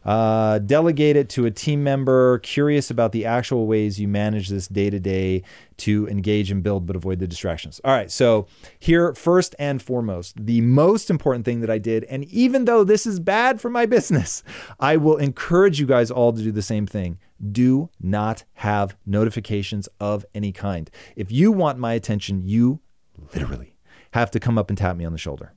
Uh, 0.05 0.59
delegate 0.59 1.17
it 1.17 1.29
to 1.29 1.47
a 1.47 1.51
team 1.51 1.83
member 1.85 2.39
curious 2.41 2.91
about 2.91 3.13
the 3.13 3.25
actual 3.25 3.67
ways 3.67 4.01
you 4.01 4.09
manage 4.09 4.49
this 4.49 4.67
day 4.67 4.91
to 4.91 4.99
day 4.99 5.43
to 5.77 6.09
engage 6.09 6.51
and 6.51 6.63
build 6.63 6.87
but 6.87 6.97
avoid 6.97 7.19
the 7.19 7.27
distractions. 7.27 7.81
All 7.85 7.93
right, 7.93 8.11
so 8.11 8.47
here, 8.79 9.15
first 9.15 9.55
and 9.59 9.81
foremost, 9.81 10.45
the 10.45 10.61
most 10.61 11.11
important 11.11 11.45
thing 11.45 11.61
that 11.61 11.71
I 11.71 11.79
did, 11.79 12.05
and 12.05 12.25
even 12.25 12.65
though 12.65 12.85
this 12.85 13.07
is 13.07 13.21
bad 13.21 13.61
for 13.61 13.71
my 13.71 13.87
business, 13.93 14.43
I 14.81 14.97
will 14.97 15.17
encourage 15.17 15.79
you 15.79 15.87
guys 15.87 16.11
all 16.11 16.33
to 16.33 16.43
do 16.43 16.53
the 16.53 16.63
same 16.63 16.87
thing. 16.87 17.19
Do 17.51 17.91
not 18.01 18.45
have 18.55 18.97
notifications 19.05 19.89
of 20.01 20.25
any 20.35 20.53
kind. 20.53 20.91
If 21.17 21.33
you 21.33 21.53
want 21.53 21.79
my 21.79 21.93
attention, 21.95 22.43
you 22.43 22.81
literally 23.35 23.75
have 24.13 24.31
to 24.33 24.41
come 24.41 24.59
up 24.59 24.71
and 24.71 24.79
tap 24.79 24.97
me 24.97 25.05
on 25.05 25.13
the 25.13 25.19
shoulder. 25.19 25.55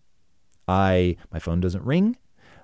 I 0.67 1.17
my 1.31 1.39
phone 1.39 1.59
doesn't 1.59 1.83
ring. 1.83 2.17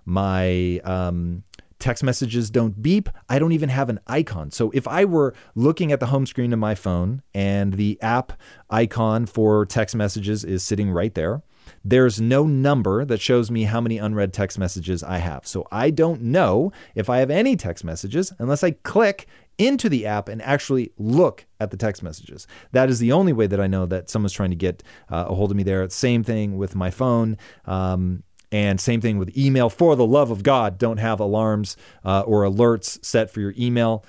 My 0.06 0.80
um, 0.84 1.44
text 1.82 2.04
messages 2.04 2.50
don't 2.50 2.82
beep. 2.82 3.10
I 3.28 3.40
don't 3.40 3.52
even 3.52 3.70
have 3.70 3.90
an 3.90 4.00
icon. 4.08 4.52
So 4.52 4.72
if 4.72 4.88
I 4.88 5.04
were 5.04 5.34
looking 5.56 5.92
at 5.92 6.00
the 6.00 6.08
home 6.08 6.26
screen 6.26 6.54
of 6.54 6.60
my 6.60 6.76
phone 6.76 7.22
and 7.34 7.74
the 7.74 8.02
app 8.02 8.34
icon 8.70 9.26
for 9.26 9.66
text 9.66 9.96
messages 9.96 10.46
is 10.46 10.64
sitting 10.64 10.92
right 10.92 11.14
there, 11.14 11.42
there's 11.84 12.22
no 12.22 12.46
number 12.46 13.06
that 13.06 13.22
shows 13.22 13.50
me 13.50 13.64
how 13.64 13.82
many 13.82 13.98
unread 13.98 14.34
text 14.34 14.58
messages 14.58 15.04
I 15.04 15.18
have. 15.18 15.46
So 15.48 15.68
I 15.72 15.90
don't 15.90 16.22
know 16.22 16.72
if 16.96 17.10
I 17.10 17.20
have 17.20 17.30
any 17.30 17.56
text 17.56 17.84
messages 17.84 18.34
unless 18.40 18.64
I 18.64 18.72
click 18.72 19.28
into 19.58 19.90
the 19.90 20.06
app 20.06 20.28
and 20.28 20.42
actually 20.42 20.92
look 20.98 21.46
at 21.60 21.70
the 21.70 21.78
text 21.78 22.02
messages. 22.02 22.48
That 22.72 22.90
is 22.90 23.00
the 23.00 23.12
only 23.12 23.34
way 23.34 23.48
that 23.48 23.62
I 23.62 23.68
know 23.68 23.86
that 23.86 24.10
someone's 24.10 24.34
trying 24.34 24.50
to 24.50 24.56
get 24.56 24.82
uh, 25.10 25.26
a 25.28 25.36
hold 25.36 25.52
of 25.52 25.58
me 25.58 25.64
there. 25.64 25.88
Same 25.90 26.24
thing 26.24 26.58
with 26.58 26.76
my 26.76 26.90
phone. 26.90 27.38
Um, 27.66 28.24
and 28.52 28.80
same 28.80 29.02
thing 29.02 29.18
with 29.18 29.36
email. 29.38 29.70
For 29.70 29.96
the 29.96 30.06
love 30.06 30.32
of 30.32 30.44
God, 30.44 30.78
don't 30.78 30.98
have 30.98 31.20
alarms 31.20 31.78
uh, 32.04 32.22
or 32.22 32.44
alerts 32.44 33.04
set 33.04 33.32
for 33.32 33.40
your 33.40 33.54
email. 33.58 34.06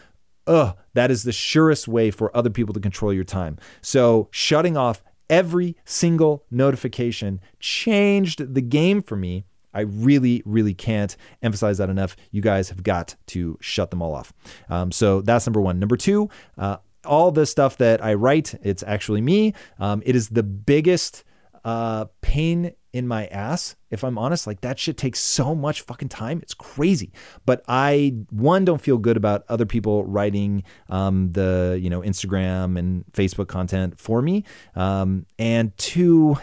Ugh, 0.46 0.76
that 0.94 1.10
is 1.10 1.22
the 1.22 1.32
surest 1.32 1.86
way 1.86 2.10
for 2.10 2.36
other 2.36 2.50
people 2.50 2.74
to 2.74 2.80
control 2.80 3.12
your 3.12 3.24
time. 3.24 3.58
So 3.80 4.28
shutting 4.32 4.76
off 4.76 5.02
every 5.30 5.76
single 5.84 6.44
notification 6.50 7.40
changed 7.60 8.54
the 8.54 8.60
game 8.60 9.02
for 9.02 9.16
me. 9.16 9.44
I 9.74 9.80
really, 9.80 10.42
really 10.44 10.74
can't 10.74 11.16
emphasize 11.42 11.78
that 11.78 11.88
enough. 11.88 12.16
You 12.30 12.42
guys 12.42 12.68
have 12.68 12.82
got 12.82 13.14
to 13.28 13.56
shut 13.60 13.90
them 13.90 14.02
all 14.02 14.14
off. 14.14 14.32
Um, 14.68 14.92
so 14.92 15.22
that's 15.22 15.46
number 15.46 15.60
one. 15.60 15.78
Number 15.78 15.96
two, 15.96 16.28
uh, 16.58 16.76
all 17.04 17.30
the 17.32 17.46
stuff 17.46 17.78
that 17.78 18.04
I 18.04 18.14
write, 18.14 18.54
it's 18.62 18.82
actually 18.82 19.22
me. 19.22 19.54
Um, 19.78 20.02
it 20.04 20.14
is 20.14 20.28
the 20.28 20.42
biggest 20.42 21.24
uh, 21.64 22.06
pain 22.20 22.72
in 22.92 23.08
my 23.08 23.26
ass. 23.26 23.76
If 23.90 24.04
I'm 24.04 24.18
honest, 24.18 24.46
like 24.46 24.60
that 24.62 24.78
shit 24.78 24.96
takes 24.96 25.20
so 25.20 25.54
much 25.54 25.80
fucking 25.82 26.08
time. 26.08 26.40
It's 26.42 26.54
crazy. 26.54 27.12
But 27.46 27.62
I 27.68 28.16
one 28.30 28.64
don't 28.64 28.80
feel 28.80 28.98
good 28.98 29.16
about 29.16 29.44
other 29.48 29.66
people 29.66 30.04
writing 30.04 30.64
um, 30.88 31.32
the 31.32 31.78
you 31.80 31.90
know 31.90 32.00
Instagram 32.00 32.78
and 32.78 33.04
Facebook 33.12 33.48
content 33.48 33.98
for 33.98 34.22
me. 34.22 34.44
Um, 34.74 35.26
and 35.38 35.76
two, 35.78 36.36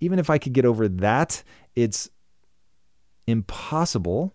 even 0.00 0.18
if 0.18 0.30
I 0.30 0.38
could 0.38 0.52
get 0.52 0.64
over 0.64 0.88
that, 0.88 1.42
it's 1.74 2.10
impossible. 3.26 4.34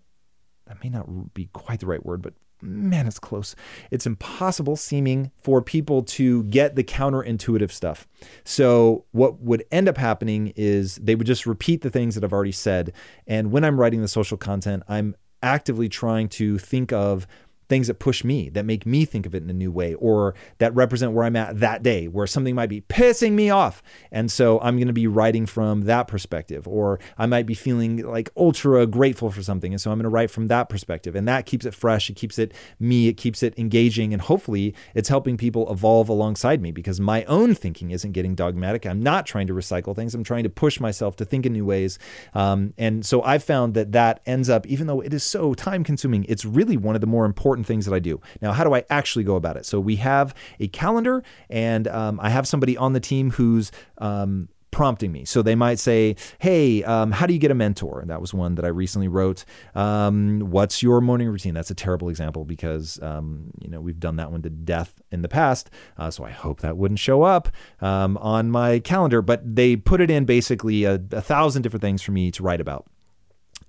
That 0.68 0.84
may 0.84 0.90
not 0.90 1.34
be 1.34 1.50
quite 1.54 1.80
the 1.80 1.88
right 1.88 2.04
word, 2.06 2.22
but 2.22 2.34
man, 2.62 3.08
it's 3.08 3.20
close. 3.20 3.56
It's 3.92 4.06
impossible 4.06 4.76
seeming 4.76 5.32
for 5.42 5.62
people 5.62 6.04
to 6.04 6.44
get 6.46 6.76
the 6.76 6.84
counterintuitive 6.84 7.72
stuff. 7.72 8.08
So, 8.44 9.06
what 9.12 9.40
would 9.40 9.64
end 9.72 9.88
up 9.88 9.98
happening 9.98 10.54
is 10.56 10.96
they 10.96 11.16
would 11.16 11.28
just 11.28 11.46
repeat 11.46 11.82
the 11.82 11.90
things 11.90 12.16
that 12.16 12.24
I've 12.24 12.34
already 12.34 12.52
said. 12.52 12.94
And 13.28 13.52
when 13.52 13.64
I'm 13.64 13.80
writing 13.80 14.02
the 14.02 14.08
social 14.08 14.38
content, 14.38 14.84
I'm 14.88 15.16
actively 15.42 15.90
trying 15.90 16.28
to 16.30 16.58
think 16.58 16.92
of 16.92 17.28
things 17.70 17.88
that 17.88 18.00
push 18.00 18.24
me, 18.24 18.50
that 18.50 18.66
make 18.66 18.86
me 18.86 19.06
think 19.06 19.26
of 19.26 19.34
it 19.34 19.44
in 19.44 19.50
a 19.50 19.54
new 19.54 19.72
way, 19.72 19.94
or 19.94 20.36
that 20.58 20.74
represent 20.76 21.14
where 21.14 21.24
I'm 21.24 21.36
at 21.36 21.60
that 21.60 21.84
day, 21.84 22.08
where 22.08 22.28
something 22.28 22.56
might 22.56 22.70
be 22.70 22.82
pissing 22.82 23.34
me 23.34 23.50
off. 23.50 23.82
And 24.12 24.32
so 24.32 24.60
I'm 24.60 24.78
going 24.78 24.88
to 24.88 24.94
be 24.94 25.08
writing 25.08 25.46
from 25.46 25.82
that 25.82 26.08
perspective, 26.08 26.68
or 26.68 27.00
I 27.18 27.28
might 27.28 27.46
be 27.46 27.54
feeling 27.54 28.06
like 28.06 28.30
ultra 28.36 28.86
grateful 28.88 29.32
for 29.32 29.44
something. 29.44 29.72
And 29.72 29.80
so 29.80 29.92
I'm 29.92 29.98
going 29.98 30.04
to 30.04 30.10
write 30.10 30.32
from 30.32 30.48
that 30.48 30.68
perspective. 30.68 31.16
And 31.16 31.28
that 31.28 31.46
keeps 31.46 31.66
it 31.66 31.74
fresh. 31.74 32.10
It 32.10 32.16
keeps 32.16 32.40
it 32.40 32.54
me. 32.80 33.08
It 33.08 33.14
keeps 33.14 33.44
it 33.44 33.58
engaging. 33.58 34.14
And 34.14 34.22
hopefully 34.22 34.74
it's 34.96 35.10
helping 35.10 35.38
people 35.38 35.72
evolve 35.72 36.10
alongside 36.10 36.62
me 36.62 36.72
because 36.72 37.00
my 37.00 37.24
own 37.26 37.54
thinking 37.54 37.92
isn't 37.92 38.14
getting 38.14 38.34
dogmatic. 38.34 38.86
I'm 38.86 39.02
not 39.02 39.26
trying 39.28 39.48
to 39.48 39.54
recycle 39.54 39.96
things. 39.96 40.16
I'm 40.16 40.24
trying 40.24 40.44
to 40.44 40.50
push 40.50 40.80
myself 40.80 41.16
to 41.18 41.26
think 41.26 41.46
in 41.46 41.54
new 41.54 41.66
ways. 41.66 42.00
Um, 42.34 42.74
and 42.78 43.06
so 43.06 43.22
I've 43.22 43.44
found 43.44 43.76
that 43.76 43.92
that 43.92 44.22
ends 44.26 44.50
up, 44.50 44.66
even 44.66 44.88
though 44.88 45.02
it 45.02 45.14
is 45.14 45.24
so 45.24 45.54
time 45.54 45.84
consuming, 45.84 46.26
it's 46.28 46.46
really 46.46 46.78
one 46.78 46.96
of 46.96 47.02
the 47.02 47.08
more 47.08 47.26
important 47.26 47.59
important 47.60 47.68
things 47.68 47.86
that 47.86 47.94
I 47.94 48.00
do. 48.00 48.22
Now, 48.42 48.54
how 48.54 48.64
do 48.64 48.74
I 48.74 48.84
actually 48.90 49.24
go 49.24 49.36
about 49.36 49.58
it? 49.58 49.66
So 49.66 49.80
we 49.80 49.98
have 49.98 50.34
a 50.60 50.68
calendar, 50.68 51.24
and 51.50 51.88
um, 51.88 52.20
I 52.22 52.30
have 52.30 52.48
somebody 52.48 52.78
on 52.78 52.94
the 52.94 53.00
team 53.00 53.32
who's 53.32 53.72
um, 53.98 54.50
prompting 54.72 55.12
me. 55.12 55.26
So 55.26 55.42
they 55.42 55.56
might 55.56 55.80
say, 55.80 56.16
Hey, 56.38 56.84
um, 56.84 57.12
how 57.12 57.26
do 57.26 57.34
you 57.34 57.40
get 57.40 57.52
a 57.52 57.56
mentor? 57.56 58.04
That 58.06 58.22
was 58.22 58.34
one 58.34 58.56
that 58.56 58.66
I 58.66 58.68
recently 58.70 59.08
wrote. 59.08 59.44
Um, 59.76 60.40
what's 60.52 60.84
your 60.84 61.02
morning 61.02 61.28
routine? 61.28 61.54
That's 61.54 61.72
a 61.72 61.76
terrible 61.76 62.10
example 62.10 62.46
because, 62.46 63.02
um, 63.02 63.52
you 63.60 63.70
know, 63.70 63.82
we've 63.82 64.00
done 64.00 64.18
that 64.18 64.32
one 64.32 64.42
to 64.44 64.50
death 64.50 64.94
in 65.12 65.22
the 65.22 65.30
past. 65.30 65.70
Uh, 65.98 66.12
so 66.12 66.24
I 66.24 66.30
hope 66.30 66.62
that 66.62 66.78
wouldn't 66.78 67.00
show 67.00 67.24
up 67.24 67.50
um, 67.82 68.18
on 68.18 68.52
my 68.52 68.80
calendar. 68.80 69.22
But 69.22 69.56
they 69.56 69.76
put 69.76 70.02
it 70.02 70.12
in 70.12 70.26
basically 70.26 70.84
a, 70.86 71.02
a 71.12 71.22
thousand 71.22 71.64
different 71.64 71.82
things 71.82 72.02
for 72.02 72.12
me 72.12 72.32
to 72.32 72.44
write 72.44 72.62
about. 72.62 72.86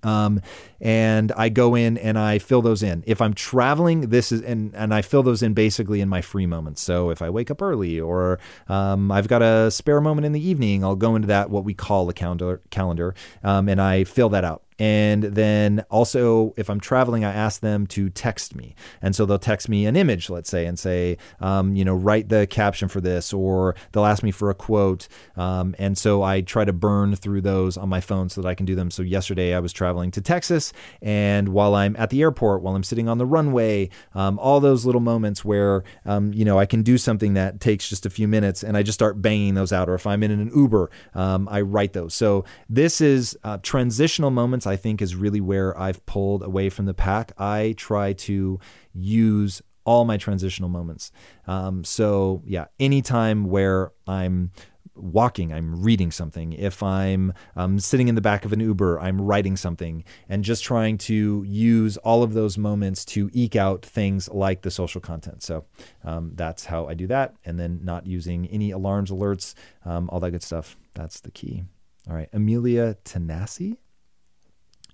Um, 0.03 0.41
and 0.79 1.31
I 1.33 1.49
go 1.49 1.75
in 1.75 1.97
and 1.97 2.17
I 2.17 2.39
fill 2.39 2.61
those 2.61 2.81
in. 2.81 3.03
If 3.05 3.21
I'm 3.21 3.33
traveling, 3.33 4.09
this 4.09 4.31
is 4.31 4.41
and 4.41 4.73
and 4.75 4.93
I 4.93 5.01
fill 5.01 5.23
those 5.23 5.43
in 5.43 5.53
basically 5.53 6.01
in 6.01 6.09
my 6.09 6.21
free 6.21 6.45
moments. 6.45 6.81
So 6.81 7.09
if 7.09 7.21
I 7.21 7.29
wake 7.29 7.51
up 7.51 7.61
early 7.61 7.99
or 7.99 8.39
um, 8.67 9.11
I've 9.11 9.27
got 9.27 9.41
a 9.41 9.69
spare 9.71 10.01
moment 10.01 10.25
in 10.25 10.31
the 10.31 10.45
evening, 10.45 10.83
I'll 10.83 10.95
go 10.95 11.15
into 11.15 11.27
that 11.27 11.49
what 11.49 11.63
we 11.63 11.73
call 11.73 12.09
a 12.09 12.13
calendar 12.13 12.61
calendar, 12.69 13.13
um, 13.43 13.69
and 13.69 13.81
I 13.81 14.03
fill 14.03 14.29
that 14.29 14.43
out. 14.43 14.63
And 14.79 15.23
then 15.23 15.83
also, 15.89 16.53
if 16.57 16.69
I'm 16.69 16.79
traveling, 16.79 17.23
I 17.23 17.31
ask 17.31 17.61
them 17.61 17.85
to 17.87 18.09
text 18.09 18.55
me. 18.55 18.75
And 19.01 19.15
so 19.15 19.25
they'll 19.25 19.37
text 19.37 19.69
me 19.69 19.85
an 19.85 19.95
image, 19.95 20.29
let's 20.29 20.49
say, 20.49 20.65
and 20.65 20.79
say, 20.79 21.17
um, 21.39 21.75
you 21.75 21.85
know, 21.85 21.95
write 21.95 22.29
the 22.29 22.47
caption 22.47 22.87
for 22.87 23.01
this, 23.01 23.31
or 23.33 23.75
they'll 23.91 24.05
ask 24.05 24.23
me 24.23 24.31
for 24.31 24.49
a 24.49 24.55
quote. 24.55 25.07
Um, 25.35 25.75
and 25.77 25.97
so 25.97 26.23
I 26.23 26.41
try 26.41 26.65
to 26.65 26.73
burn 26.73 27.15
through 27.15 27.41
those 27.41 27.77
on 27.77 27.89
my 27.89 28.01
phone 28.01 28.29
so 28.29 28.41
that 28.41 28.47
I 28.47 28.55
can 28.55 28.65
do 28.65 28.75
them. 28.75 28.89
So 28.89 29.03
yesterday 29.03 29.53
I 29.53 29.59
was 29.59 29.71
traveling 29.73 30.11
to 30.11 30.21
Texas, 30.21 30.73
and 31.01 31.49
while 31.49 31.75
I'm 31.75 31.95
at 31.97 32.09
the 32.09 32.21
airport, 32.21 32.61
while 32.61 32.75
I'm 32.75 32.83
sitting 32.83 33.07
on 33.07 33.17
the 33.17 33.25
runway, 33.25 33.89
um, 34.13 34.39
all 34.39 34.59
those 34.59 34.85
little 34.85 35.01
moments 35.01 35.45
where, 35.45 35.83
um, 36.05 36.33
you 36.33 36.45
know, 36.45 36.57
I 36.57 36.65
can 36.65 36.81
do 36.81 36.97
something 36.97 37.33
that 37.35 37.59
takes 37.59 37.87
just 37.87 38.05
a 38.05 38.09
few 38.09 38.27
minutes 38.27 38.63
and 38.63 38.75
I 38.75 38.83
just 38.83 38.97
start 38.97 39.21
banging 39.21 39.53
those 39.53 39.71
out. 39.71 39.89
Or 39.89 39.95
if 39.95 40.07
I'm 40.07 40.23
in 40.23 40.31
an 40.31 40.51
Uber, 40.55 40.89
um, 41.13 41.47
I 41.49 41.61
write 41.61 41.93
those. 41.93 42.13
So 42.13 42.45
this 42.69 43.01
is 43.01 43.37
uh, 43.43 43.59
transitional 43.61 44.31
moments. 44.31 44.65
I 44.71 44.75
think 44.77 45.01
is 45.01 45.15
really 45.15 45.41
where 45.41 45.77
I've 45.77 46.05
pulled 46.05 46.43
away 46.43 46.69
from 46.69 46.85
the 46.85 46.93
pack. 46.93 47.33
I 47.37 47.75
try 47.77 48.13
to 48.13 48.59
use 48.93 49.61
all 49.83 50.05
my 50.05 50.17
transitional 50.17 50.69
moments. 50.69 51.11
Um, 51.47 51.83
so 51.83 52.41
yeah, 52.45 52.65
anytime 52.79 53.45
where 53.45 53.91
I'm 54.07 54.51
walking, 54.95 55.53
I'm 55.53 55.81
reading 55.81 56.11
something. 56.11 56.53
If 56.53 56.83
I'm 56.83 57.33
um, 57.55 57.79
sitting 57.79 58.07
in 58.07 58.15
the 58.15 58.21
back 58.21 58.45
of 58.45 58.53
an 58.53 58.59
Uber, 58.59 58.99
I'm 58.99 59.21
writing 59.21 59.55
something, 59.55 60.03
and 60.29 60.43
just 60.43 60.63
trying 60.63 60.97
to 60.99 61.43
use 61.47 61.97
all 61.97 62.23
of 62.23 62.33
those 62.33 62.57
moments 62.57 63.05
to 63.05 63.29
eke 63.33 63.55
out 63.55 63.85
things 63.85 64.29
like 64.29 64.61
the 64.61 64.71
social 64.71 65.01
content. 65.01 65.43
So 65.43 65.65
um, 66.03 66.31
that's 66.35 66.65
how 66.65 66.87
I 66.87 66.93
do 66.93 67.07
that. 67.07 67.35
And 67.45 67.59
then 67.59 67.79
not 67.83 68.05
using 68.05 68.47
any 68.47 68.71
alarms, 68.71 69.11
alerts, 69.11 69.53
um, 69.85 70.09
all 70.11 70.19
that 70.19 70.31
good 70.31 70.43
stuff. 70.43 70.77
That's 70.93 71.19
the 71.21 71.31
key. 71.31 71.63
All 72.09 72.15
right. 72.15 72.29
Amelia 72.33 72.97
Tenassi 73.05 73.77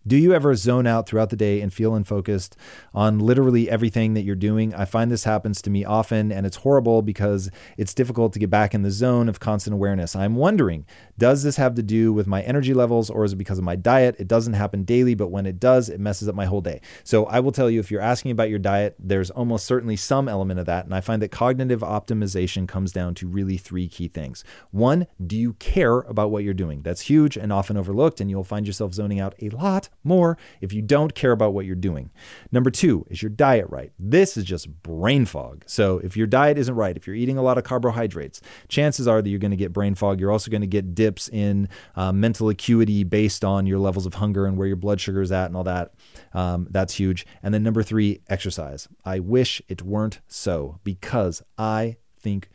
do 0.07 0.15
you 0.15 0.33
ever 0.33 0.55
zone 0.55 0.87
out 0.87 1.07
throughout 1.07 1.29
the 1.29 1.35
day 1.35 1.59
and 1.59 1.73
feel 1.73 1.93
unfocused 1.93 2.55
on 2.93 3.19
literally 3.19 3.69
everything 3.69 4.13
that 4.13 4.21
you're 4.21 4.35
doing? 4.35 4.73
I 4.73 4.85
find 4.85 5.11
this 5.11 5.25
happens 5.25 5.61
to 5.63 5.69
me 5.69 5.83
often 5.83 6.31
and 6.31 6.45
it's 6.45 6.57
horrible 6.57 7.01
because 7.01 7.51
it's 7.75 7.93
difficult 7.93 8.31
to 8.33 8.39
get 8.39 8.49
back 8.49 8.73
in 8.73 8.83
the 8.83 8.91
zone 8.91 9.27
of 9.27 9.41
constant 9.41 9.73
awareness. 9.73 10.15
I'm 10.15 10.35
wondering, 10.35 10.85
does 11.17 11.43
this 11.43 11.57
have 11.57 11.75
to 11.75 11.83
do 11.83 12.13
with 12.13 12.25
my 12.25 12.41
energy 12.43 12.73
levels 12.73 13.09
or 13.09 13.25
is 13.25 13.33
it 13.33 13.37
because 13.37 13.57
of 13.57 13.65
my 13.65 13.75
diet? 13.75 14.15
It 14.17 14.27
doesn't 14.29 14.53
happen 14.53 14.83
daily, 14.83 15.13
but 15.13 15.27
when 15.27 15.45
it 15.45 15.59
does, 15.59 15.89
it 15.89 15.99
messes 15.99 16.29
up 16.29 16.35
my 16.35 16.45
whole 16.45 16.61
day. 16.61 16.79
So 17.03 17.25
I 17.25 17.41
will 17.41 17.51
tell 17.51 17.69
you 17.69 17.79
if 17.79 17.91
you're 17.91 18.01
asking 18.01 18.31
about 18.31 18.49
your 18.49 18.59
diet, 18.59 18.95
there's 18.99 19.29
almost 19.31 19.65
certainly 19.65 19.97
some 19.97 20.29
element 20.29 20.59
of 20.59 20.65
that. 20.67 20.85
And 20.85 20.95
I 20.95 21.01
find 21.01 21.21
that 21.21 21.31
cognitive 21.31 21.81
optimization 21.81 22.67
comes 22.67 22.93
down 22.93 23.13
to 23.15 23.27
really 23.27 23.57
three 23.57 23.89
key 23.89 24.07
things. 24.07 24.45
One, 24.71 25.07
do 25.25 25.35
you 25.35 25.53
care 25.53 25.99
about 25.99 26.31
what 26.31 26.45
you're 26.45 26.53
doing? 26.53 26.81
That's 26.81 27.01
huge 27.01 27.35
and 27.35 27.51
often 27.51 27.75
overlooked, 27.75 28.21
and 28.21 28.29
you'll 28.29 28.43
find 28.43 28.65
yourself 28.65 28.93
zoning 28.93 29.19
out 29.19 29.35
a 29.41 29.49
lot 29.49 29.89
more 30.03 30.37
if 30.61 30.73
you 30.73 30.81
don't 30.81 31.13
care 31.15 31.31
about 31.31 31.53
what 31.53 31.65
you're 31.65 31.75
doing. 31.75 32.11
Number 32.51 32.69
two, 32.69 33.05
is 33.09 33.21
your 33.21 33.29
diet 33.29 33.67
right? 33.69 33.91
This 33.99 34.37
is 34.37 34.43
just 34.43 34.83
brain 34.83 35.25
fog. 35.25 35.63
So 35.67 35.99
if 35.99 36.15
your 36.15 36.27
diet 36.27 36.57
isn't 36.57 36.75
right, 36.75 36.95
if 36.95 37.07
you're 37.07 37.15
eating 37.15 37.37
a 37.37 37.41
lot 37.41 37.57
of 37.57 37.63
carbohydrates, 37.63 38.41
chances 38.67 39.07
are 39.07 39.21
that 39.21 39.29
you're 39.29 39.39
going 39.39 39.51
to 39.51 39.57
get 39.57 39.73
brain 39.73 39.95
fog. 39.95 40.19
You're 40.19 40.31
also 40.31 40.49
going 40.51 40.61
to 40.61 40.67
get 40.67 40.95
dips 40.95 41.29
in 41.29 41.69
uh, 41.95 42.11
mental 42.11 42.49
acuity 42.49 43.03
based 43.03 43.43
on 43.43 43.65
your 43.65 43.79
levels 43.79 44.05
of 44.05 44.15
hunger 44.15 44.45
and 44.45 44.57
where 44.57 44.67
your 44.67 44.75
blood 44.77 45.01
sugar 45.01 45.21
is 45.21 45.31
at 45.31 45.47
and 45.47 45.55
all 45.55 45.63
that. 45.65 45.93
Um, 46.33 46.67
that's 46.69 46.95
huge. 46.95 47.25
And 47.43 47.53
then 47.53 47.63
number 47.63 47.83
three, 47.83 48.21
exercise. 48.29 48.87
I 49.05 49.19
wish 49.19 49.61
it 49.67 49.81
weren't 49.81 50.19
so 50.27 50.79
because 50.83 51.41
I 51.57 51.97
think 52.19 52.49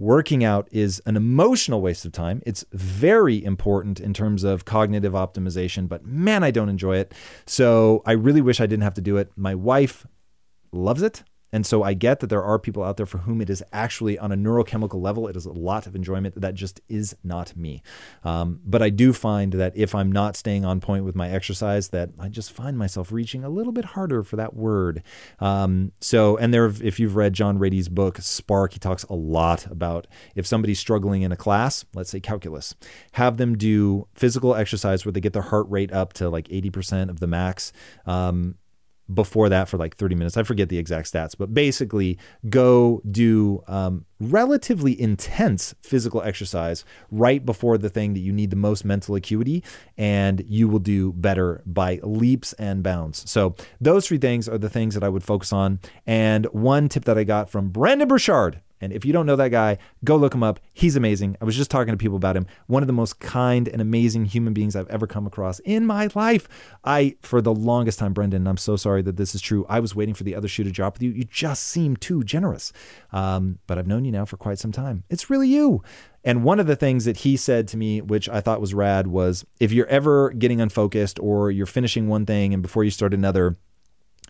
working 0.00 0.42
out 0.42 0.66
is 0.72 1.02
an 1.04 1.14
emotional 1.14 1.82
waste 1.82 2.06
of 2.06 2.12
time. 2.12 2.42
It's 2.46 2.64
very 2.72 3.44
important 3.44 4.00
in 4.00 4.14
terms 4.14 4.44
of 4.44 4.64
cognitive 4.64 5.12
optimization, 5.12 5.90
but 5.90 6.06
man, 6.06 6.42
I 6.42 6.50
don't 6.50 6.70
enjoy 6.70 6.96
it. 6.96 7.12
So 7.44 8.02
I 8.06 8.12
really 8.12 8.40
wish 8.40 8.62
I 8.62 8.66
didn't 8.66 8.82
have 8.82 8.94
to 8.94 9.02
do 9.02 9.18
it. 9.18 9.30
My 9.36 9.54
wife 9.54 10.06
loves 10.72 11.02
it. 11.02 11.22
And 11.52 11.66
so 11.66 11.82
I 11.82 11.94
get 11.94 12.20
that 12.20 12.28
there 12.28 12.42
are 12.42 12.58
people 12.58 12.82
out 12.82 12.96
there 12.96 13.06
for 13.06 13.18
whom 13.18 13.40
it 13.40 13.50
is 13.50 13.62
actually 13.72 14.18
on 14.18 14.32
a 14.32 14.36
neurochemical 14.36 15.00
level, 15.00 15.28
it 15.28 15.36
is 15.36 15.46
a 15.46 15.52
lot 15.52 15.86
of 15.86 15.94
enjoyment. 15.94 16.40
That 16.40 16.54
just 16.54 16.80
is 16.88 17.16
not 17.24 17.56
me. 17.56 17.82
Um, 18.24 18.60
but 18.64 18.82
I 18.82 18.90
do 18.90 19.12
find 19.12 19.52
that 19.54 19.76
if 19.76 19.94
I'm 19.94 20.12
not 20.12 20.36
staying 20.36 20.64
on 20.64 20.80
point 20.80 21.04
with 21.04 21.14
my 21.14 21.30
exercise, 21.30 21.88
that 21.88 22.10
I 22.18 22.28
just 22.28 22.52
find 22.52 22.78
myself 22.78 23.12
reaching 23.12 23.44
a 23.44 23.48
little 23.48 23.72
bit 23.72 23.84
harder 23.84 24.22
for 24.22 24.36
that 24.36 24.54
word. 24.54 25.02
Um, 25.38 25.92
so, 26.00 26.36
and 26.36 26.54
there, 26.54 26.66
if 26.66 27.00
you've 27.00 27.16
read 27.16 27.32
John 27.32 27.58
Ratey's 27.58 27.88
book 27.88 28.18
Spark, 28.18 28.74
he 28.74 28.78
talks 28.78 29.04
a 29.04 29.14
lot 29.14 29.66
about 29.66 30.06
if 30.34 30.46
somebody's 30.46 30.78
struggling 30.78 31.22
in 31.22 31.32
a 31.32 31.36
class, 31.36 31.84
let's 31.94 32.10
say 32.10 32.20
calculus, 32.20 32.74
have 33.12 33.36
them 33.36 33.56
do 33.56 34.06
physical 34.14 34.54
exercise 34.54 35.04
where 35.04 35.12
they 35.12 35.20
get 35.20 35.32
their 35.32 35.42
heart 35.42 35.66
rate 35.68 35.92
up 35.92 36.12
to 36.14 36.28
like 36.28 36.48
80% 36.48 37.10
of 37.10 37.20
the 37.20 37.26
max. 37.26 37.72
Um, 38.06 38.56
before 39.12 39.48
that 39.48 39.68
for 39.68 39.76
like 39.76 39.96
30 39.96 40.14
minutes. 40.14 40.36
I 40.36 40.42
forget 40.42 40.68
the 40.68 40.78
exact 40.78 41.12
stats, 41.12 41.34
but 41.36 41.52
basically 41.52 42.18
go 42.48 43.02
do 43.10 43.62
um, 43.66 44.04
relatively 44.20 45.00
intense 45.00 45.74
physical 45.80 46.22
exercise 46.22 46.84
right 47.10 47.44
before 47.44 47.78
the 47.78 47.88
thing 47.88 48.12
that 48.14 48.20
you 48.20 48.32
need 48.32 48.50
the 48.50 48.56
most 48.56 48.84
mental 48.84 49.14
acuity, 49.14 49.64
and 49.96 50.44
you 50.46 50.68
will 50.68 50.78
do 50.78 51.12
better 51.14 51.62
by 51.66 51.98
leaps 52.02 52.52
and 52.54 52.82
bounds. 52.82 53.28
So, 53.30 53.54
those 53.80 54.06
three 54.06 54.18
things 54.18 54.48
are 54.48 54.58
the 54.58 54.70
things 54.70 54.94
that 54.94 55.02
I 55.02 55.08
would 55.08 55.24
focus 55.24 55.52
on. 55.52 55.80
And 56.06 56.46
one 56.46 56.88
tip 56.88 57.04
that 57.06 57.18
I 57.18 57.24
got 57.24 57.50
from 57.50 57.70
Brendon 57.70 58.06
Burchard 58.06 58.60
And 58.80 58.92
if 58.92 59.04
you 59.04 59.12
don't 59.12 59.26
know 59.26 59.36
that 59.36 59.50
guy, 59.50 59.76
go 60.04 60.16
look 60.16 60.34
him 60.34 60.42
up. 60.42 60.58
He's 60.72 60.96
amazing. 60.96 61.36
I 61.40 61.44
was 61.44 61.56
just 61.56 61.70
talking 61.70 61.92
to 61.92 61.98
people 61.98 62.16
about 62.16 62.36
him. 62.36 62.46
One 62.66 62.82
of 62.82 62.86
the 62.86 62.94
most 62.94 63.20
kind 63.20 63.68
and 63.68 63.82
amazing 63.82 64.24
human 64.24 64.54
beings 64.54 64.74
I've 64.74 64.88
ever 64.88 65.06
come 65.06 65.26
across 65.26 65.58
in 65.60 65.86
my 65.86 66.08
life. 66.14 66.48
I, 66.82 67.16
for 67.20 67.42
the 67.42 67.52
longest 67.52 67.98
time, 67.98 68.14
Brendon, 68.14 68.46
I'm 68.46 68.56
so 68.56 68.76
sorry 68.76 69.02
that 69.02 69.16
this 69.18 69.34
is 69.34 69.42
true. 69.42 69.66
I 69.68 69.80
was 69.80 69.94
waiting 69.94 70.14
for 70.14 70.24
the 70.24 70.34
other 70.34 70.48
shoe 70.48 70.64
to 70.64 70.70
drop 70.70 70.94
with 70.94 71.02
you. 71.02 71.10
You 71.10 71.24
just 71.24 71.64
seem 71.64 71.96
too 71.96 72.24
generous. 72.24 72.72
Um, 73.12 73.58
but 73.66 73.78
I've 73.78 73.86
known 73.86 74.06
you 74.06 74.09
now 74.10 74.24
for 74.24 74.36
quite 74.36 74.58
some 74.58 74.72
time. 74.72 75.04
It's 75.08 75.30
really 75.30 75.48
you. 75.48 75.82
And 76.24 76.44
one 76.44 76.60
of 76.60 76.66
the 76.66 76.76
things 76.76 77.04
that 77.06 77.18
he 77.18 77.36
said 77.36 77.66
to 77.68 77.76
me, 77.76 78.00
which 78.00 78.28
I 78.28 78.40
thought 78.40 78.60
was 78.60 78.74
rad, 78.74 79.06
was 79.06 79.44
if 79.58 79.72
you're 79.72 79.86
ever 79.86 80.30
getting 80.30 80.60
unfocused 80.60 81.18
or 81.18 81.50
you're 81.50 81.66
finishing 81.66 82.08
one 82.08 82.26
thing 82.26 82.52
and 82.52 82.62
before 82.62 82.84
you 82.84 82.90
start 82.90 83.14
another, 83.14 83.56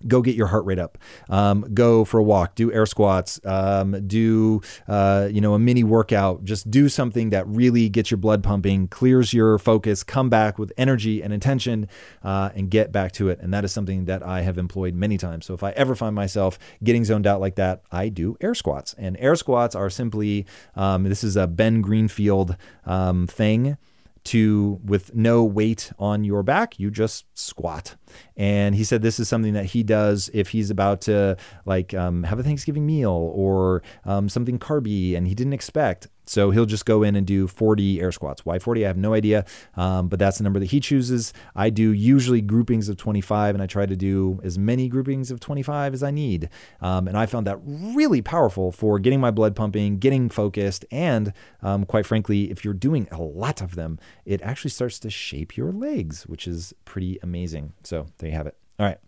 go 0.07 0.23
get 0.23 0.35
your 0.35 0.49
heart 0.49 0.65
rate 0.65 0.79
up. 0.79 0.99
Um, 1.29 1.67
go 1.75 2.05
for 2.05 2.19
a 2.19 2.23
walk 2.23 2.55
do 2.55 2.73
air 2.73 2.87
squats 2.87 3.41
um, 3.45 4.07
do 4.07 4.61
uh, 4.89 5.29
you 5.31 5.41
know 5.41 5.55
a 5.55 5.59
mini 5.59 5.85
workout. 5.85 6.45
Just 6.45 6.71
do 6.71 6.89
something 6.89 7.31
that 7.31 7.47
really 7.47 7.89
gets 7.89 8.11
your 8.11 8.19
blood 8.19 8.43
pumping 8.43 8.89
clears 8.89 9.33
your 9.33 9.59
focus 9.59 10.03
come 10.03 10.29
back 10.29 10.59
with 10.59 10.73
energy 10.77 11.23
and 11.23 11.33
intention 11.33 11.89
uh, 12.23 12.51
and 12.55 12.71
get 12.71 12.93
back 12.93 13.13
to 13.13 13.29
it. 13.29 13.41
And 13.41 13.53
that 13.55 13.65
is 13.65 13.73
something 13.73 14.05
that 14.07 14.23
i 14.23 14.43
have 14.43 14.59
employed 14.59 14.95
many 14.95 15.17
times. 15.19 15.47
So 15.47 15.55
if 15.55 15.63
i 15.63 15.71
ever 15.71 15.95
find 15.95 16.15
myself 16.15 16.59
getting 16.83 17.05
zoned 17.05 17.27
out 17.27 17.41
like 17.41 17.57
that 17.57 17.83
i 17.91 18.09
do 18.09 18.37
air 18.41 18.55
squats. 18.55 18.95
And 18.99 19.17
air 19.19 19.37
squats 19.37 19.75
are 19.75 19.91
simply 19.91 20.47
um, 20.75 21.05
this 21.05 21.25
is 21.25 21.37
a 21.37 21.47
ben 21.47 21.81
greenfield 21.81 22.57
um, 22.85 23.27
thing 23.27 23.77
to 24.25 24.81
with 24.85 25.15
no 25.15 25.43
weight 25.45 25.93
on 25.99 26.25
your 26.25 26.43
back 26.43 26.79
you 26.79 26.91
just 26.91 27.25
squat. 27.35 27.97
And 28.37 28.75
he 28.75 28.85
said 28.85 29.03
this 29.03 29.19
is 29.19 29.29
something 29.29 29.55
that 29.55 29.67
he 29.67 29.83
does 29.83 30.31
if 30.35 30.51
he's 30.51 30.71
about 30.71 31.01
to 31.03 31.37
like 31.65 31.95
um, 31.95 32.25
have 32.25 32.39
a 32.39 32.43
thanksgiving 32.43 32.87
meal 32.87 33.33
or 33.35 33.83
um, 34.05 34.29
something 34.29 34.59
carby 34.59 35.17
and 35.17 35.27
he 35.27 35.35
didn't 35.35 35.53
expect 35.53 36.09
so 36.31 36.53
he'll 36.53 36.65
just 36.65 36.87
go 36.87 37.03
in 37.03 37.17
and 37.17 37.27
do 37.27 37.49
40 37.49 38.01
air 38.01 38.13
squats. 38.13 38.47
Why 38.47 38.61
40? 38.61 38.85
I 38.85 38.87
have 38.87 38.97
no 38.97 39.15
idea, 39.15 39.45
um, 39.75 40.09
but 40.09 40.21
that's 40.21 40.39
the 40.39 40.45
number 40.45 40.61
that 40.61 40.71
he 40.71 40.79
chooses. 40.79 41.33
I 41.57 41.71
do 41.71 41.91
usually 41.91 42.41
groupings 42.41 42.89
of 42.89 42.97
25, 42.97 43.57
and 43.57 43.63
I 43.63 43.67
try 43.67 43.85
to 43.85 43.97
do 43.97 44.41
as 44.45 44.57
many 44.57 44.89
groupings 44.89 45.33
of 45.33 45.41
25 45.41 45.93
as 45.93 46.05
I 46.05 46.13
need. 46.13 46.49
Um, 46.81 47.09
and 47.09 47.19
I 47.19 47.27
found 47.27 47.49
that 47.49 47.59
really 47.65 48.23
powerful 48.23 48.71
for 48.71 49.01
getting 49.01 49.19
my 49.19 49.33
blood 49.33 49.57
pumping, 49.57 49.99
getting 49.99 50.29
focused, 50.29 50.85
and 50.93 51.33
um, 51.63 51.85
quite 51.85 52.07
frankly, 52.07 52.49
if 52.49 52.65
you're 52.65 52.75
doing 52.75 53.09
a 53.11 53.21
lot 53.21 53.61
of 53.61 53.75
them, 53.75 53.99
it 54.25 54.41
actually 54.43 54.71
starts 54.71 55.01
to 55.01 55.11
shape 55.11 55.57
your 55.57 55.73
legs, 55.73 56.29
which 56.29 56.47
is 56.47 56.73
pretty 56.85 57.19
amazing. 57.25 57.73
So 57.83 58.07
there 58.19 58.29
you 58.29 58.37
have 58.37 58.47
it. 58.47 58.57
All 58.79 58.87
right. 58.87 58.99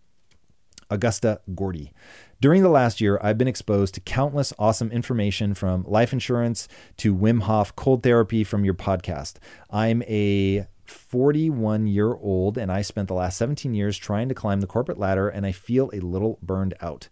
Augusta 0.93 1.41
Gordy. 1.55 1.93
During 2.41 2.63
the 2.63 2.69
last 2.69 3.01
year, 3.01 3.19
I've 3.23 3.39
been 3.39 3.49
exposed 3.49 3.95
to 3.95 4.01
countless 4.01 4.53
awesome 4.59 4.91
information 4.91 5.55
from 5.55 5.85
life 5.85 6.13
insurance 6.13 6.69
to 6.99 7.15
Wim 7.15 7.43
Hof 7.43 7.75
cold 7.77 8.03
therapy 8.03 8.45
from 8.45 8.65
your 8.65 8.75
podcast. 8.75 9.37
I'm 9.71 10.03
a 10.03 10.67
41 10.85 11.87
year 11.87 12.15
old 12.15 12.59
and 12.59 12.71
I 12.71 12.83
spent 12.83 13.09
the 13.09 13.15
last 13.15 13.39
17 13.39 13.75
years 13.75 13.97
trying 13.97 14.29
to 14.29 14.35
climb 14.35 14.61
the 14.61 14.67
corporate 14.67 14.99
ladder 14.99 15.29
and 15.29 15.47
I 15.47 15.53
feel 15.53 15.91
a 15.93 16.01
little 16.01 16.39
burned 16.43 16.75
out. 16.81 17.09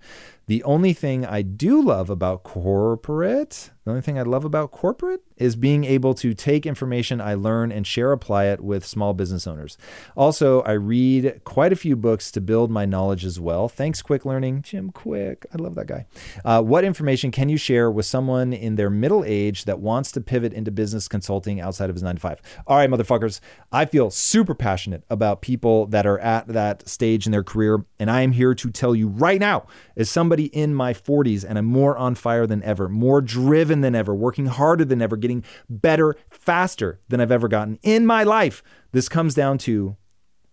The 0.51 0.65
only 0.65 0.93
thing 0.95 1.25
I 1.25 1.43
do 1.43 1.81
love 1.81 2.11
about 2.11 2.43
corporate, 2.43 3.71
the 3.85 3.93
only 3.93 4.03
thing 4.03 4.19
I 4.19 4.23
love 4.23 4.45
about 4.45 4.73
corporate 4.73 5.23
is 5.37 5.55
being 5.55 5.85
able 5.85 6.13
to 6.13 6.35
take 6.35 6.67
information 6.67 7.21
I 7.21 7.35
learn 7.35 7.71
and 7.71 7.87
share, 7.87 8.11
apply 8.11 8.47
it 8.47 8.61
with 8.61 8.85
small 8.85 9.15
business 9.15 9.47
owners. 9.47 9.79
Also, 10.17 10.61
I 10.63 10.73
read 10.73 11.43
quite 11.45 11.73
a 11.73 11.77
few 11.77 11.95
books 11.95 12.33
to 12.33 12.41
build 12.41 12.69
my 12.71 12.85
knowledge 12.85 13.25
as 13.25 13.39
well. 13.39 13.69
Thanks, 13.69 14.03
Kwik 14.03 14.25
Learning. 14.25 14.61
Jim 14.61 14.91
Kwik, 14.91 15.47
I 15.55 15.57
love 15.57 15.77
that 15.77 15.87
guy. 15.87 16.07
Uh, 16.45 16.61
what 16.61 16.83
information 16.83 17.31
can 17.31 17.49
you 17.49 17.57
share 17.57 17.89
with 17.89 18.05
someone 18.05 18.53
in 18.53 18.75
their 18.75 18.91
middle 18.91 19.25
age 19.25 19.67
that 19.67 19.79
wants 19.79 20.11
to 20.13 20.21
pivot 20.21 20.53
into 20.53 20.73
business 20.73 21.07
consulting 21.07 21.61
outside 21.61 21.91
of 21.91 21.95
his 21.95 22.03
nine 22.03 22.17
to 22.17 22.21
five? 22.21 22.43
All 22.67 22.77
right, 22.77 22.91
motherfuckers, 22.91 23.39
I 23.71 23.85
feel 23.85 24.11
super 24.11 24.57
passionate 24.57 25.05
about 25.09 25.43
people 25.43 25.87
that 25.87 26.07
are 26.07 26.19
at 26.19 26.49
that 26.49 26.89
stage 26.89 27.25
in 27.25 27.33
their 27.33 27.45
career. 27.45 27.85
And 28.01 28.11
I 28.11 28.23
am 28.23 28.33
here 28.33 28.55
to 28.57 28.71
tell 28.71 28.97
you 28.97 29.07
right 29.07 29.41
now, 29.41 29.67
as 29.97 30.11
somebody 30.11 30.40
in 30.45 30.75
my 30.75 30.93
40s 30.93 31.45
and 31.47 31.59
I'm 31.59 31.67
more 31.67 31.97
on 31.97 32.15
fire 32.15 32.47
than 32.47 32.63
ever, 32.63 32.89
more 32.89 33.21
driven 33.21 33.81
than 33.81 33.95
ever, 33.95 34.15
working 34.15 34.47
harder 34.47 34.85
than 34.85 35.03
ever, 35.03 35.17
getting 35.17 35.45
better 35.69 36.17
faster 36.29 37.01
than 37.09 37.21
I've 37.21 37.33
ever 37.33 37.49
gotten 37.49 37.79
in 37.83 38.07
my 38.07 38.23
life. 38.23 38.63
This 38.93 39.09
comes 39.09 39.35
down 39.35 39.59
to 39.59 39.97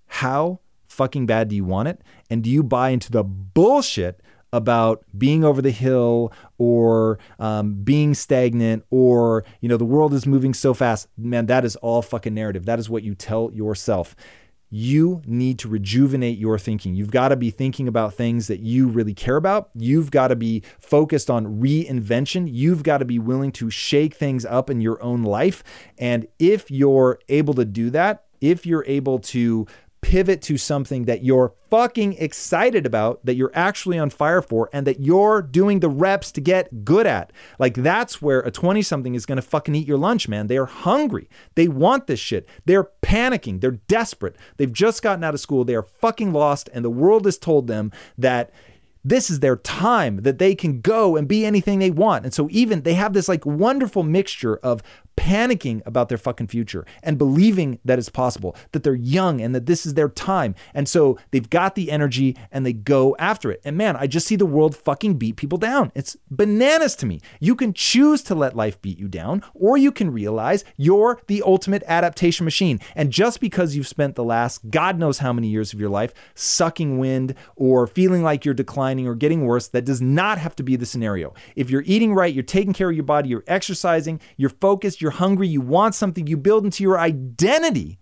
how 0.07 0.59
fucking 0.85 1.25
bad 1.25 1.49
do 1.49 1.55
you 1.55 1.65
want 1.65 1.87
it? 1.87 2.01
And 2.29 2.43
do 2.43 2.49
you 2.49 2.63
buy 2.63 2.89
into 2.89 3.11
the 3.11 3.23
bullshit 3.23 4.21
about 4.53 5.03
being 5.17 5.43
over 5.43 5.61
the 5.61 5.71
hill 5.71 6.31
or 6.57 7.19
um, 7.39 7.83
being 7.83 8.13
stagnant 8.13 8.83
or, 8.89 9.43
you 9.59 9.67
know, 9.69 9.77
the 9.77 9.85
world 9.85 10.13
is 10.13 10.25
moving 10.25 10.53
so 10.53 10.73
fast? 10.73 11.07
Man, 11.17 11.45
that 11.47 11.65
is 11.65 11.75
all 11.77 12.01
fucking 12.01 12.33
narrative. 12.33 12.65
That 12.65 12.79
is 12.79 12.89
what 12.89 13.03
you 13.03 13.13
tell 13.13 13.51
yourself 13.53 14.15
you 14.69 15.21
need 15.25 15.59
to 15.59 15.67
rejuvenate 15.67 16.37
your 16.37 16.59
thinking. 16.59 16.95
You've 16.95 17.11
got 17.11 17.29
to 17.29 17.35
be 17.35 17.51
thinking 17.51 17.87
about 17.87 18.13
things 18.13 18.47
that 18.47 18.59
you 18.59 18.87
really 18.87 19.13
care 19.13 19.37
about. 19.37 19.69
You've 19.73 20.11
got 20.11 20.27
to 20.27 20.35
be 20.35 20.63
focused 20.79 21.29
on 21.29 21.61
reinvention. 21.61 22.47
You've 22.51 22.83
got 22.83 22.97
to 22.97 23.05
be 23.05 23.19
willing 23.19 23.51
to 23.53 23.69
shake 23.69 24.15
things 24.15 24.45
up 24.45 24.69
in 24.69 24.81
your 24.81 25.01
own 25.01 25.23
life. 25.23 25.63
And 25.97 26.27
if 26.37 26.69
you're 26.69 27.19
able 27.29 27.53
to 27.53 27.65
do 27.65 27.89
that, 27.91 28.25
if 28.41 28.65
you're 28.65 28.85
able 28.87 29.19
to 29.19 29.65
pivot 30.07 30.41
to 30.41 30.57
something 30.57 31.03
that 31.03 31.21
you're 31.21 31.51
fucking 31.69 32.13
excited 32.13 32.85
about, 32.85 33.19
that 33.25 33.35
you're 33.35 33.51
actually 33.53 33.99
on 33.99 34.09
fire 34.09 34.41
for, 34.41 34.69
and 34.71 34.87
that 34.87 35.01
you're 35.01 35.41
doing 35.41 35.81
the 35.81 35.89
reps 35.89 36.31
to 36.31 36.39
get 36.39 36.85
good 36.85 37.05
at. 37.05 37.33
Like 37.59 37.73
that's 37.73 38.21
where 38.21 38.39
a 38.39 38.49
20 38.49 38.81
something 38.83 39.15
is 39.15 39.25
gonna 39.25 39.41
fucking 39.41 39.75
eat 39.75 39.85
your 39.85 39.97
lunch, 39.97 40.29
man. 40.29 40.47
They 40.47 40.55
are 40.55 40.65
hungry. 40.65 41.29
They 41.55 41.67
want 41.67 42.07
this 42.07 42.21
shit. 42.21 42.47
They're 42.63 42.87
panicking. 43.01 43.59
They're 43.59 43.71
desperate. 43.71 44.37
They've 44.55 44.71
just 44.71 45.01
gotten 45.01 45.25
out 45.25 45.33
of 45.33 45.41
school. 45.41 45.65
They 45.65 45.75
are 45.75 45.83
fucking 45.83 46.31
lost, 46.31 46.69
and 46.73 46.85
the 46.85 46.89
world 46.89 47.25
has 47.25 47.37
told 47.37 47.67
them 47.67 47.91
that 48.17 48.53
this 49.03 49.29
is 49.29 49.41
their 49.41 49.57
time 49.57 50.21
that 50.21 50.39
they 50.39 50.55
can 50.55 50.79
go 50.79 51.17
and 51.17 51.27
be 51.27 51.45
anything 51.45 51.79
they 51.79 51.91
want. 51.91 52.23
And 52.23 52.33
so 52.33 52.47
even 52.49 52.83
they 52.83 52.93
have 52.93 53.11
this 53.11 53.27
like 53.27 53.45
wonderful 53.45 54.03
mixture 54.03 54.55
of 54.57 54.81
panicking 55.17 55.81
about 55.85 56.07
their 56.07 56.17
fucking 56.17 56.47
future 56.47 56.85
and 57.03 57.17
believing 57.17 57.79
that 57.83 57.99
it's 57.99 58.07
possible, 58.07 58.55
that 58.71 58.83
they're 58.83 58.95
young 58.95 59.41
and 59.41 59.53
that 59.53 59.65
this 59.65 59.85
is 59.85 59.95
their 59.95 60.07
time. 60.07 60.55
And 60.73 60.87
so 60.87 61.17
they've 61.31 61.49
got 61.49 61.75
the 61.75 61.91
energy 61.91 62.37
and 62.51 62.65
they 62.65 62.73
go 62.73 63.15
after 63.19 63.51
it. 63.51 63.59
And 63.65 63.75
man, 63.75 63.97
I 63.97 64.07
just 64.07 64.27
see 64.27 64.35
the 64.35 64.45
world 64.45 64.75
fucking 64.75 65.15
beat 65.15 65.35
people 65.35 65.57
down. 65.57 65.91
It's 65.95 66.15
bananas 66.29 66.95
to 66.97 67.05
me. 67.05 67.19
You 67.39 67.55
can 67.55 67.73
choose 67.73 68.21
to 68.23 68.35
let 68.35 68.55
life 68.55 68.81
beat 68.81 68.99
you 68.99 69.07
down, 69.07 69.43
or 69.53 69.75
you 69.75 69.91
can 69.91 70.11
realize 70.11 70.63
you're 70.77 71.19
the 71.27 71.41
ultimate 71.41 71.83
adaptation 71.87 72.45
machine. 72.45 72.79
And 72.95 73.11
just 73.11 73.41
because 73.41 73.75
you've 73.75 73.87
spent 73.87 74.15
the 74.15 74.23
last 74.23 74.69
God 74.69 74.99
knows 74.99 75.17
how 75.19 75.33
many 75.33 75.47
years 75.47 75.73
of 75.73 75.79
your 75.79 75.89
life 75.89 76.13
sucking 76.35 76.99
wind 76.99 77.35
or 77.55 77.87
feeling 77.87 78.23
like 78.23 78.45
you're 78.45 78.53
declining 78.53 79.07
or 79.07 79.15
getting 79.15 79.45
worse, 79.45 79.67
that 79.69 79.85
does 79.85 80.01
not 80.01 80.37
have 80.37 80.55
to 80.57 80.63
be 80.63 80.75
the 80.75 80.85
scenario. 80.85 81.33
If 81.55 81.69
you're 81.69 81.83
eating 81.85 82.13
right, 82.13 82.33
you're 82.33 82.43
taking 82.43 82.73
care 82.73 82.89
of 82.89 82.95
your 82.95 83.03
body, 83.03 83.29
you're 83.29 83.43
exercising, 83.47 84.21
you're 84.37 84.49
focused, 84.49 85.01
you're 85.01 85.06
you're 85.07 85.11
hungry, 85.13 85.47
you 85.47 85.61
want 85.61 85.95
something, 85.95 86.27
you 86.27 86.35
build 86.35 86.65
into 86.65 86.83
your 86.83 86.99
identity 86.99 87.97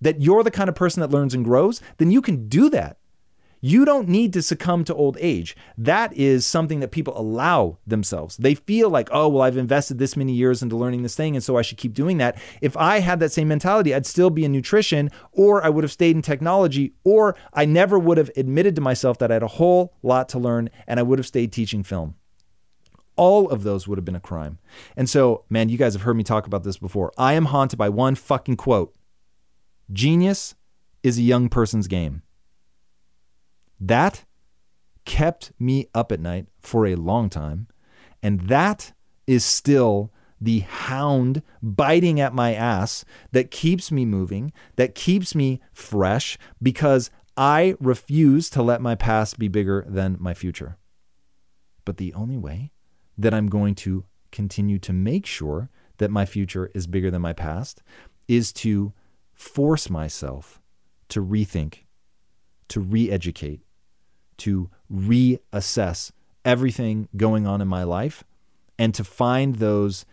that 0.00 0.22
you're 0.22 0.44
the 0.44 0.50
kind 0.50 0.68
of 0.68 0.76
person 0.76 1.00
that 1.00 1.10
learns 1.10 1.34
and 1.34 1.44
grows, 1.44 1.80
then 1.98 2.12
you 2.12 2.22
can 2.22 2.48
do 2.48 2.70
that. 2.70 2.98
You 3.60 3.84
don't 3.84 4.08
need 4.08 4.32
to 4.34 4.42
succumb 4.42 4.84
to 4.84 4.94
old 4.94 5.18
age. 5.20 5.56
That 5.76 6.12
is 6.12 6.46
something 6.46 6.78
that 6.80 6.92
people 6.92 7.18
allow 7.18 7.78
themselves. 7.84 8.36
They 8.36 8.54
feel 8.54 8.90
like, 8.90 9.08
oh, 9.10 9.28
well, 9.28 9.42
I've 9.42 9.56
invested 9.56 9.98
this 9.98 10.16
many 10.16 10.32
years 10.32 10.62
into 10.62 10.76
learning 10.76 11.02
this 11.02 11.16
thing, 11.16 11.34
and 11.34 11.44
so 11.44 11.56
I 11.56 11.62
should 11.62 11.76
keep 11.76 11.94
doing 11.94 12.18
that. 12.18 12.40
If 12.60 12.76
I 12.76 13.00
had 13.00 13.18
that 13.18 13.32
same 13.32 13.48
mentality, 13.48 13.92
I'd 13.92 14.06
still 14.06 14.30
be 14.30 14.44
in 14.44 14.52
nutrition, 14.52 15.10
or 15.32 15.64
I 15.64 15.68
would 15.68 15.82
have 15.82 15.90
stayed 15.90 16.14
in 16.14 16.22
technology, 16.22 16.94
or 17.02 17.36
I 17.52 17.64
never 17.64 17.98
would 17.98 18.18
have 18.18 18.30
admitted 18.36 18.76
to 18.76 18.80
myself 18.80 19.18
that 19.18 19.32
I 19.32 19.34
had 19.34 19.42
a 19.42 19.48
whole 19.48 19.94
lot 20.04 20.28
to 20.30 20.38
learn, 20.38 20.70
and 20.86 21.00
I 21.00 21.02
would 21.02 21.18
have 21.18 21.26
stayed 21.26 21.52
teaching 21.52 21.82
film 21.82 22.14
all 23.20 23.50
of 23.50 23.64
those 23.64 23.86
would 23.86 23.98
have 23.98 24.04
been 24.06 24.16
a 24.16 24.20
crime. 24.20 24.58
And 24.96 25.08
so, 25.08 25.44
man, 25.50 25.68
you 25.68 25.76
guys 25.76 25.92
have 25.92 26.02
heard 26.02 26.16
me 26.16 26.24
talk 26.24 26.46
about 26.46 26.64
this 26.64 26.78
before. 26.78 27.12
I 27.18 27.34
am 27.34 27.44
haunted 27.44 27.78
by 27.78 27.90
one 27.90 28.14
fucking 28.14 28.56
quote 28.56 28.94
Genius 29.92 30.54
is 31.02 31.18
a 31.18 31.22
young 31.22 31.50
person's 31.50 31.86
game. 31.86 32.22
That 33.78 34.24
kept 35.04 35.52
me 35.58 35.86
up 35.94 36.10
at 36.12 36.20
night 36.20 36.46
for 36.60 36.86
a 36.86 36.94
long 36.94 37.28
time. 37.28 37.68
And 38.22 38.40
that 38.48 38.94
is 39.26 39.44
still 39.44 40.10
the 40.40 40.60
hound 40.60 41.42
biting 41.62 42.20
at 42.20 42.32
my 42.32 42.54
ass 42.54 43.04
that 43.32 43.50
keeps 43.50 43.92
me 43.92 44.06
moving, 44.06 44.50
that 44.76 44.94
keeps 44.94 45.34
me 45.34 45.60
fresh, 45.74 46.38
because 46.62 47.10
I 47.36 47.74
refuse 47.80 48.48
to 48.50 48.62
let 48.62 48.80
my 48.80 48.94
past 48.94 49.38
be 49.38 49.48
bigger 49.48 49.84
than 49.86 50.16
my 50.18 50.32
future. 50.32 50.78
But 51.84 51.98
the 51.98 52.14
only 52.14 52.38
way 52.38 52.72
that 53.20 53.34
I'm 53.34 53.48
going 53.48 53.74
to 53.76 54.04
continue 54.32 54.78
to 54.80 54.92
make 54.92 55.26
sure 55.26 55.68
that 55.98 56.10
my 56.10 56.24
future 56.24 56.70
is 56.74 56.86
bigger 56.86 57.10
than 57.10 57.22
my 57.22 57.32
past 57.32 57.82
is 58.28 58.52
to 58.52 58.92
force 59.34 59.90
myself 59.90 60.60
to 61.08 61.24
rethink, 61.24 61.84
to 62.68 62.80
re 62.80 63.10
educate, 63.10 63.60
to 64.38 64.70
reassess 64.90 66.12
everything 66.44 67.08
going 67.16 67.46
on 67.46 67.60
in 67.60 67.68
my 67.68 67.82
life 67.82 68.24
and 68.78 68.94
to 68.94 69.04
find 69.04 69.56
those 69.56 70.06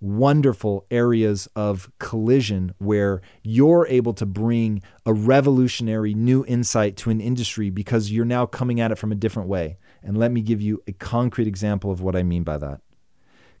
wonderful 0.00 0.84
areas 0.90 1.48
of 1.54 1.90
collision 1.98 2.72
where 2.78 3.20
you're 3.42 3.86
able 3.88 4.14
to 4.14 4.26
bring 4.26 4.82
a 5.04 5.12
revolutionary 5.12 6.14
new 6.14 6.44
insight 6.46 6.96
to 6.96 7.10
an 7.10 7.20
industry 7.20 7.70
because 7.70 8.10
you're 8.10 8.24
now 8.24 8.46
coming 8.46 8.80
at 8.80 8.92
it 8.92 8.98
from 8.98 9.12
a 9.12 9.16
different 9.16 9.48
way. 9.48 9.76
And 10.02 10.16
let 10.16 10.32
me 10.32 10.40
give 10.40 10.60
you 10.60 10.82
a 10.86 10.92
concrete 10.92 11.46
example 11.46 11.90
of 11.90 12.00
what 12.00 12.16
I 12.16 12.22
mean 12.22 12.44
by 12.44 12.58
that. 12.58 12.80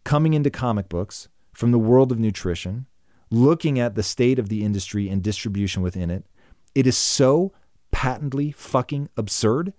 Coming 0.04 0.34
into 0.34 0.50
comic 0.50 0.88
books 0.88 1.28
from 1.52 1.72
the 1.72 1.78
world 1.78 2.12
of 2.12 2.18
nutrition, 2.18 2.86
looking 3.30 3.78
at 3.78 3.94
the 3.94 4.02
state 4.02 4.38
of 4.38 4.48
the 4.48 4.64
industry 4.64 5.08
and 5.08 5.22
distribution 5.22 5.82
within 5.82 6.10
it, 6.10 6.24
it 6.74 6.86
is 6.86 6.96
so 6.96 7.52
patently 7.90 8.52
fucking 8.52 9.08
absurd 9.16 9.72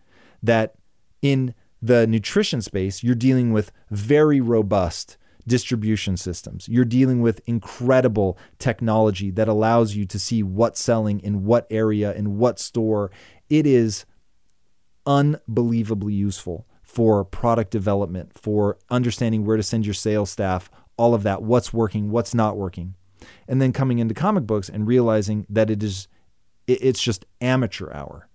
that 0.43 0.75
in 1.21 1.53
the 1.81 2.05
nutrition 2.05 2.61
space, 2.61 3.03
you're 3.03 3.15
dealing 3.15 3.53
with 3.53 3.71
very 3.89 4.41
robust 4.41 5.17
distribution 5.47 6.17
systems. 6.17 6.67
You're 6.67 6.85
dealing 6.85 7.21
with 7.21 7.41
incredible 7.45 8.37
technology 8.59 9.31
that 9.31 9.47
allows 9.47 9.95
you 9.95 10.05
to 10.05 10.19
see 10.19 10.43
what's 10.43 10.81
selling 10.81 11.19
in 11.19 11.45
what 11.45 11.65
area, 11.69 12.13
in 12.13 12.37
what 12.37 12.59
store. 12.59 13.11
It 13.49 13.65
is 13.65 14.05
unbelievably 15.05 16.13
useful 16.13 16.67
for 16.81 17.23
product 17.23 17.71
development, 17.71 18.31
for 18.37 18.77
understanding 18.89 19.45
where 19.45 19.57
to 19.57 19.63
send 19.63 19.85
your 19.85 19.93
sales 19.93 20.31
staff, 20.31 20.69
all 20.97 21.13
of 21.13 21.23
that, 21.23 21.43
what's 21.43 21.71
working, 21.71 22.09
what's 22.09 22.33
not 22.33 22.57
working. 22.57 22.95
And 23.47 23.61
then 23.61 23.73
coming 23.73 23.99
into 23.99 24.13
comic 24.13 24.45
books 24.45 24.69
and 24.69 24.87
realizing 24.87 25.45
that 25.49 25.69
it 25.69 25.83
is 25.83 26.07
it's 26.67 27.01
just 27.01 27.25
amateur 27.41 27.91
hour. 27.91 28.27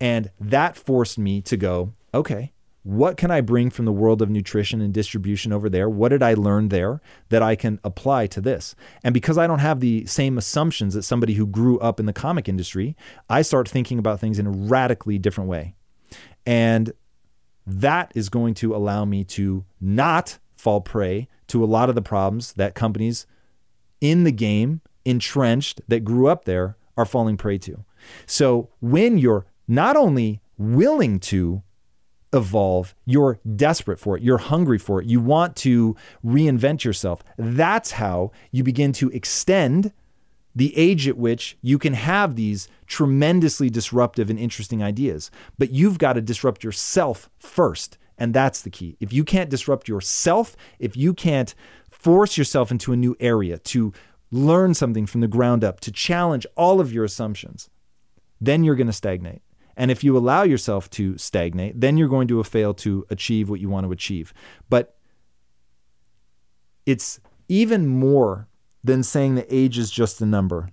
And 0.00 0.30
that 0.38 0.76
forced 0.76 1.18
me 1.18 1.40
to 1.42 1.56
go, 1.56 1.94
okay, 2.14 2.52
what 2.82 3.16
can 3.16 3.32
I 3.32 3.40
bring 3.40 3.70
from 3.70 3.84
the 3.84 3.92
world 3.92 4.22
of 4.22 4.30
nutrition 4.30 4.80
and 4.80 4.94
distribution 4.94 5.52
over 5.52 5.68
there? 5.68 5.88
What 5.88 6.10
did 6.10 6.22
I 6.22 6.34
learn 6.34 6.68
there 6.68 7.00
that 7.30 7.42
I 7.42 7.56
can 7.56 7.80
apply 7.82 8.28
to 8.28 8.40
this? 8.40 8.76
And 9.02 9.12
because 9.12 9.36
I 9.36 9.48
don't 9.48 9.58
have 9.58 9.80
the 9.80 10.06
same 10.06 10.38
assumptions 10.38 10.94
that 10.94 11.02
somebody 11.02 11.34
who 11.34 11.46
grew 11.46 11.80
up 11.80 11.98
in 11.98 12.06
the 12.06 12.12
comic 12.12 12.48
industry, 12.48 12.96
I 13.28 13.42
start 13.42 13.68
thinking 13.68 13.98
about 13.98 14.20
things 14.20 14.38
in 14.38 14.46
a 14.46 14.52
radically 14.52 15.18
different 15.18 15.50
way. 15.50 15.74
And 16.46 16.92
that 17.66 18.12
is 18.14 18.28
going 18.28 18.54
to 18.54 18.74
allow 18.74 19.04
me 19.04 19.24
to 19.24 19.64
not 19.80 20.38
fall 20.56 20.80
prey 20.80 21.28
to 21.48 21.62
a 21.62 21.66
lot 21.66 21.88
of 21.88 21.94
the 21.94 22.02
problems 22.02 22.52
that 22.54 22.74
companies 22.74 23.26
in 24.00 24.24
the 24.24 24.32
game, 24.32 24.80
entrenched, 25.04 25.80
that 25.88 26.00
grew 26.00 26.28
up 26.28 26.44
there, 26.44 26.76
are 26.96 27.04
falling 27.04 27.36
prey 27.36 27.58
to. 27.58 27.84
So 28.24 28.70
when 28.80 29.18
you're 29.18 29.46
not 29.68 29.96
only 29.96 30.40
willing 30.58 31.18
to 31.20 31.62
evolve. 32.32 32.94
You're 33.04 33.40
desperate 33.56 33.98
for 33.98 34.16
it. 34.16 34.22
You're 34.22 34.38
hungry 34.38 34.78
for 34.78 35.00
it. 35.00 35.06
You 35.06 35.20
want 35.20 35.56
to 35.56 35.96
reinvent 36.24 36.84
yourself. 36.84 37.22
That's 37.36 37.92
how 37.92 38.32
you 38.50 38.62
begin 38.62 38.92
to 38.94 39.10
extend 39.10 39.92
the 40.56 40.76
age 40.76 41.06
at 41.06 41.18
which 41.18 41.58
you 41.60 41.78
can 41.78 41.92
have 41.92 42.34
these 42.34 42.66
tremendously 42.86 43.68
disruptive 43.68 44.30
and 44.30 44.38
interesting 44.38 44.82
ideas. 44.82 45.30
But 45.58 45.70
you've 45.70 45.98
got 45.98 46.14
to 46.14 46.22
disrupt 46.22 46.64
yourself 46.64 47.28
first. 47.38 47.98
And 48.18 48.32
that's 48.32 48.62
the 48.62 48.70
key. 48.70 48.96
If 48.98 49.12
you 49.12 49.22
can't 49.22 49.50
disrupt 49.50 49.86
yourself, 49.86 50.56
if 50.78 50.96
you 50.96 51.12
can't 51.12 51.54
force 51.90 52.38
yourself 52.38 52.70
into 52.70 52.94
a 52.94 52.96
new 52.96 53.14
area 53.20 53.58
to 53.58 53.92
learn 54.30 54.72
something 54.72 55.04
from 55.04 55.20
the 55.20 55.28
ground 55.28 55.62
up, 55.62 55.78
to 55.80 55.92
challenge 55.92 56.46
all 56.56 56.80
of 56.80 56.90
your 56.90 57.04
assumptions, 57.04 57.68
then 58.40 58.64
you're 58.64 58.76
going 58.76 58.86
to 58.86 58.92
stagnate. 58.94 59.42
And 59.76 59.90
if 59.90 60.02
you 60.02 60.16
allow 60.16 60.42
yourself 60.42 60.88
to 60.90 61.18
stagnate, 61.18 61.78
then 61.78 61.98
you're 61.98 62.08
going 62.08 62.28
to 62.28 62.42
fail 62.44 62.72
to 62.74 63.04
achieve 63.10 63.50
what 63.50 63.60
you 63.60 63.68
want 63.68 63.84
to 63.84 63.92
achieve. 63.92 64.32
But 64.70 64.96
it's 66.86 67.20
even 67.48 67.86
more 67.86 68.48
than 68.86 69.02
saying 69.02 69.34
the 69.34 69.54
age 69.54 69.78
is 69.78 69.90
just 69.90 70.20
a 70.20 70.26
number. 70.26 70.68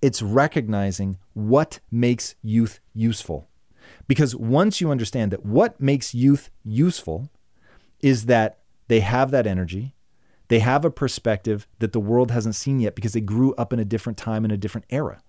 It's 0.00 0.22
recognizing 0.22 1.18
what 1.34 1.80
makes 1.90 2.34
youth 2.42 2.80
useful. 2.94 3.48
Because 4.08 4.34
once 4.34 4.80
you 4.80 4.90
understand 4.90 5.30
that 5.30 5.44
what 5.44 5.80
makes 5.80 6.14
youth 6.14 6.48
useful 6.64 7.28
is 8.00 8.26
that 8.26 8.60
they 8.88 9.00
have 9.00 9.30
that 9.30 9.46
energy, 9.46 9.94
they 10.48 10.60
have 10.60 10.84
a 10.84 10.90
perspective 10.90 11.68
that 11.78 11.92
the 11.92 12.00
world 12.00 12.30
hasn't 12.30 12.54
seen 12.54 12.80
yet 12.80 12.94
because 12.94 13.12
they 13.12 13.20
grew 13.20 13.54
up 13.54 13.72
in 13.72 13.78
a 13.78 13.84
different 13.84 14.16
time 14.16 14.44
in 14.44 14.50
a 14.50 14.56
different 14.56 14.86
era. 14.88 15.22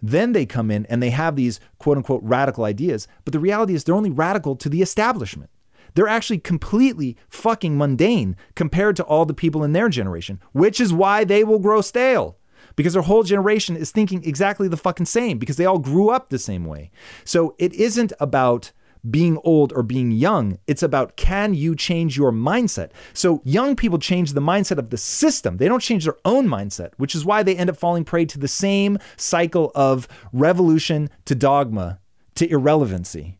Then 0.00 0.32
they 0.32 0.46
come 0.46 0.70
in 0.70 0.86
and 0.86 1.02
they 1.02 1.10
have 1.10 1.36
these 1.36 1.60
quote 1.78 1.98
unquote 1.98 2.22
radical 2.22 2.64
ideas. 2.64 3.06
But 3.24 3.32
the 3.32 3.38
reality 3.38 3.74
is 3.74 3.84
they're 3.84 3.94
only 3.94 4.10
radical 4.10 4.56
to 4.56 4.70
the 4.70 4.80
establishment. 4.80 5.50
They're 5.94 6.08
actually 6.08 6.38
completely 6.38 7.16
fucking 7.28 7.76
mundane 7.76 8.36
compared 8.54 8.96
to 8.96 9.04
all 9.04 9.24
the 9.24 9.34
people 9.34 9.64
in 9.64 9.72
their 9.72 9.88
generation, 9.88 10.40
which 10.52 10.80
is 10.80 10.92
why 10.92 11.24
they 11.24 11.44
will 11.44 11.58
grow 11.58 11.80
stale. 11.80 12.38
Because 12.76 12.94
their 12.94 13.02
whole 13.02 13.22
generation 13.22 13.76
is 13.76 13.92
thinking 13.92 14.24
exactly 14.24 14.66
the 14.68 14.76
fucking 14.76 15.06
same 15.06 15.38
because 15.38 15.56
they 15.56 15.66
all 15.66 15.78
grew 15.78 16.10
up 16.10 16.28
the 16.28 16.38
same 16.38 16.64
way. 16.64 16.90
So 17.24 17.54
it 17.58 17.72
isn't 17.74 18.12
about 18.18 18.72
being 19.08 19.38
old 19.44 19.72
or 19.74 19.82
being 19.82 20.10
young. 20.10 20.58
It's 20.66 20.82
about 20.82 21.16
can 21.16 21.54
you 21.54 21.76
change 21.76 22.16
your 22.16 22.32
mindset? 22.32 22.90
So 23.12 23.42
young 23.44 23.76
people 23.76 23.98
change 23.98 24.32
the 24.32 24.40
mindset 24.40 24.78
of 24.78 24.90
the 24.90 24.96
system. 24.96 25.58
They 25.58 25.68
don't 25.68 25.80
change 25.80 26.04
their 26.04 26.16
own 26.24 26.48
mindset, 26.48 26.92
which 26.96 27.14
is 27.14 27.24
why 27.24 27.42
they 27.42 27.56
end 27.56 27.70
up 27.70 27.76
falling 27.76 28.04
prey 28.04 28.24
to 28.26 28.38
the 28.38 28.48
same 28.48 28.98
cycle 29.16 29.70
of 29.74 30.08
revolution 30.32 31.10
to 31.26 31.34
dogma 31.34 32.00
to 32.36 32.50
irrelevancy. 32.50 33.38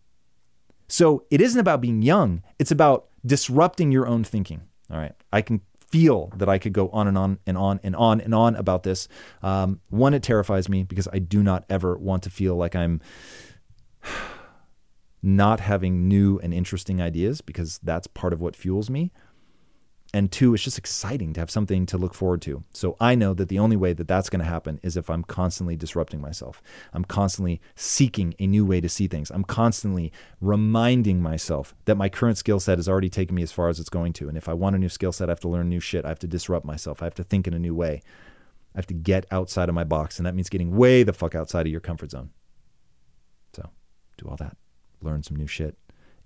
So 0.89 1.25
it 1.31 1.41
isn't 1.41 1.61
about 1.61 1.81
being 1.81 2.03
young, 2.03 2.43
it's 2.59 2.71
about 2.71 3.07
disrupting 3.25 3.91
your 3.93 4.07
own 4.07 4.25
thinking. 4.25 4.63
All 4.91 4.99
right. 4.99 5.15
I 5.33 5.43
can 5.43 5.63
feel 5.95 6.33
that 6.37 6.49
I 6.49 6.59
could 6.59 6.73
go 6.73 6.89
on 6.89 7.07
and 7.07 7.17
on 7.17 7.39
and 7.47 7.57
on 7.57 7.81
and 7.83 7.95
on 7.95 8.21
and 8.21 8.35
on 8.35 8.57
about 8.57 8.83
this. 8.83 9.09
Um, 9.43 9.81
one, 9.91 10.13
it 10.13 10.23
terrifies 10.23 10.69
me 10.69 10.83
because 10.83 11.09
I 11.13 11.21
do 11.21 11.43
not 11.43 11.65
ever 11.71 11.97
want 11.97 12.25
to 12.25 12.31
feel 12.31 12.57
like 12.57 12.75
I'm 12.75 13.01
not 15.23 15.61
having 15.61 16.09
new 16.09 16.39
and 16.41 16.53
interesting 16.53 17.01
ideas 17.01 17.41
because 17.41 17.79
that's 17.79 18.07
part 18.09 18.33
of 18.33 18.41
what 18.41 18.57
fuels 18.57 18.91
me. 18.91 19.13
And 20.15 20.31
two, 20.31 20.55
it's 20.55 20.63
just 20.63 20.79
exciting 20.79 21.33
to 21.33 21.41
have 21.41 21.51
something 21.51 21.87
to 21.87 21.99
look 21.99 22.15
forward 22.15 22.41
to. 22.43 22.63
So 22.73 22.97
I 23.01 23.17
know 23.17 23.35
that 23.35 23.49
the 23.49 23.59
only 23.59 23.77
way 23.77 23.93
that 23.95 24.07
that's 24.07 24.31
going 24.31 24.39
to 24.39 24.49
happen 24.49 24.79
is 24.81 24.97
if 24.97 25.11
I'm 25.11 25.25
constantly 25.25 25.75
disrupting 25.75 26.21
myself. 26.21 26.63
I'm 26.93 27.05
constantly 27.05 27.61
seeking 27.75 28.33
a 28.39 28.47
new 28.47 28.65
way 28.65 28.81
to 28.81 28.89
see 28.89 29.09
things. 29.09 29.33
I'm 29.33 29.43
constantly 29.43 30.13
reminding 30.41 31.21
myself 31.21 31.75
that 31.87 31.97
my 31.97 32.09
current 32.09 32.39
skill 32.39 32.61
set 32.61 32.79
has 32.79 32.89
already 32.89 33.11
taken 33.11 33.35
me 33.35 33.43
as 33.43 33.51
far 33.51 33.69
as 33.69 33.81
it's 33.81 33.89
going 33.89 34.13
to. 34.13 34.29
And 34.29 34.39
if 34.39 34.49
I 34.49 34.53
want 34.53 34.77
a 34.77 34.79
new 34.79 34.89
skill 34.89 35.11
set, 35.11 35.29
I 35.29 35.33
have 35.33 35.41
to 35.41 35.49
learn 35.49 35.69
new 35.69 35.81
shit. 35.81 36.05
I 36.05 36.11
have 36.11 36.21
to 36.21 36.29
disrupt 36.29 36.65
myself. 36.65 37.03
I 37.03 37.07
have 37.07 37.17
to 37.17 37.25
think 37.25 37.49
in 37.49 37.53
a 37.53 37.59
new 37.59 37.75
way. 37.75 38.01
I 38.73 38.79
have 38.79 38.87
to 38.87 38.95
get 38.95 39.27
outside 39.33 39.69
of 39.69 39.75
my 39.75 39.85
box. 39.85 40.21
And 40.21 40.27
that 40.27 40.37
means 40.37 40.49
getting 40.49 40.77
way 40.77 41.03
the 41.03 41.13
fuck 41.13 41.35
outside 41.35 41.67
of 41.67 41.73
your 41.73 41.81
comfort 41.81 42.13
zone. 42.13 42.31
So 43.53 43.69
do 44.17 44.29
all 44.29 44.37
that 44.37 44.57
learn 45.05 45.23
some 45.23 45.37
new 45.37 45.47
shit, 45.47 45.77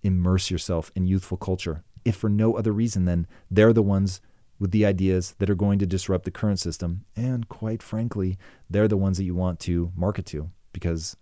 immerse 0.02 0.50
yourself 0.50 0.90
in 0.94 1.06
youthful 1.06 1.36
culture, 1.36 1.84
if 2.08 2.16
for 2.16 2.28
no 2.28 2.54
other 2.54 2.72
reason 2.72 3.04
than 3.04 3.26
they're 3.50 3.72
the 3.72 3.82
ones 3.82 4.20
with 4.58 4.70
the 4.72 4.84
ideas 4.84 5.34
that 5.38 5.48
are 5.48 5.54
going 5.54 5.78
to 5.78 5.86
disrupt 5.86 6.24
the 6.24 6.30
current 6.30 6.58
system. 6.58 7.04
And 7.14 7.48
quite 7.48 7.82
frankly, 7.82 8.38
they're 8.68 8.88
the 8.88 8.96
ones 8.96 9.18
that 9.18 9.24
you 9.24 9.34
want 9.34 9.60
to 9.60 9.92
market 9.94 10.26
to 10.26 10.50
because 10.72 11.16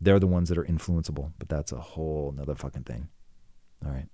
they're 0.00 0.20
the 0.20 0.26
ones 0.26 0.48
that 0.48 0.58
are 0.58 0.64
influenceable. 0.64 1.32
But 1.38 1.48
that's 1.48 1.72
a 1.72 1.80
whole 1.80 2.32
nother 2.36 2.54
fucking 2.54 2.84
thing. 2.84 3.08
All 3.84 3.90
right. 3.90 4.08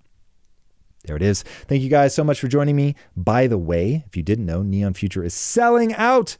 There 1.05 1.17
it 1.17 1.21
is. 1.21 1.43
Thank 1.43 1.83
you 1.83 1.89
guys 1.89 2.15
so 2.15 2.23
much 2.23 2.39
for 2.39 2.47
joining 2.47 2.77
me. 2.77 2.95
By 3.17 3.47
the 3.47 3.57
way, 3.57 4.05
if 4.07 4.15
you 4.15 4.23
didn't 4.23 4.45
know, 4.45 4.61
Neon 4.61 4.93
Future 4.93 5.23
is 5.23 5.33
selling 5.33 5.93
out. 5.95 6.37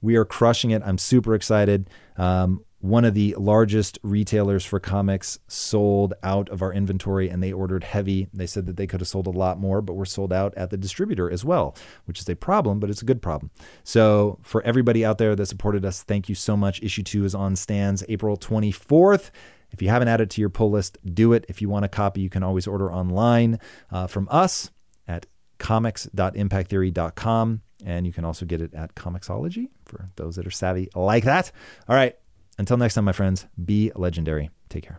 We 0.00 0.16
are 0.16 0.24
crushing 0.24 0.72
it. 0.72 0.82
I'm 0.84 0.98
super 0.98 1.34
excited. 1.34 1.88
Um, 2.16 2.64
one 2.80 3.04
of 3.04 3.12
the 3.12 3.34
largest 3.38 3.98
retailers 4.02 4.64
for 4.64 4.80
comics 4.80 5.38
sold 5.46 6.14
out 6.22 6.48
of 6.48 6.62
our 6.62 6.72
inventory 6.72 7.28
and 7.28 7.42
they 7.42 7.52
ordered 7.52 7.84
heavy. 7.84 8.28
They 8.32 8.46
said 8.46 8.64
that 8.66 8.78
they 8.78 8.86
could 8.86 9.00
have 9.00 9.08
sold 9.08 9.26
a 9.26 9.30
lot 9.30 9.58
more, 9.58 9.82
but 9.82 9.92
we're 9.94 10.06
sold 10.06 10.32
out 10.32 10.54
at 10.56 10.70
the 10.70 10.78
distributor 10.78 11.30
as 11.30 11.44
well, 11.44 11.76
which 12.06 12.20
is 12.20 12.28
a 12.28 12.34
problem, 12.34 12.80
but 12.80 12.88
it's 12.88 13.02
a 13.02 13.04
good 13.04 13.20
problem. 13.20 13.50
So, 13.84 14.38
for 14.42 14.62
everybody 14.62 15.04
out 15.04 15.18
there 15.18 15.36
that 15.36 15.46
supported 15.46 15.84
us, 15.84 16.02
thank 16.02 16.30
you 16.30 16.34
so 16.34 16.56
much. 16.56 16.82
Issue 16.82 17.02
2 17.02 17.26
is 17.26 17.34
on 17.34 17.54
stands 17.54 18.02
April 18.08 18.38
24th. 18.38 19.30
If 19.72 19.82
you 19.82 19.88
haven't 19.88 20.08
added 20.08 20.30
to 20.30 20.40
your 20.40 20.50
pull 20.50 20.70
list, 20.70 20.98
do 21.04 21.34
it. 21.34 21.44
If 21.48 21.62
you 21.62 21.68
want 21.68 21.84
a 21.84 21.88
copy, 21.88 22.22
you 22.22 22.30
can 22.30 22.42
always 22.42 22.66
order 22.66 22.92
online 22.92 23.60
uh, 23.90 24.06
from 24.06 24.26
us 24.30 24.70
at 25.06 25.26
comics.impacttheory.com. 25.58 27.62
And 27.84 28.06
you 28.06 28.12
can 28.12 28.24
also 28.24 28.44
get 28.44 28.60
it 28.60 28.74
at 28.74 28.94
Comixology 28.94 29.68
for 29.84 30.10
those 30.16 30.36
that 30.36 30.46
are 30.46 30.50
savvy 30.50 30.88
like 30.94 31.24
that. 31.24 31.50
All 31.88 31.96
right. 31.96 32.14
Until 32.60 32.76
next 32.76 32.92
time, 32.92 33.06
my 33.06 33.12
friends, 33.12 33.46
be 33.64 33.90
legendary. 33.96 34.50
Take 34.68 34.84
care. 34.84 34.98